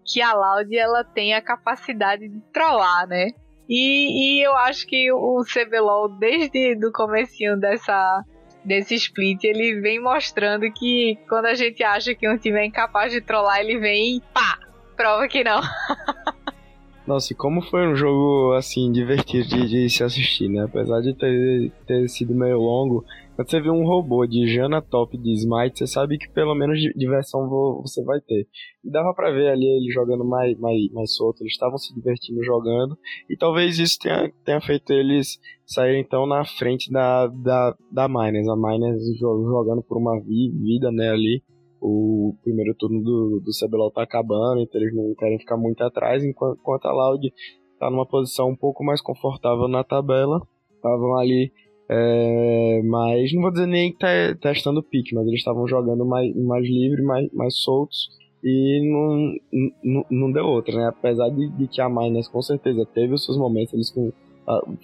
que 0.04 0.20
a 0.20 0.34
Loud 0.34 0.76
ela 0.76 1.04
tem 1.04 1.34
a 1.34 1.42
capacidade 1.42 2.28
de 2.28 2.40
trollar, 2.52 3.06
né? 3.06 3.28
E, 3.68 4.38
e 4.40 4.46
eu 4.46 4.54
acho 4.56 4.86
que 4.86 5.12
o 5.12 5.44
CBLOL, 5.44 6.18
desde 6.18 6.86
o 6.86 6.90
comecinho 6.90 7.58
dessa, 7.58 8.24
desse 8.68 8.94
split, 8.94 9.42
ele 9.42 9.80
vem 9.80 9.98
mostrando 10.00 10.70
que 10.70 11.18
quando 11.28 11.46
a 11.46 11.54
gente 11.54 11.82
acha 11.82 12.14
que 12.14 12.28
um 12.28 12.36
time 12.36 12.60
é 12.60 12.66
incapaz 12.66 13.10
de 13.10 13.20
trollar, 13.20 13.60
ele 13.60 13.78
vem 13.78 14.18
e 14.18 14.20
pá, 14.32 14.58
prova 14.94 15.26
que 15.26 15.42
não. 15.42 15.60
Nossa, 17.06 17.32
e 17.32 17.36
como 17.36 17.62
foi 17.62 17.88
um 17.88 17.96
jogo, 17.96 18.52
assim, 18.52 18.92
divertido 18.92 19.48
de, 19.48 19.66
de 19.66 19.88
se 19.88 20.04
assistir, 20.04 20.46
né? 20.50 20.64
Apesar 20.64 21.00
de 21.00 21.14
ter, 21.14 21.72
ter 21.86 22.06
sido 22.06 22.34
meio 22.34 22.58
longo, 22.58 23.02
quando 23.38 23.50
você 23.50 23.60
vê 23.60 23.70
um 23.70 23.86
robô 23.86 24.26
de 24.26 24.52
Jana 24.52 24.82
Top 24.82 25.16
de 25.16 25.32
Smite, 25.32 25.78
você 25.78 25.86
sabe 25.86 26.18
que 26.18 26.28
pelo 26.28 26.56
menos 26.56 26.76
diversão 26.96 27.48
você 27.80 28.02
vai 28.02 28.20
ter. 28.20 28.48
E 28.84 28.90
dava 28.90 29.14
pra 29.14 29.30
ver 29.30 29.52
ali 29.52 29.64
ele 29.64 29.92
jogando 29.92 30.24
mais, 30.24 30.58
mais, 30.58 30.90
mais 30.90 31.14
solto, 31.14 31.42
eles 31.42 31.52
estavam 31.52 31.78
se 31.78 31.94
divertindo 31.94 32.42
jogando. 32.42 32.98
E 33.30 33.36
talvez 33.36 33.78
isso 33.78 33.96
tenha, 34.00 34.28
tenha 34.44 34.60
feito 34.60 34.92
eles 34.92 35.38
saírem 35.64 36.00
então 36.00 36.26
na 36.26 36.44
frente 36.44 36.90
da, 36.90 37.28
da, 37.28 37.76
da 37.92 38.08
Miners. 38.08 38.48
A 38.48 38.56
Miners 38.56 39.00
jogando 39.20 39.84
por 39.84 39.98
uma 39.98 40.20
vida, 40.20 40.90
né, 40.90 41.10
ali. 41.10 41.40
O 41.80 42.34
primeiro 42.42 42.74
turno 42.74 43.00
do, 43.04 43.40
do 43.40 43.52
CBLOL 43.52 43.92
tá 43.92 44.02
acabando, 44.02 44.62
então 44.62 44.80
eles 44.80 44.92
não 44.92 45.14
querem 45.14 45.38
ficar 45.38 45.56
muito 45.56 45.80
atrás, 45.84 46.24
enquanto, 46.24 46.58
enquanto 46.58 46.86
a 46.86 46.92
Loud 46.92 47.32
tá 47.78 47.88
numa 47.88 48.04
posição 48.04 48.48
um 48.48 48.56
pouco 48.56 48.82
mais 48.82 49.00
confortável 49.00 49.68
na 49.68 49.84
tabela. 49.84 50.42
Estavam 50.74 51.16
ali 51.16 51.52
é, 51.90 52.82
mas 52.84 53.32
não 53.32 53.42
vou 53.42 53.50
dizer 53.50 53.66
nem 53.66 53.92
que 53.92 53.98
tá 53.98 54.08
testando 54.40 54.80
o 54.80 54.82
pique, 54.82 55.14
mas 55.14 55.26
eles 55.26 55.40
estavam 55.40 55.66
jogando 55.66 56.04
mais, 56.04 56.34
mais 56.36 56.64
livre, 56.64 57.02
mais, 57.02 57.32
mais 57.32 57.56
soltos 57.58 58.10
e 58.44 58.80
não, 58.84 59.72
não, 59.82 60.06
não 60.10 60.32
deu 60.32 60.44
outra, 60.44 60.76
né? 60.76 60.88
Apesar 60.88 61.28
de, 61.30 61.48
de, 61.48 61.66
que 61.66 61.80
a 61.80 61.88
Miners 61.88 62.28
com 62.28 62.42
certeza 62.42 62.86
teve 62.86 63.14
os 63.14 63.24
seus 63.24 63.38
momentos, 63.38 63.72
eles 63.72 63.90
com, 63.90 64.12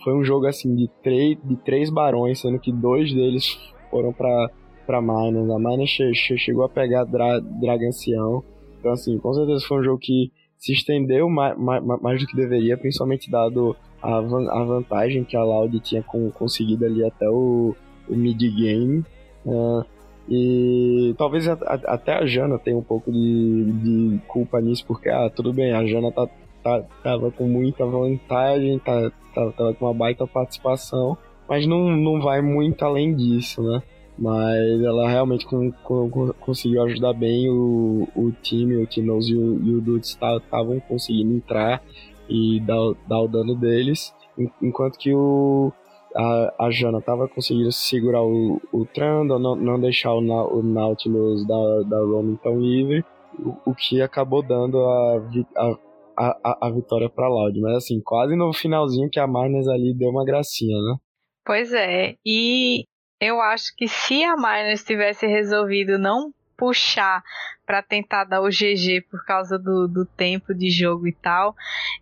foi 0.02 0.14
um 0.14 0.24
jogo 0.24 0.46
assim 0.46 0.74
de, 0.74 0.88
três, 1.02 1.38
de 1.44 1.56
três 1.56 1.90
barões, 1.90 2.40
sendo 2.40 2.58
que 2.58 2.72
dois 2.72 3.12
deles 3.12 3.58
foram 3.90 4.12
para 4.12 4.50
para 4.86 5.00
Miners. 5.00 5.50
A 5.50 5.58
Miners 5.58 5.90
che, 5.90 6.14
che, 6.14 6.36
chegou 6.36 6.64
a 6.64 6.68
pegar 6.68 7.04
Dra, 7.04 7.38
Dragancião. 7.40 8.42
Então 8.78 8.92
assim, 8.92 9.18
com 9.18 9.32
certeza 9.32 9.64
foi 9.66 9.80
um 9.80 9.84
jogo 9.84 9.98
que 9.98 10.30
se 10.58 10.72
estendeu 10.72 11.28
mais, 11.28 11.58
mais, 11.58 11.82
mais 12.02 12.20
do 12.20 12.26
que 12.26 12.36
deveria, 12.36 12.76
principalmente 12.76 13.30
dado 13.30 13.76
a, 14.04 14.18
a 14.18 14.64
vantagem 14.64 15.24
que 15.24 15.36
a 15.36 15.42
Loud 15.42 15.80
tinha 15.80 16.02
com, 16.02 16.30
conseguido 16.30 16.84
ali 16.84 17.04
até 17.04 17.28
o, 17.28 17.74
o 18.08 18.14
mid-game. 18.14 19.02
Uh, 19.46 19.84
e 20.28 21.14
talvez 21.16 21.48
a, 21.48 21.52
a, 21.52 21.94
até 21.94 22.14
a 22.14 22.26
Jana 22.26 22.58
tenha 22.58 22.76
um 22.76 22.82
pouco 22.82 23.10
de, 23.10 23.72
de 23.72 24.20
culpa 24.26 24.60
nisso, 24.60 24.84
porque, 24.86 25.08
ah, 25.08 25.30
tudo 25.30 25.52
bem, 25.52 25.72
a 25.72 25.86
Jana 25.86 26.12
tá, 26.12 26.28
tá, 26.62 26.82
tava 27.02 27.30
com 27.30 27.46
muita 27.48 27.84
vantagem, 27.86 28.78
tá, 28.78 29.10
tá, 29.34 29.50
tava 29.52 29.74
com 29.74 29.86
uma 29.86 29.94
baita 29.94 30.26
participação, 30.26 31.16
mas 31.48 31.66
não, 31.66 31.90
não 31.90 32.20
vai 32.20 32.42
muito 32.42 32.84
além 32.84 33.14
disso, 33.14 33.62
né? 33.62 33.82
Mas 34.16 34.80
ela 34.82 35.08
realmente 35.08 35.44
com, 35.44 35.72
com, 35.82 36.32
conseguiu 36.40 36.82
ajudar 36.84 37.12
bem 37.14 37.50
o, 37.50 38.08
o 38.14 38.30
time, 38.42 38.76
o 38.76 38.86
Tinoz 38.86 39.26
e 39.26 39.34
o, 39.34 39.60
e 39.62 39.74
o 39.74 39.80
Dudes 39.80 40.10
estavam 40.10 40.78
conseguindo 40.80 41.34
entrar 41.34 41.82
e 42.28 42.60
dar, 42.60 42.94
dar 43.06 43.20
o 43.20 43.28
dano 43.28 43.54
deles, 43.54 44.14
enquanto 44.62 44.98
que 44.98 45.14
o, 45.14 45.72
a, 46.14 46.66
a 46.66 46.70
Jana 46.70 46.98
estava 46.98 47.28
conseguindo 47.28 47.72
segurar 47.72 48.22
o, 48.22 48.60
o 48.72 48.84
Trundle, 48.86 49.38
não, 49.38 49.56
não 49.56 49.80
deixar 49.80 50.12
o, 50.12 50.18
o 50.18 50.62
Nautilus 50.62 51.46
da, 51.46 51.82
da 51.82 51.98
Roman 51.98 52.36
tão 52.36 52.60
livre, 52.60 53.04
o, 53.38 53.70
o 53.70 53.74
que 53.74 54.00
acabou 54.00 54.42
dando 54.42 54.78
a, 54.78 55.22
a, 55.56 55.78
a, 56.16 56.68
a 56.68 56.70
vitória 56.70 57.08
para 57.08 57.28
Loud. 57.28 57.60
Mas 57.60 57.76
assim, 57.76 58.00
quase 58.00 58.36
no 58.36 58.52
finalzinho 58.52 59.10
que 59.10 59.20
a 59.20 59.26
Marnes 59.26 59.68
ali 59.68 59.94
deu 59.94 60.10
uma 60.10 60.24
gracinha, 60.24 60.76
né? 60.76 60.96
Pois 61.44 61.72
é, 61.72 62.16
e 62.24 62.86
eu 63.20 63.40
acho 63.40 63.74
que 63.76 63.86
se 63.86 64.24
a 64.24 64.36
Miners 64.36 64.84
tivesse 64.84 65.26
resolvido 65.26 65.98
não 65.98 66.32
puxar 66.56 67.22
para 67.66 67.82
tentar 67.82 68.24
dar 68.24 68.40
o 68.40 68.48
GG 68.48 69.02
por 69.10 69.24
causa 69.24 69.58
do, 69.58 69.88
do 69.88 70.04
tempo 70.04 70.54
de 70.54 70.70
jogo 70.70 71.06
e 71.06 71.12
tal, 71.12 71.54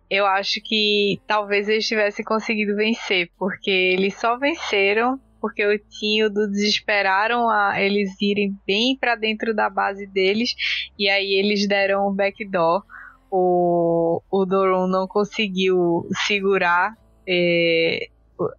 eu 0.09 0.25
acho 0.25 0.61
que 0.63 1.19
talvez 1.25 1.69
eles 1.69 1.87
tivessem 1.87 2.23
conseguido 2.23 2.75
vencer, 2.75 3.29
porque 3.37 3.69
eles 3.69 4.15
só 4.15 4.37
venceram 4.37 5.19
porque 5.43 5.65
o 5.65 5.77
Tinho 5.77 6.29
do 6.29 6.49
desesperaram 6.49 7.49
a 7.49 7.81
eles 7.81 8.11
irem 8.21 8.57
bem 8.65 8.97
para 8.97 9.13
dentro 9.13 9.53
da 9.53 9.69
base 9.69 10.07
deles 10.07 10.55
e 10.97 11.09
aí 11.09 11.33
eles 11.33 11.67
deram 11.67 12.07
o 12.07 12.13
backdoor. 12.13 12.81
O, 13.29 14.21
o 14.31 14.45
Doron 14.45 14.87
não 14.87 15.05
conseguiu 15.05 16.07
segurar 16.25 16.95
é, 17.27 18.07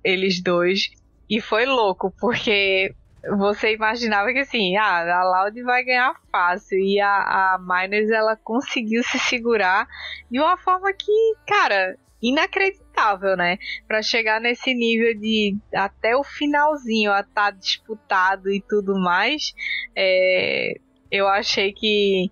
eles 0.04 0.42
dois 0.42 0.90
e 1.30 1.40
foi 1.40 1.64
louco, 1.64 2.12
porque 2.20 2.94
você 3.38 3.74
imaginava 3.74 4.32
que 4.32 4.40
assim, 4.40 4.76
ah, 4.76 5.20
a 5.20 5.24
Loud 5.24 5.62
vai 5.62 5.84
ganhar 5.84 6.14
fácil. 6.30 6.78
E 6.78 7.00
a, 7.00 7.54
a 7.54 7.58
Miners 7.58 8.10
ela 8.10 8.36
conseguiu 8.36 9.02
se 9.02 9.18
segurar 9.18 9.86
de 10.30 10.38
uma 10.38 10.56
forma 10.56 10.92
que, 10.92 11.34
cara, 11.46 11.96
inacreditável, 12.22 13.36
né? 13.36 13.58
Para 13.86 14.02
chegar 14.02 14.40
nesse 14.40 14.74
nível 14.74 15.18
de 15.18 15.56
até 15.74 16.16
o 16.16 16.24
finalzinho 16.24 17.12
a 17.12 17.22
tá 17.22 17.50
disputado 17.50 18.50
e 18.50 18.62
tudo 18.62 18.98
mais, 18.98 19.52
é, 19.96 20.74
eu 21.10 21.28
achei 21.28 21.72
que 21.72 22.30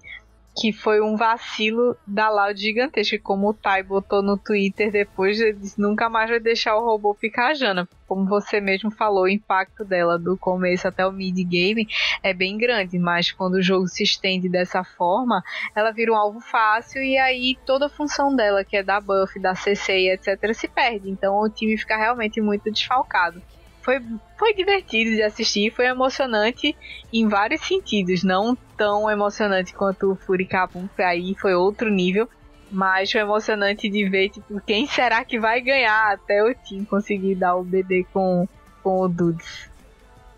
que 0.55 0.73
foi 0.73 1.01
um 1.01 1.17
vacilo 1.17 1.97
da 2.07 2.29
Loud 2.29 2.61
gigantesca, 2.61 3.19
como 3.19 3.49
o 3.49 3.55
Tai 3.55 3.83
botou 3.83 4.23
no 4.23 4.37
Twitter 4.37 4.91
depois, 4.91 5.41
ele 5.41 5.55
disse, 5.55 5.81
nunca 5.81 6.11
mais 6.11 6.29
vai 6.29 6.39
deixar 6.39 6.77
o 6.77 6.85
robô 6.85 7.15
picar 7.15 7.51
a 7.51 7.55
Jana. 7.55 7.89
Como 8.07 8.27
você 8.27 8.61
mesmo 8.61 8.91
falou, 8.91 9.25
o 9.25 9.29
impacto 9.29 9.85
dela 9.85 10.19
do 10.19 10.37
começo 10.37 10.87
até 10.87 11.07
o 11.07 11.13
mid-game 11.13 11.89
é 12.23 12.35
bem 12.35 12.59
grande, 12.59 12.99
mas 12.99 13.33
quando 13.33 13.55
o 13.55 13.63
jogo 13.63 13.89
se 13.89 14.03
estende 14.03 14.49
dessa 14.49 14.85
forma, 14.85 15.43
ela 15.75 15.91
vira 15.91 16.13
um 16.13 16.17
alvo 16.17 16.41
fácil 16.41 17.03
e 17.03 17.17
aí 17.17 17.57
toda 17.65 17.87
a 17.87 17.91
função 17.91 18.35
dela, 18.37 18.63
que 18.63 18.77
é 18.77 18.83
da 18.83 19.01
buff, 19.01 19.41
da 19.41 19.55
CC 19.55 19.93
e 19.93 20.11
etc, 20.11 20.53
se 20.53 20.69
perde. 20.69 21.09
Então 21.09 21.41
o 21.41 21.49
time 21.49 21.79
fica 21.79 21.97
realmente 21.97 22.41
muito 22.41 22.71
desfalcado 22.71 23.43
foi, 23.83 23.99
foi 24.39 24.55
divertido 24.55 25.11
de 25.11 25.23
assistir, 25.23 25.73
foi 25.75 25.87
emocionante 25.87 26.77
em 27.13 27.29
vários 27.29 27.61
sentidos, 27.63 28.23
não 28.23 28.57
tão 28.77 29.11
emocionante 29.11 29.73
quanto 29.75 30.13
o 30.13 30.17
Furikabum, 30.17 30.89
aí 30.99 31.35
foi 31.41 31.55
outro 31.55 31.91
nível, 31.91 32.29
mas 32.71 33.11
foi 33.11 33.21
emocionante 33.21 33.91
de 33.91 34.09
ver 34.09 34.31
tipo, 34.31 34.61
quem 34.67 34.87
será 34.87 35.25
que 35.25 35.39
vai 35.39 35.61
ganhar 35.61 36.13
até 36.13 36.43
o 36.43 36.55
time 36.55 36.87
conseguir 36.87 37.35
dar 37.35 37.57
o 37.57 37.65
BD 37.65 38.05
com, 38.13 38.47
com 38.83 39.01
o 39.01 39.09
Dudes. 39.09 39.71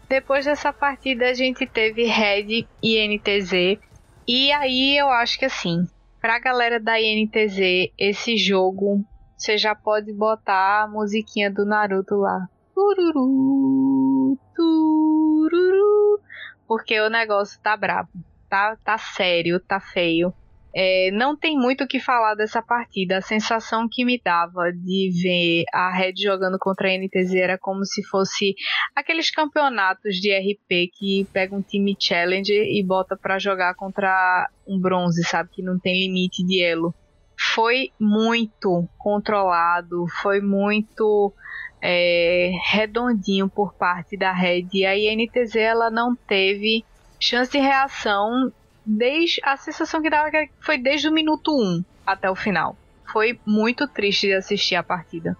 Depois 0.08 0.44
dessa 0.44 0.72
partida 0.72 1.30
a 1.30 1.34
gente 1.34 1.66
teve 1.66 2.04
Red 2.04 2.66
e 2.82 2.98
NTZ, 3.08 3.78
e 4.26 4.52
aí 4.52 4.96
eu 4.96 5.08
acho 5.08 5.38
que 5.38 5.44
assim, 5.44 5.84
pra 6.20 6.38
galera 6.38 6.80
da 6.80 7.00
INTZ, 7.00 7.92
esse 7.98 8.36
jogo 8.36 9.04
você 9.36 9.58
já 9.58 9.74
pode 9.74 10.12
botar 10.12 10.84
a 10.84 10.88
musiquinha 10.88 11.52
do 11.52 11.66
Naruto 11.66 12.14
lá. 12.16 12.46
Tururu, 12.74 14.36
tururu, 14.56 16.20
porque 16.66 17.00
o 17.00 17.08
negócio 17.08 17.60
tá 17.62 17.76
brabo, 17.76 18.10
tá, 18.50 18.76
tá 18.84 18.98
sério, 18.98 19.60
tá 19.60 19.78
feio. 19.78 20.34
É, 20.76 21.12
não 21.12 21.36
tem 21.36 21.56
muito 21.56 21.84
o 21.84 21.86
que 21.86 22.00
falar 22.00 22.34
dessa 22.34 22.60
partida. 22.60 23.18
A 23.18 23.22
sensação 23.22 23.88
que 23.88 24.04
me 24.04 24.20
dava 24.22 24.72
de 24.72 25.10
ver 25.22 25.64
a 25.72 25.94
Red 25.94 26.14
jogando 26.16 26.58
contra 26.58 26.88
a 26.88 26.98
NTZ 26.98 27.34
era 27.36 27.56
como 27.56 27.84
se 27.84 28.02
fosse 28.02 28.56
aqueles 28.96 29.30
campeonatos 29.30 30.16
de 30.16 30.32
RP 30.36 30.90
que 30.92 31.28
pega 31.32 31.54
um 31.54 31.62
time 31.62 31.96
Challenger 31.96 32.64
e 32.66 32.84
bota 32.84 33.16
para 33.16 33.38
jogar 33.38 33.76
contra 33.76 34.50
um 34.66 34.80
bronze, 34.80 35.22
sabe? 35.22 35.48
Que 35.52 35.62
não 35.62 35.78
tem 35.78 36.08
limite 36.08 36.44
de 36.44 36.60
elo. 36.60 36.92
Foi 37.54 37.90
muito 38.00 38.88
controlado, 38.98 40.06
foi 40.22 40.40
muito 40.40 41.32
é, 41.80 42.50
redondinho 42.64 43.48
por 43.48 43.74
parte 43.74 44.16
da 44.16 44.32
Red. 44.32 44.68
E 44.72 44.86
a 44.86 44.96
INTZ 44.96 45.56
ela 45.56 45.90
não 45.90 46.16
teve 46.16 46.84
chance 47.20 47.52
de 47.52 47.58
reação 47.58 48.52
desde 48.84 49.40
a 49.44 49.56
sensação 49.56 50.02
que 50.02 50.10
dava 50.10 50.30
que 50.30 50.50
foi 50.60 50.78
desde 50.78 51.08
o 51.08 51.12
minuto 51.12 51.52
1 51.52 51.84
até 52.06 52.30
o 52.30 52.34
final. 52.34 52.76
Foi 53.12 53.38
muito 53.46 53.86
triste 53.86 54.26
de 54.26 54.34
assistir 54.34 54.74
a 54.74 54.82
partida. 54.82 55.36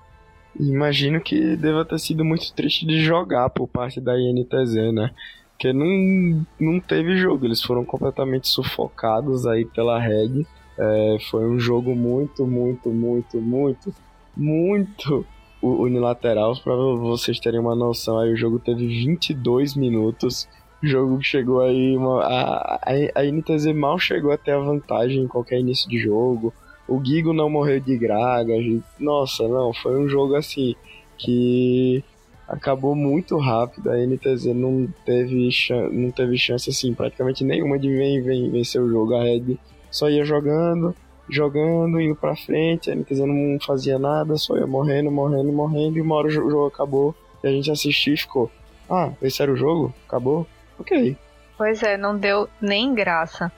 Imagino 0.58 1.20
que 1.20 1.56
deva 1.56 1.84
ter 1.84 1.98
sido 1.98 2.24
muito 2.24 2.52
triste 2.54 2.86
de 2.86 3.00
jogar 3.00 3.50
por 3.50 3.66
parte 3.66 4.00
da 4.00 4.16
INTZ, 4.16 4.92
né? 4.92 5.10
Porque 5.50 5.72
não, 5.72 6.46
não 6.60 6.80
teve 6.80 7.16
jogo, 7.16 7.44
eles 7.44 7.62
foram 7.62 7.84
completamente 7.84 8.48
sufocados 8.48 9.46
aí 9.46 9.64
pela 9.64 9.98
Red. 9.98 10.46
É, 10.78 11.18
foi 11.30 11.46
um 11.46 11.58
jogo 11.58 11.94
muito, 11.94 12.46
muito, 12.46 12.90
muito, 12.90 13.40
muito, 13.40 13.94
muito 14.36 15.26
unilateral, 15.62 16.54
para 16.62 16.74
vocês 16.74 17.40
terem 17.40 17.60
uma 17.60 17.74
noção, 17.74 18.18
aí 18.18 18.32
o 18.32 18.36
jogo 18.36 18.58
teve 18.58 18.86
22 18.86 19.74
minutos. 19.74 20.48
O 20.82 20.86
jogo 20.86 21.22
chegou 21.22 21.62
aí. 21.62 21.96
Uma, 21.96 22.22
a, 22.22 22.74
a, 22.82 23.20
a 23.20 23.24
NTZ 23.24 23.74
mal 23.74 23.98
chegou 23.98 24.30
até 24.30 24.52
a 24.52 24.58
vantagem 24.58 25.22
em 25.22 25.28
qualquer 25.28 25.58
início 25.58 25.88
de 25.88 25.98
jogo. 25.98 26.52
O 26.86 27.02
Gigo 27.02 27.32
não 27.32 27.48
morreu 27.48 27.80
de 27.80 27.96
graga. 27.96 28.52
Nossa, 29.00 29.48
não, 29.48 29.72
foi 29.72 29.98
um 29.98 30.06
jogo 30.06 30.34
assim 30.34 30.74
que 31.16 32.04
acabou 32.46 32.94
muito 32.94 33.38
rápido. 33.38 33.90
A 33.90 33.96
NTZ 33.96 34.46
não 34.54 34.86
teve, 35.06 35.48
não 35.90 36.10
teve 36.10 36.36
chance 36.36 36.68
assim, 36.68 36.92
praticamente 36.92 37.42
nenhuma 37.42 37.78
de 37.78 37.88
vencer 38.50 38.82
o 38.82 38.90
jogo. 38.90 39.14
A 39.14 39.22
Red 39.22 39.58
só 39.94 40.10
ia 40.10 40.24
jogando, 40.24 40.94
jogando, 41.28 42.00
indo 42.00 42.16
pra 42.16 42.34
frente, 42.34 42.90
a 42.90 42.94
NTZ 42.94 43.20
não 43.20 43.58
fazia 43.64 43.96
nada, 43.96 44.36
só 44.36 44.56
ia 44.56 44.66
morrendo, 44.66 45.10
morrendo, 45.10 45.52
morrendo, 45.52 45.96
e 45.96 46.00
uma 46.00 46.16
hora 46.16 46.26
o 46.26 46.30
jogo 46.30 46.66
acabou, 46.66 47.14
e 47.42 47.46
a 47.46 47.50
gente 47.50 47.70
assistiu 47.70 48.14
e 48.14 48.16
ficou, 48.16 48.50
ah, 48.90 49.12
esse 49.22 49.40
era 49.40 49.52
o 49.52 49.56
jogo? 49.56 49.94
Acabou? 50.08 50.46
Ok. 50.78 51.16
Pois 51.56 51.80
é, 51.84 51.96
não 51.96 52.18
deu 52.18 52.48
nem 52.60 52.92
graça. 52.92 53.52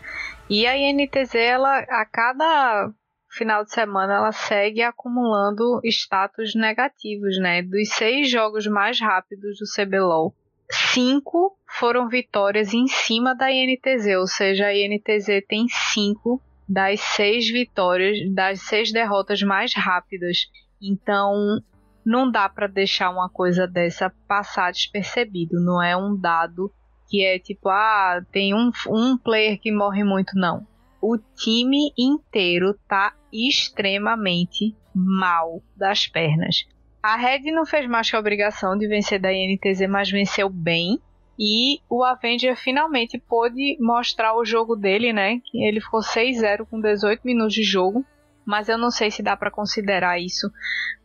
E 0.48 0.66
a 0.66 0.76
INTZ, 0.76 1.34
ela, 1.34 1.78
a 1.78 2.04
cada 2.04 2.92
final 3.30 3.64
de 3.64 3.72
semana, 3.72 4.16
ela 4.16 4.32
segue 4.32 4.82
acumulando 4.82 5.80
status 5.84 6.54
negativos, 6.54 7.38
né? 7.38 7.62
Dos 7.62 7.88
seis 7.94 8.30
jogos 8.30 8.66
mais 8.66 9.00
rápidos 9.00 9.58
do 9.58 9.64
CBLOL, 9.64 10.34
cinco 10.70 11.56
foram 11.78 12.08
vitórias 12.08 12.72
em 12.72 12.86
cima 12.86 13.34
da 13.34 13.50
INTZ, 13.50 14.06
ou 14.18 14.26
seja, 14.26 14.66
a 14.66 14.74
INTZ 14.74 15.44
tem 15.48 15.66
cinco 15.68 16.42
das 16.68 17.00
seis 17.00 17.48
vitórias, 17.48 18.18
das 18.34 18.60
seis 18.62 18.92
derrotas 18.92 19.42
mais 19.42 19.72
rápidas. 19.74 20.48
Então, 20.82 21.60
não 22.04 22.30
dá 22.30 22.48
para 22.48 22.66
deixar 22.66 23.10
uma 23.10 23.28
coisa 23.28 23.66
dessa 23.66 24.12
passar 24.28 24.72
despercebido. 24.72 25.60
Não 25.60 25.82
é 25.82 25.96
um 25.96 26.16
dado 26.16 26.72
que 27.08 27.24
é 27.24 27.38
tipo, 27.38 27.68
ah, 27.68 28.20
tem 28.32 28.54
um, 28.54 28.70
um 28.88 29.16
player 29.16 29.60
que 29.60 29.72
morre 29.72 30.02
muito. 30.02 30.36
Não. 30.36 30.66
O 31.00 31.18
time 31.18 31.92
inteiro 31.96 32.74
tá 32.88 33.14
extremamente 33.32 34.74
mal 34.94 35.62
das 35.76 36.06
pernas. 36.06 36.64
A 37.06 37.14
Red 37.14 37.52
não 37.52 37.64
fez 37.64 37.88
mais 37.88 38.10
que 38.10 38.16
a 38.16 38.18
obrigação 38.18 38.76
de 38.76 38.88
vencer 38.88 39.20
da 39.20 39.32
INTZ, 39.32 39.86
mas 39.88 40.10
venceu 40.10 40.50
bem. 40.50 41.00
E 41.38 41.78
o 41.88 42.02
Avenger 42.02 42.56
finalmente 42.56 43.16
pôde 43.16 43.76
mostrar 43.78 44.36
o 44.36 44.44
jogo 44.44 44.74
dele, 44.74 45.12
né? 45.12 45.40
Ele 45.54 45.80
ficou 45.80 46.00
6-0 46.00 46.66
com 46.68 46.80
18 46.80 47.20
minutos 47.24 47.54
de 47.54 47.62
jogo. 47.62 48.04
mas 48.44 48.68
eu 48.68 48.76
não 48.76 48.90
sei 48.90 49.12
se 49.12 49.22
dá 49.22 49.36
para 49.36 49.52
considerar 49.52 50.18
isso 50.18 50.50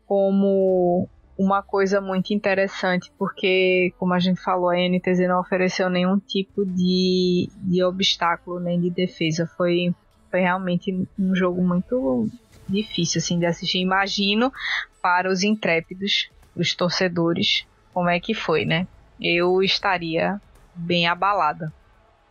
como 0.07 1.07
uma 1.37 1.61
coisa 1.61 2.01
muito 2.01 2.33
interessante, 2.33 3.11
porque, 3.15 3.93
como 3.99 4.15
a 4.15 4.19
gente 4.19 4.41
falou, 4.41 4.69
a 4.69 4.77
NTZ 4.77 5.27
não 5.27 5.39
ofereceu 5.39 5.87
nenhum 5.87 6.17
tipo 6.17 6.65
de, 6.65 7.47
de 7.57 7.83
obstáculo 7.83 8.59
nem 8.59 8.81
de 8.81 8.89
defesa. 8.89 9.45
Foi, 9.55 9.93
foi 10.31 10.39
realmente 10.39 11.07
um 11.19 11.35
jogo 11.35 11.61
muito 11.61 12.27
difícil 12.71 13.19
assim, 13.19 13.37
de 13.37 13.45
assistir. 13.45 13.79
Imagino 13.79 14.51
para 15.01 15.29
os 15.29 15.43
intrépidos, 15.43 16.29
os 16.55 16.73
torcedores, 16.73 17.65
como 17.93 18.09
é 18.09 18.19
que 18.19 18.33
foi, 18.33 18.65
né? 18.65 18.87
Eu 19.19 19.61
estaria 19.61 20.39
bem 20.73 21.07
abalada. 21.07 21.71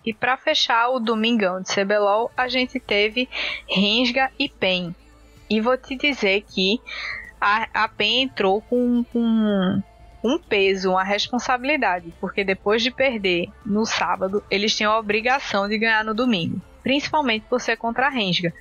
E 0.04 0.14
para 0.14 0.36
fechar 0.36 0.88
o 0.88 0.98
domingão 0.98 1.60
de 1.60 1.68
CBLOL, 1.68 2.30
a 2.36 2.48
gente 2.48 2.80
teve 2.80 3.28
Rensga 3.68 4.30
e 4.38 4.48
PEN. 4.48 4.94
E 5.48 5.60
vou 5.60 5.76
te 5.76 5.96
dizer 5.96 6.42
que 6.48 6.80
a, 7.40 7.84
a 7.84 7.88
PEN 7.88 8.22
entrou 8.22 8.62
com, 8.62 9.04
com 9.04 9.82
um 10.22 10.38
peso, 10.38 10.90
uma 10.90 11.04
responsabilidade, 11.04 12.12
porque 12.20 12.44
depois 12.44 12.82
de 12.82 12.90
perder 12.90 13.48
no 13.64 13.84
sábado, 13.86 14.42
eles 14.50 14.74
tinham 14.74 14.92
a 14.92 14.98
obrigação 14.98 15.68
de 15.68 15.78
ganhar 15.78 16.04
no 16.04 16.14
domingo, 16.14 16.60
principalmente 16.82 17.46
por 17.48 17.60
ser 17.60 17.76
contra 17.76 18.06
a 18.06 18.10
Rensga. 18.10 18.52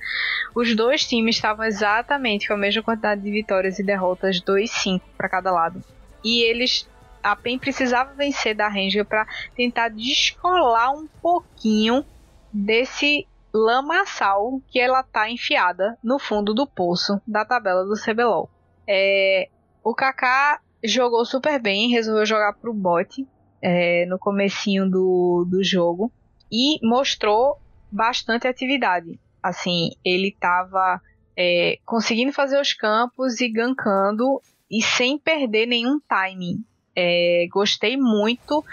Os 0.54 0.74
dois 0.74 1.06
times 1.06 1.36
estavam 1.36 1.64
exatamente 1.64 2.48
com 2.48 2.54
a 2.54 2.58
mesma 2.58 2.82
quantidade 2.82 3.20
de 3.20 3.30
vitórias 3.30 3.78
e 3.78 3.82
derrotas, 3.82 4.40
2-5 4.40 5.00
para 5.16 5.28
cada 5.28 5.50
lado. 5.50 5.82
E 6.24 6.42
eles 6.42 6.88
a 7.22 7.36
PEN 7.36 7.58
precisava 7.58 8.14
vencer 8.14 8.54
da 8.54 8.68
Rensga 8.68 9.04
para 9.04 9.26
tentar 9.54 9.88
descolar 9.88 10.92
um 10.92 11.06
pouquinho 11.20 12.04
desse 12.52 13.26
lamaçal 13.52 14.60
que 14.68 14.78
ela 14.80 15.02
tá 15.02 15.28
enfiada 15.30 15.98
no 16.02 16.18
fundo 16.18 16.54
do 16.54 16.66
poço 16.66 17.20
da 17.26 17.44
tabela 17.44 17.84
do 17.84 17.94
CBLOL. 17.94 18.48
É, 18.86 19.48
o 19.82 19.94
Kaká 19.94 20.60
jogou 20.82 21.24
super 21.24 21.60
bem, 21.60 21.90
resolveu 21.90 22.24
jogar 22.24 22.54
pro 22.54 22.72
bot 22.72 23.26
é, 23.62 24.06
no 24.06 24.18
comecinho 24.18 24.88
do, 24.88 25.46
do 25.48 25.62
jogo 25.62 26.10
e 26.50 26.78
mostrou 26.86 27.58
bastante 27.90 28.46
atividade. 28.46 29.18
Assim, 29.42 29.90
ele 30.04 30.28
estava 30.28 31.00
é, 31.36 31.78
conseguindo 31.84 32.32
fazer 32.32 32.60
os 32.60 32.72
campos 32.72 33.40
e 33.40 33.48
gankando 33.48 34.40
e 34.70 34.82
sem 34.82 35.18
perder 35.18 35.66
nenhum 35.66 35.98
timing. 36.00 36.62
É, 36.94 37.46
gostei 37.50 37.96
muito 37.96 38.64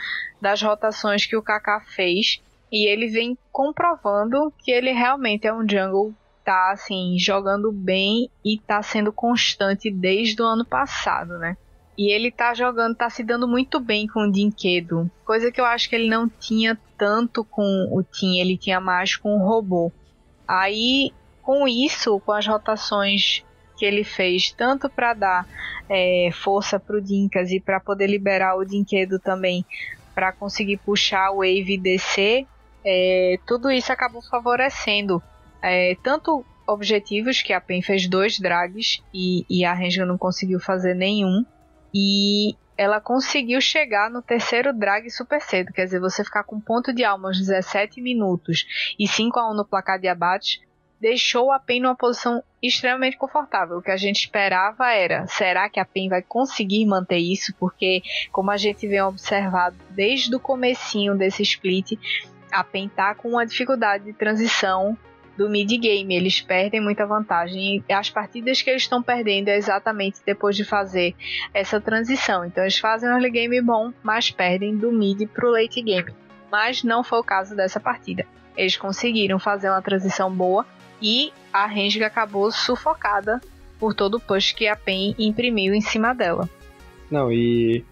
das 0.41 0.61
rotações 0.61 1.25
que 1.25 1.37
o 1.37 1.41
Kaká 1.41 1.81
fez 1.81 2.41
e 2.71 2.87
ele 2.87 3.07
vem 3.07 3.37
comprovando 3.51 4.51
que 4.59 4.71
ele 4.71 4.91
realmente 4.91 5.47
é 5.47 5.53
um 5.53 5.67
jungle 5.67 6.13
tá 6.43 6.71
assim 6.71 7.17
jogando 7.19 7.73
bem 7.73 8.29
e 8.43 8.57
tá 8.57 8.81
sendo 8.81 9.11
constante 9.11 9.91
desde 9.91 10.41
o 10.41 10.45
ano 10.45 10.65
passado, 10.65 11.37
né? 11.37 11.57
E 11.97 12.11
ele 12.11 12.29
tá 12.29 12.53
jogando, 12.53 12.95
tá 12.95 13.09
se 13.09 13.23
dando 13.23 13.47
muito 13.47 13.79
bem 13.79 14.07
com 14.07 14.27
o 14.27 14.31
Dinquedo, 14.31 15.09
coisa 15.25 15.51
que 15.51 15.59
eu 15.59 15.65
acho 15.65 15.89
que 15.89 15.95
ele 15.95 16.09
não 16.09 16.29
tinha 16.29 16.77
tanto 16.97 17.43
com 17.43 17.89
o 17.91 18.03
Tim, 18.03 18.37
ele 18.37 18.55
tinha 18.55 18.79
mais 18.79 19.15
com 19.15 19.35
o 19.35 19.47
robô. 19.47 19.91
Aí, 20.47 21.11
com 21.41 21.67
isso, 21.67 22.19
com 22.19 22.31
as 22.31 22.45
rotações 22.45 23.43
que 23.77 23.85
ele 23.85 24.03
fez, 24.03 24.51
tanto 24.51 24.89
para 24.89 25.13
dar 25.13 25.47
é, 25.89 26.29
força 26.31 26.79
pro 26.79 27.01
Dinkas 27.01 27.51
e 27.51 27.59
para 27.59 27.79
poder 27.79 28.07
liberar 28.07 28.55
o 28.55 28.65
Dinquedo 28.65 29.19
também, 29.19 29.65
para 30.13 30.31
conseguir 30.31 30.77
puxar 30.77 31.31
o 31.31 31.37
Wave 31.37 31.73
e 31.73 31.77
descer, 31.77 32.45
é, 32.85 33.39
tudo 33.45 33.71
isso 33.71 33.91
acabou 33.91 34.21
favorecendo 34.21 35.21
é, 35.61 35.95
tanto 36.03 36.45
objetivos, 36.67 37.41
que 37.41 37.53
a 37.53 37.61
PEN 37.61 37.81
fez 37.81 38.07
dois 38.07 38.39
drags 38.39 39.01
e, 39.13 39.45
e 39.49 39.63
a 39.63 39.73
Renga 39.73 40.05
não 40.05 40.17
conseguiu 40.17 40.59
fazer 40.59 40.93
nenhum, 40.93 41.45
e 41.99 42.55
ela 42.77 43.01
conseguiu 43.01 43.59
chegar 43.59 44.11
no 44.11 44.21
terceiro 44.21 44.71
drag 44.71 45.09
super 45.09 45.41
cedo, 45.41 45.73
quer 45.73 45.85
dizer, 45.85 45.99
você 45.99 46.23
ficar 46.23 46.43
com 46.43 46.59
ponto 46.59 46.93
de 46.93 47.03
alma 47.03 47.29
aos 47.29 47.39
17 47.39 47.99
minutos 48.01 48.93
e 48.99 49.07
5 49.07 49.39
a 49.39 49.49
1 49.49 49.55
no 49.55 49.65
placar 49.65 49.99
de 49.99 50.07
abate, 50.07 50.61
deixou 51.01 51.51
a 51.51 51.59
PEN 51.59 51.81
numa 51.81 51.95
posição 51.95 52.43
extremamente 52.61 53.17
confortável. 53.17 53.77
O 53.77 53.81
que 53.81 53.89
a 53.89 53.97
gente 53.97 54.19
esperava 54.19 54.91
era, 54.91 55.25
será 55.25 55.67
que 55.69 55.79
a 55.79 55.85
PEN 55.85 56.09
vai 56.09 56.21
conseguir 56.21 56.85
manter 56.85 57.17
isso? 57.17 57.51
Porque, 57.59 58.03
como 58.31 58.51
a 58.51 58.57
gente 58.57 58.87
vem 58.87 59.01
observado 59.01 59.75
desde 59.89 60.35
o 60.35 60.39
comecinho 60.39 61.17
desse 61.17 61.41
split, 61.41 61.93
a 62.51 62.63
PEN 62.63 62.89
tá 62.89 63.15
com 63.15 63.29
uma 63.29 63.45
dificuldade 63.45 64.03
de 64.03 64.13
transição 64.13 64.95
do 65.37 65.49
mid-game. 65.49 66.15
Eles 66.15 66.41
perdem 66.41 66.81
muita 66.81 67.05
vantagem. 67.05 67.83
E 67.87 67.93
as 67.93 68.09
partidas 68.09 68.61
que 68.61 68.69
eles 68.69 68.83
estão 68.83 69.01
perdendo 69.01 69.49
é 69.49 69.57
exatamente 69.57 70.19
depois 70.25 70.55
de 70.55 70.63
fazer 70.63 71.15
essa 71.53 71.79
transição. 71.79 72.43
Então 72.43 72.63
eles 72.63 72.79
fazem 72.79 73.09
um 73.09 73.13
early 73.13 73.29
game 73.29 73.61
bom, 73.61 73.93
mas 74.01 74.31
perdem 74.31 74.75
do 74.75 74.91
mid 74.91 75.27
pro 75.29 75.51
late 75.51 75.81
game. 75.81 76.13
Mas 76.51 76.83
não 76.83 77.03
foi 77.03 77.19
o 77.19 77.23
caso 77.23 77.55
dessa 77.55 77.79
partida. 77.79 78.25
Eles 78.55 78.75
conseguiram 78.75 79.37
fazer 79.37 79.69
uma 79.69 79.81
transição 79.81 80.31
boa 80.31 80.65
e 81.01 81.31
a 81.53 81.67
Renga 81.67 82.07
acabou 82.07 82.51
sufocada 82.51 83.39
por 83.79 83.93
todo 83.93 84.15
o 84.15 84.19
push 84.19 84.53
que 84.53 84.67
a 84.67 84.75
PEN 84.75 85.13
imprimiu 85.19 85.73
em 85.73 85.81
cima 85.81 86.13
dela. 86.13 86.49
Não, 87.11 87.31
e 87.31 87.85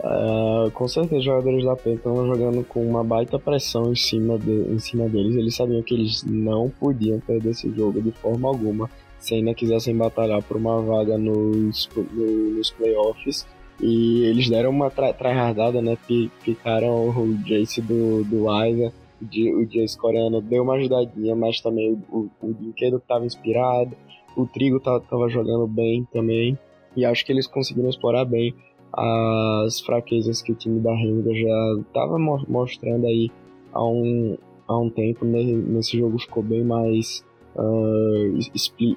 Uh, 0.00 0.70
com 0.70 0.86
certeza 0.86 1.16
os 1.16 1.24
jogadores 1.24 1.64
da 1.64 1.74
PEN 1.74 1.94
estão 1.94 2.24
jogando 2.26 2.64
com 2.64 2.88
uma 2.88 3.02
baita 3.02 3.36
pressão 3.36 3.90
em 3.90 3.96
cima, 3.96 4.38
de, 4.38 4.52
em 4.52 4.78
cima 4.78 5.08
deles. 5.08 5.34
Eles 5.34 5.56
sabiam 5.56 5.82
que 5.82 5.94
eles 5.94 6.22
não 6.24 6.70
podiam 6.70 7.18
perder 7.20 7.50
esse 7.50 7.68
jogo 7.74 8.00
de 8.00 8.12
forma 8.12 8.48
alguma 8.48 8.88
se 9.18 9.34
ainda 9.34 9.52
quisessem 9.52 9.96
batalhar 9.96 10.42
por 10.42 10.56
uma 10.56 10.80
vaga 10.80 11.18
nos, 11.18 11.88
nos 12.16 12.70
playoffs. 12.70 13.46
E 13.80 14.24
eles 14.24 14.48
deram 14.48 14.70
uma 14.70 14.90
tryhardada, 14.90 15.80
né? 15.82 15.96
Ficaram 16.40 17.08
o 17.10 17.34
Jace 17.44 17.80
do, 17.80 18.24
do 18.24 18.50
Aiza, 18.50 18.92
o 19.20 19.66
Jace 19.66 19.98
coreano 19.98 20.40
deu 20.40 20.62
uma 20.62 20.74
ajudadinha, 20.74 21.34
mas 21.34 21.60
também 21.60 22.00
o, 22.10 22.28
o 22.40 22.54
Dinquedo 22.54 22.96
estava 22.96 23.26
inspirado, 23.26 23.96
o 24.36 24.46
Trigo 24.46 24.80
tava 24.80 25.28
jogando 25.28 25.66
bem 25.66 26.06
também. 26.12 26.58
E 26.96 27.04
acho 27.04 27.24
que 27.24 27.30
eles 27.30 27.46
conseguiram 27.46 27.88
explorar 27.88 28.24
bem 28.24 28.54
as 28.92 29.80
fraquezas 29.80 30.42
que 30.42 30.52
o 30.52 30.54
time 30.54 30.80
da 30.80 30.94
Renga 30.94 31.32
já 31.34 31.80
estava 31.80 32.18
mostrando 32.18 33.06
aí 33.06 33.30
há 33.72 33.84
um, 33.84 34.36
há 34.66 34.78
um 34.78 34.90
tempo. 34.90 35.24
Nesse 35.24 35.98
jogo 35.98 36.18
ficou 36.18 36.42
bem 36.42 36.64
mais 36.64 37.24
uh, 37.54 38.38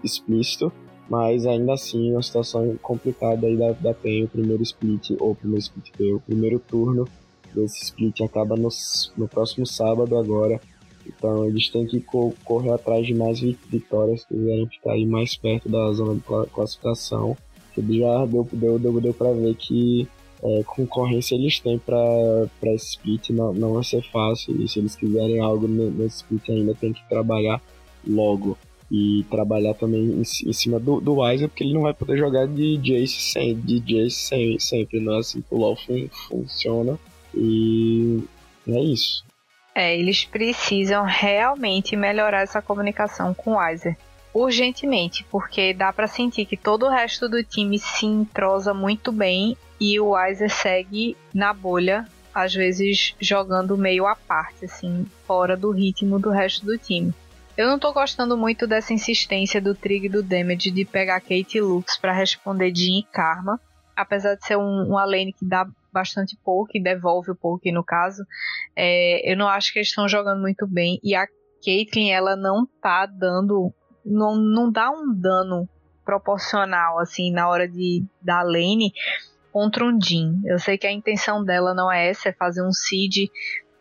explícito, 0.03 0.71
mas 1.09 1.45
ainda 1.45 1.73
assim 1.73 2.11
uma 2.11 2.23
situação 2.23 2.77
complicada 2.81 3.47
aí 3.47 3.57
da, 3.57 3.71
da 3.73 3.93
PEN, 3.93 4.23
o 4.23 4.29
primeiro 4.29 4.63
split, 4.63 5.11
ou 5.19 5.35
primeiro 5.35 5.61
split, 5.61 5.89
o 6.15 6.21
primeiro 6.21 6.59
turno 6.59 7.07
desse 7.53 7.83
split 7.83 8.21
acaba 8.21 8.55
no, 8.55 8.69
no 9.17 9.27
próximo 9.27 9.65
sábado 9.65 10.17
agora. 10.17 10.59
Então 11.05 11.45
eles 11.45 11.69
têm 11.69 11.85
que 11.85 11.99
co 11.99 12.33
correr 12.45 12.71
atrás 12.71 13.05
de 13.05 13.13
mais 13.13 13.39
vitórias, 13.41 14.21
se 14.21 14.27
quiserem 14.27 14.67
ficar 14.67 14.93
aí 14.93 15.05
mais 15.05 15.35
perto 15.35 15.67
da 15.67 15.91
zona 15.91 16.15
de 16.15 16.21
classificação 16.51 17.35
já 17.77 18.25
deu, 18.25 18.47
deu, 18.51 18.79
deu, 18.79 19.01
deu 19.01 19.13
pra 19.13 19.31
ver 19.31 19.55
que 19.55 20.07
é, 20.43 20.63
concorrência 20.63 21.35
eles 21.35 21.59
têm 21.59 21.77
para 21.77 22.49
esse 22.73 22.91
split, 22.91 23.29
não, 23.29 23.53
não 23.53 23.73
vai 23.73 23.83
ser 23.83 24.01
fácil. 24.11 24.59
E 24.61 24.67
se 24.67 24.79
eles 24.79 24.95
quiserem 24.95 25.39
algo 25.39 25.67
nesse 25.67 26.17
split 26.17 26.49
ainda 26.49 26.73
tem 26.73 26.93
que 26.93 27.07
trabalhar 27.07 27.61
logo. 28.07 28.57
E 28.93 29.23
trabalhar 29.29 29.73
também 29.73 30.01
em, 30.01 30.21
em 30.21 30.53
cima 30.53 30.77
do, 30.77 30.99
do 30.99 31.15
Weiser, 31.15 31.47
porque 31.47 31.63
ele 31.63 31.73
não 31.73 31.83
vai 31.83 31.93
poder 31.93 32.17
jogar 32.17 32.45
de 32.45 32.75
Jace, 32.77 33.21
sem, 33.21 33.57
de 33.57 33.79
Jace 33.79 34.17
sem, 34.17 34.59
sempre, 34.59 34.99
não 34.99 35.13
é 35.15 35.19
assim 35.19 35.39
que 35.39 35.55
o 35.55 35.57
LoL 35.57 35.77
fun, 35.77 36.09
funciona. 36.27 36.99
E 37.33 38.21
é 38.67 38.81
isso. 38.81 39.23
É, 39.73 39.97
eles 39.97 40.25
precisam 40.25 41.05
realmente 41.05 41.95
melhorar 41.95 42.41
essa 42.41 42.61
comunicação 42.61 43.33
com 43.33 43.51
o 43.51 43.57
Weiser 43.57 43.95
urgentemente, 44.33 45.25
porque 45.29 45.73
dá 45.73 45.91
para 45.91 46.07
sentir 46.07 46.45
que 46.45 46.57
todo 46.57 46.85
o 46.85 46.89
resto 46.89 47.27
do 47.27 47.43
time 47.43 47.77
se 47.77 48.05
entrosa 48.05 48.73
muito 48.73 49.11
bem 49.11 49.57
e 49.79 49.99
o 49.99 50.11
Weiser 50.11 50.49
segue 50.49 51.17
na 51.33 51.53
bolha, 51.53 52.07
às 52.33 52.53
vezes 52.53 53.15
jogando 53.19 53.77
meio 53.77 54.07
à 54.07 54.15
parte, 54.15 54.65
assim, 54.65 55.05
fora 55.25 55.57
do 55.57 55.71
ritmo 55.71 56.19
do 56.19 56.29
resto 56.29 56.65
do 56.65 56.77
time. 56.77 57.13
Eu 57.57 57.67
não 57.67 57.77
tô 57.77 57.91
gostando 57.91 58.37
muito 58.37 58.65
dessa 58.65 58.93
insistência 58.93 59.59
do 59.59 59.75
Trig 59.75 60.05
e 60.05 60.09
do 60.09 60.23
Damage 60.23 60.71
de 60.71 60.85
pegar 60.85 61.19
Kate 61.19 61.57
e 61.57 61.61
Lux 61.61 61.97
para 61.97 62.13
responder 62.13 62.73
Jin 62.73 62.99
e 62.99 63.03
Karma, 63.03 63.59
apesar 63.95 64.35
de 64.35 64.45
ser 64.45 64.57
um, 64.57 64.87
uma 64.87 65.03
lane 65.03 65.33
que 65.33 65.45
dá 65.45 65.67
bastante 65.91 66.37
pouco 66.43 66.71
e 66.73 66.81
devolve 66.81 67.31
o 67.31 67.35
pouco 67.35 67.69
no 67.71 67.83
caso, 67.83 68.23
é, 68.75 69.29
eu 69.29 69.35
não 69.35 69.47
acho 69.47 69.73
que 69.73 69.79
eles 69.79 69.89
estão 69.89 70.07
jogando 70.07 70.39
muito 70.39 70.65
bem 70.65 70.99
e 71.03 71.13
a 71.13 71.27
Caitlyn 71.63 72.11
ela 72.11 72.35
não 72.35 72.65
tá 72.81 73.05
dando 73.05 73.73
não, 74.05 74.35
não 74.35 74.71
dá 74.71 74.89
um 74.89 75.13
dano 75.13 75.67
proporcional 76.05 76.99
assim 76.99 77.31
na 77.31 77.47
hora 77.47 77.67
de 77.67 78.03
dar 78.21 78.43
lane 78.43 78.93
contra 79.51 79.85
um 79.85 79.99
Jin. 80.01 80.41
Eu 80.45 80.59
sei 80.59 80.77
que 80.77 80.87
a 80.87 80.91
intenção 80.91 81.43
dela 81.43 81.73
não 81.73 81.91
é 81.91 82.09
essa, 82.09 82.29
é 82.29 82.33
fazer 82.33 82.65
um 82.65 82.71
seed 82.71 83.29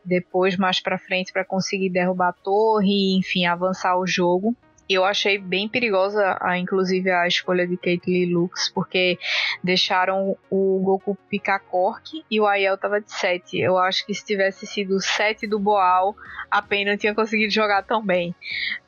depois 0.04 0.56
mais 0.56 0.80
para 0.80 0.98
frente 0.98 1.32
para 1.32 1.44
conseguir 1.44 1.90
derrubar 1.90 2.30
a 2.30 2.32
torre 2.32 3.16
enfim 3.18 3.46
avançar 3.46 3.98
o 3.98 4.06
jogo. 4.06 4.54
Eu 4.92 5.04
achei 5.04 5.38
bem 5.38 5.68
perigosa, 5.68 6.36
a, 6.40 6.58
inclusive, 6.58 7.10
a 7.10 7.26
escolha 7.28 7.64
de 7.64 7.76
Caitlyn 7.76 8.32
Lux, 8.32 8.68
porque 8.74 9.16
deixaram 9.62 10.36
o 10.50 10.80
Goku 10.82 11.16
picar 11.28 11.60
Cork 11.60 12.24
e 12.28 12.40
o 12.40 12.46
Aiel 12.46 12.76
tava 12.76 13.00
de 13.00 13.12
7. 13.12 13.56
Eu 13.56 13.78
acho 13.78 14.04
que 14.04 14.12
se 14.12 14.24
tivesse 14.24 14.66
sido 14.66 14.96
o 14.96 15.00
7 15.00 15.46
do 15.46 15.60
Boal, 15.60 16.16
a 16.50 16.60
Pen 16.60 16.84
não 16.84 16.96
tinha 16.96 17.14
conseguido 17.14 17.52
jogar 17.52 17.84
tão 17.84 18.04
bem. 18.04 18.34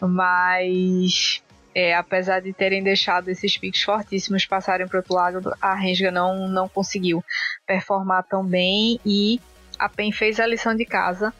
Mas 0.01 1.41
é, 1.75 1.95
apesar 1.95 2.41
de 2.41 2.53
terem 2.53 2.83
deixado 2.83 3.29
esses 3.29 3.57
picos 3.57 3.83
fortíssimos 3.83 4.45
passarem 4.45 4.87
para 4.89 4.99
outro 4.99 5.15
lado, 5.15 5.55
a 5.61 5.75
Renga 5.75 6.11
não, 6.11 6.49
não 6.49 6.69
conseguiu 6.69 7.25
performar 7.67 8.25
tão 8.25 8.45
bem 8.45 9.01
e 9.07 9.41
a 9.79 9.89
PEN 9.89 10.13
fez 10.13 10.39
a 10.39 10.47
lição 10.47 10.75
de 10.75 10.85
casa, 10.85 11.33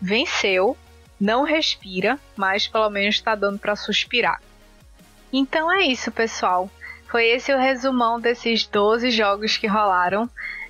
venceu, 0.00 0.76
não 1.20 1.44
respira, 1.44 2.18
mas 2.36 2.66
pelo 2.66 2.90
menos 2.90 3.16
está 3.16 3.34
dando 3.34 3.58
para 3.58 3.76
suspirar. 3.76 4.40
Então 5.32 5.72
é 5.72 5.82
isso, 5.82 6.10
pessoal. 6.12 6.70
Foi 7.08 7.26
esse 7.26 7.52
o 7.52 7.58
resumão 7.58 8.20
desses 8.20 8.66
12 8.66 9.10
jogos 9.10 9.56
que 9.56 9.66
rolaram. 9.66 10.28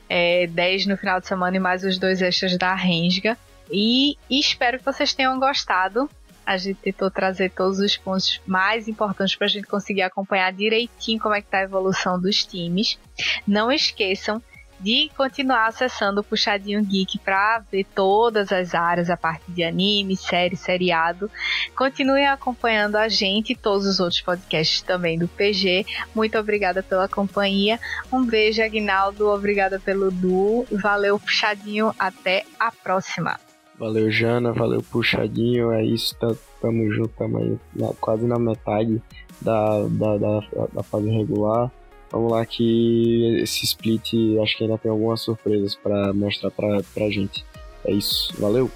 É, 0.09 0.47
10 0.47 0.87
no 0.87 0.97
final 0.97 1.19
de 1.19 1.27
semana 1.27 1.57
e 1.57 1.61
mais 1.61 1.83
os 1.83 1.99
dois 1.99 2.21
extras 2.21 2.57
da 2.59 2.75
Rensga. 2.75 3.39
E, 3.71 4.19
e 4.29 4.39
espero 4.39 4.79
que 4.79 4.85
vocês 4.85 5.15
tenham 5.15 5.39
gostado. 5.39 6.09
A 6.45 6.59
gente 6.59 6.77
tentou 6.77 7.11
trazer 7.11 7.51
todos 7.51 7.79
os 7.79 7.97
pontos 7.97 8.41
mais 8.47 8.87
importantes 8.87 9.35
para 9.35 9.47
a 9.47 9.51
gente 9.51 9.67
conseguir 9.67 10.03
acompanhar 10.03 10.53
direitinho 10.53 11.19
como 11.19 11.35
é 11.35 11.41
que 11.41 11.49
tá 11.49 11.59
a 11.59 11.63
evolução 11.63 12.21
dos 12.21 12.45
times. 12.45 12.99
Não 13.47 13.73
esqueçam 13.73 14.43
de 14.85 15.11
continuar 15.17 15.69
acessando 15.69 16.21
o 16.21 16.25
Puxadinho 16.25 16.85
Geek 16.85 17.19
para 17.19 17.65
ver 17.73 17.85
todas 17.95 18.53
as 18.53 18.75
áreas, 18.75 19.09
a 19.09 19.17
parte 19.17 19.51
de 19.51 19.65
anime, 19.65 20.15
série, 20.15 20.57
seriado. 20.57 21.31
Continuem 21.75 22.27
acompanhando 22.27 22.97
a 22.97 23.09
gente 23.09 23.55
e 23.55 23.57
todos 23.57 23.87
os 23.87 23.99
outros 23.99 24.21
podcasts 24.21 24.83
também 24.83 25.19
do 25.19 25.27
PG. 25.27 25.87
Muito 26.15 26.39
obrigada 26.39 26.83
pela 26.83 27.09
companhia. 27.09 27.81
Um 28.13 28.27
beijo, 28.27 28.63
Agnaldo. 28.63 29.27
Obrigada 29.29 29.81
pelo 29.81 30.11
Du. 30.11 30.67
Valeu, 30.71 31.19
Puxadinho. 31.19 31.95
Até 31.99 32.45
a 32.61 32.71
próxima. 32.71 33.41
Valeu, 33.79 34.11
Jana. 34.11 34.53
Valeu, 34.53 34.83
Puxadinho. 34.83 35.73
É 35.73 35.83
isso. 35.83 36.15
Tamo 36.61 36.93
junto 36.93 37.09
também, 37.17 37.59
quase 38.01 38.27
na 38.27 38.39
metade 38.39 39.03
da, 39.41 39.83
da, 39.89 40.17
da, 40.19 40.41
da 40.75 40.83
fase 40.83 41.09
regular. 41.09 41.71
Vamos 42.15 42.31
lá 42.31 42.47
que 42.47 43.41
esse 43.43 43.65
split 43.65 44.15
acho 44.41 44.57
que 44.57 44.63
ainda 44.63 44.79
tem 44.79 44.89
algumas 44.89 45.21
surpresas 45.21 45.75
para 45.75 46.13
mostrar 46.13 46.49
pra, 46.53 46.81
pra 46.95 47.11
gente. 47.11 47.45
É 47.85 47.93
isso, 47.93 48.33
valeu! 48.39 48.71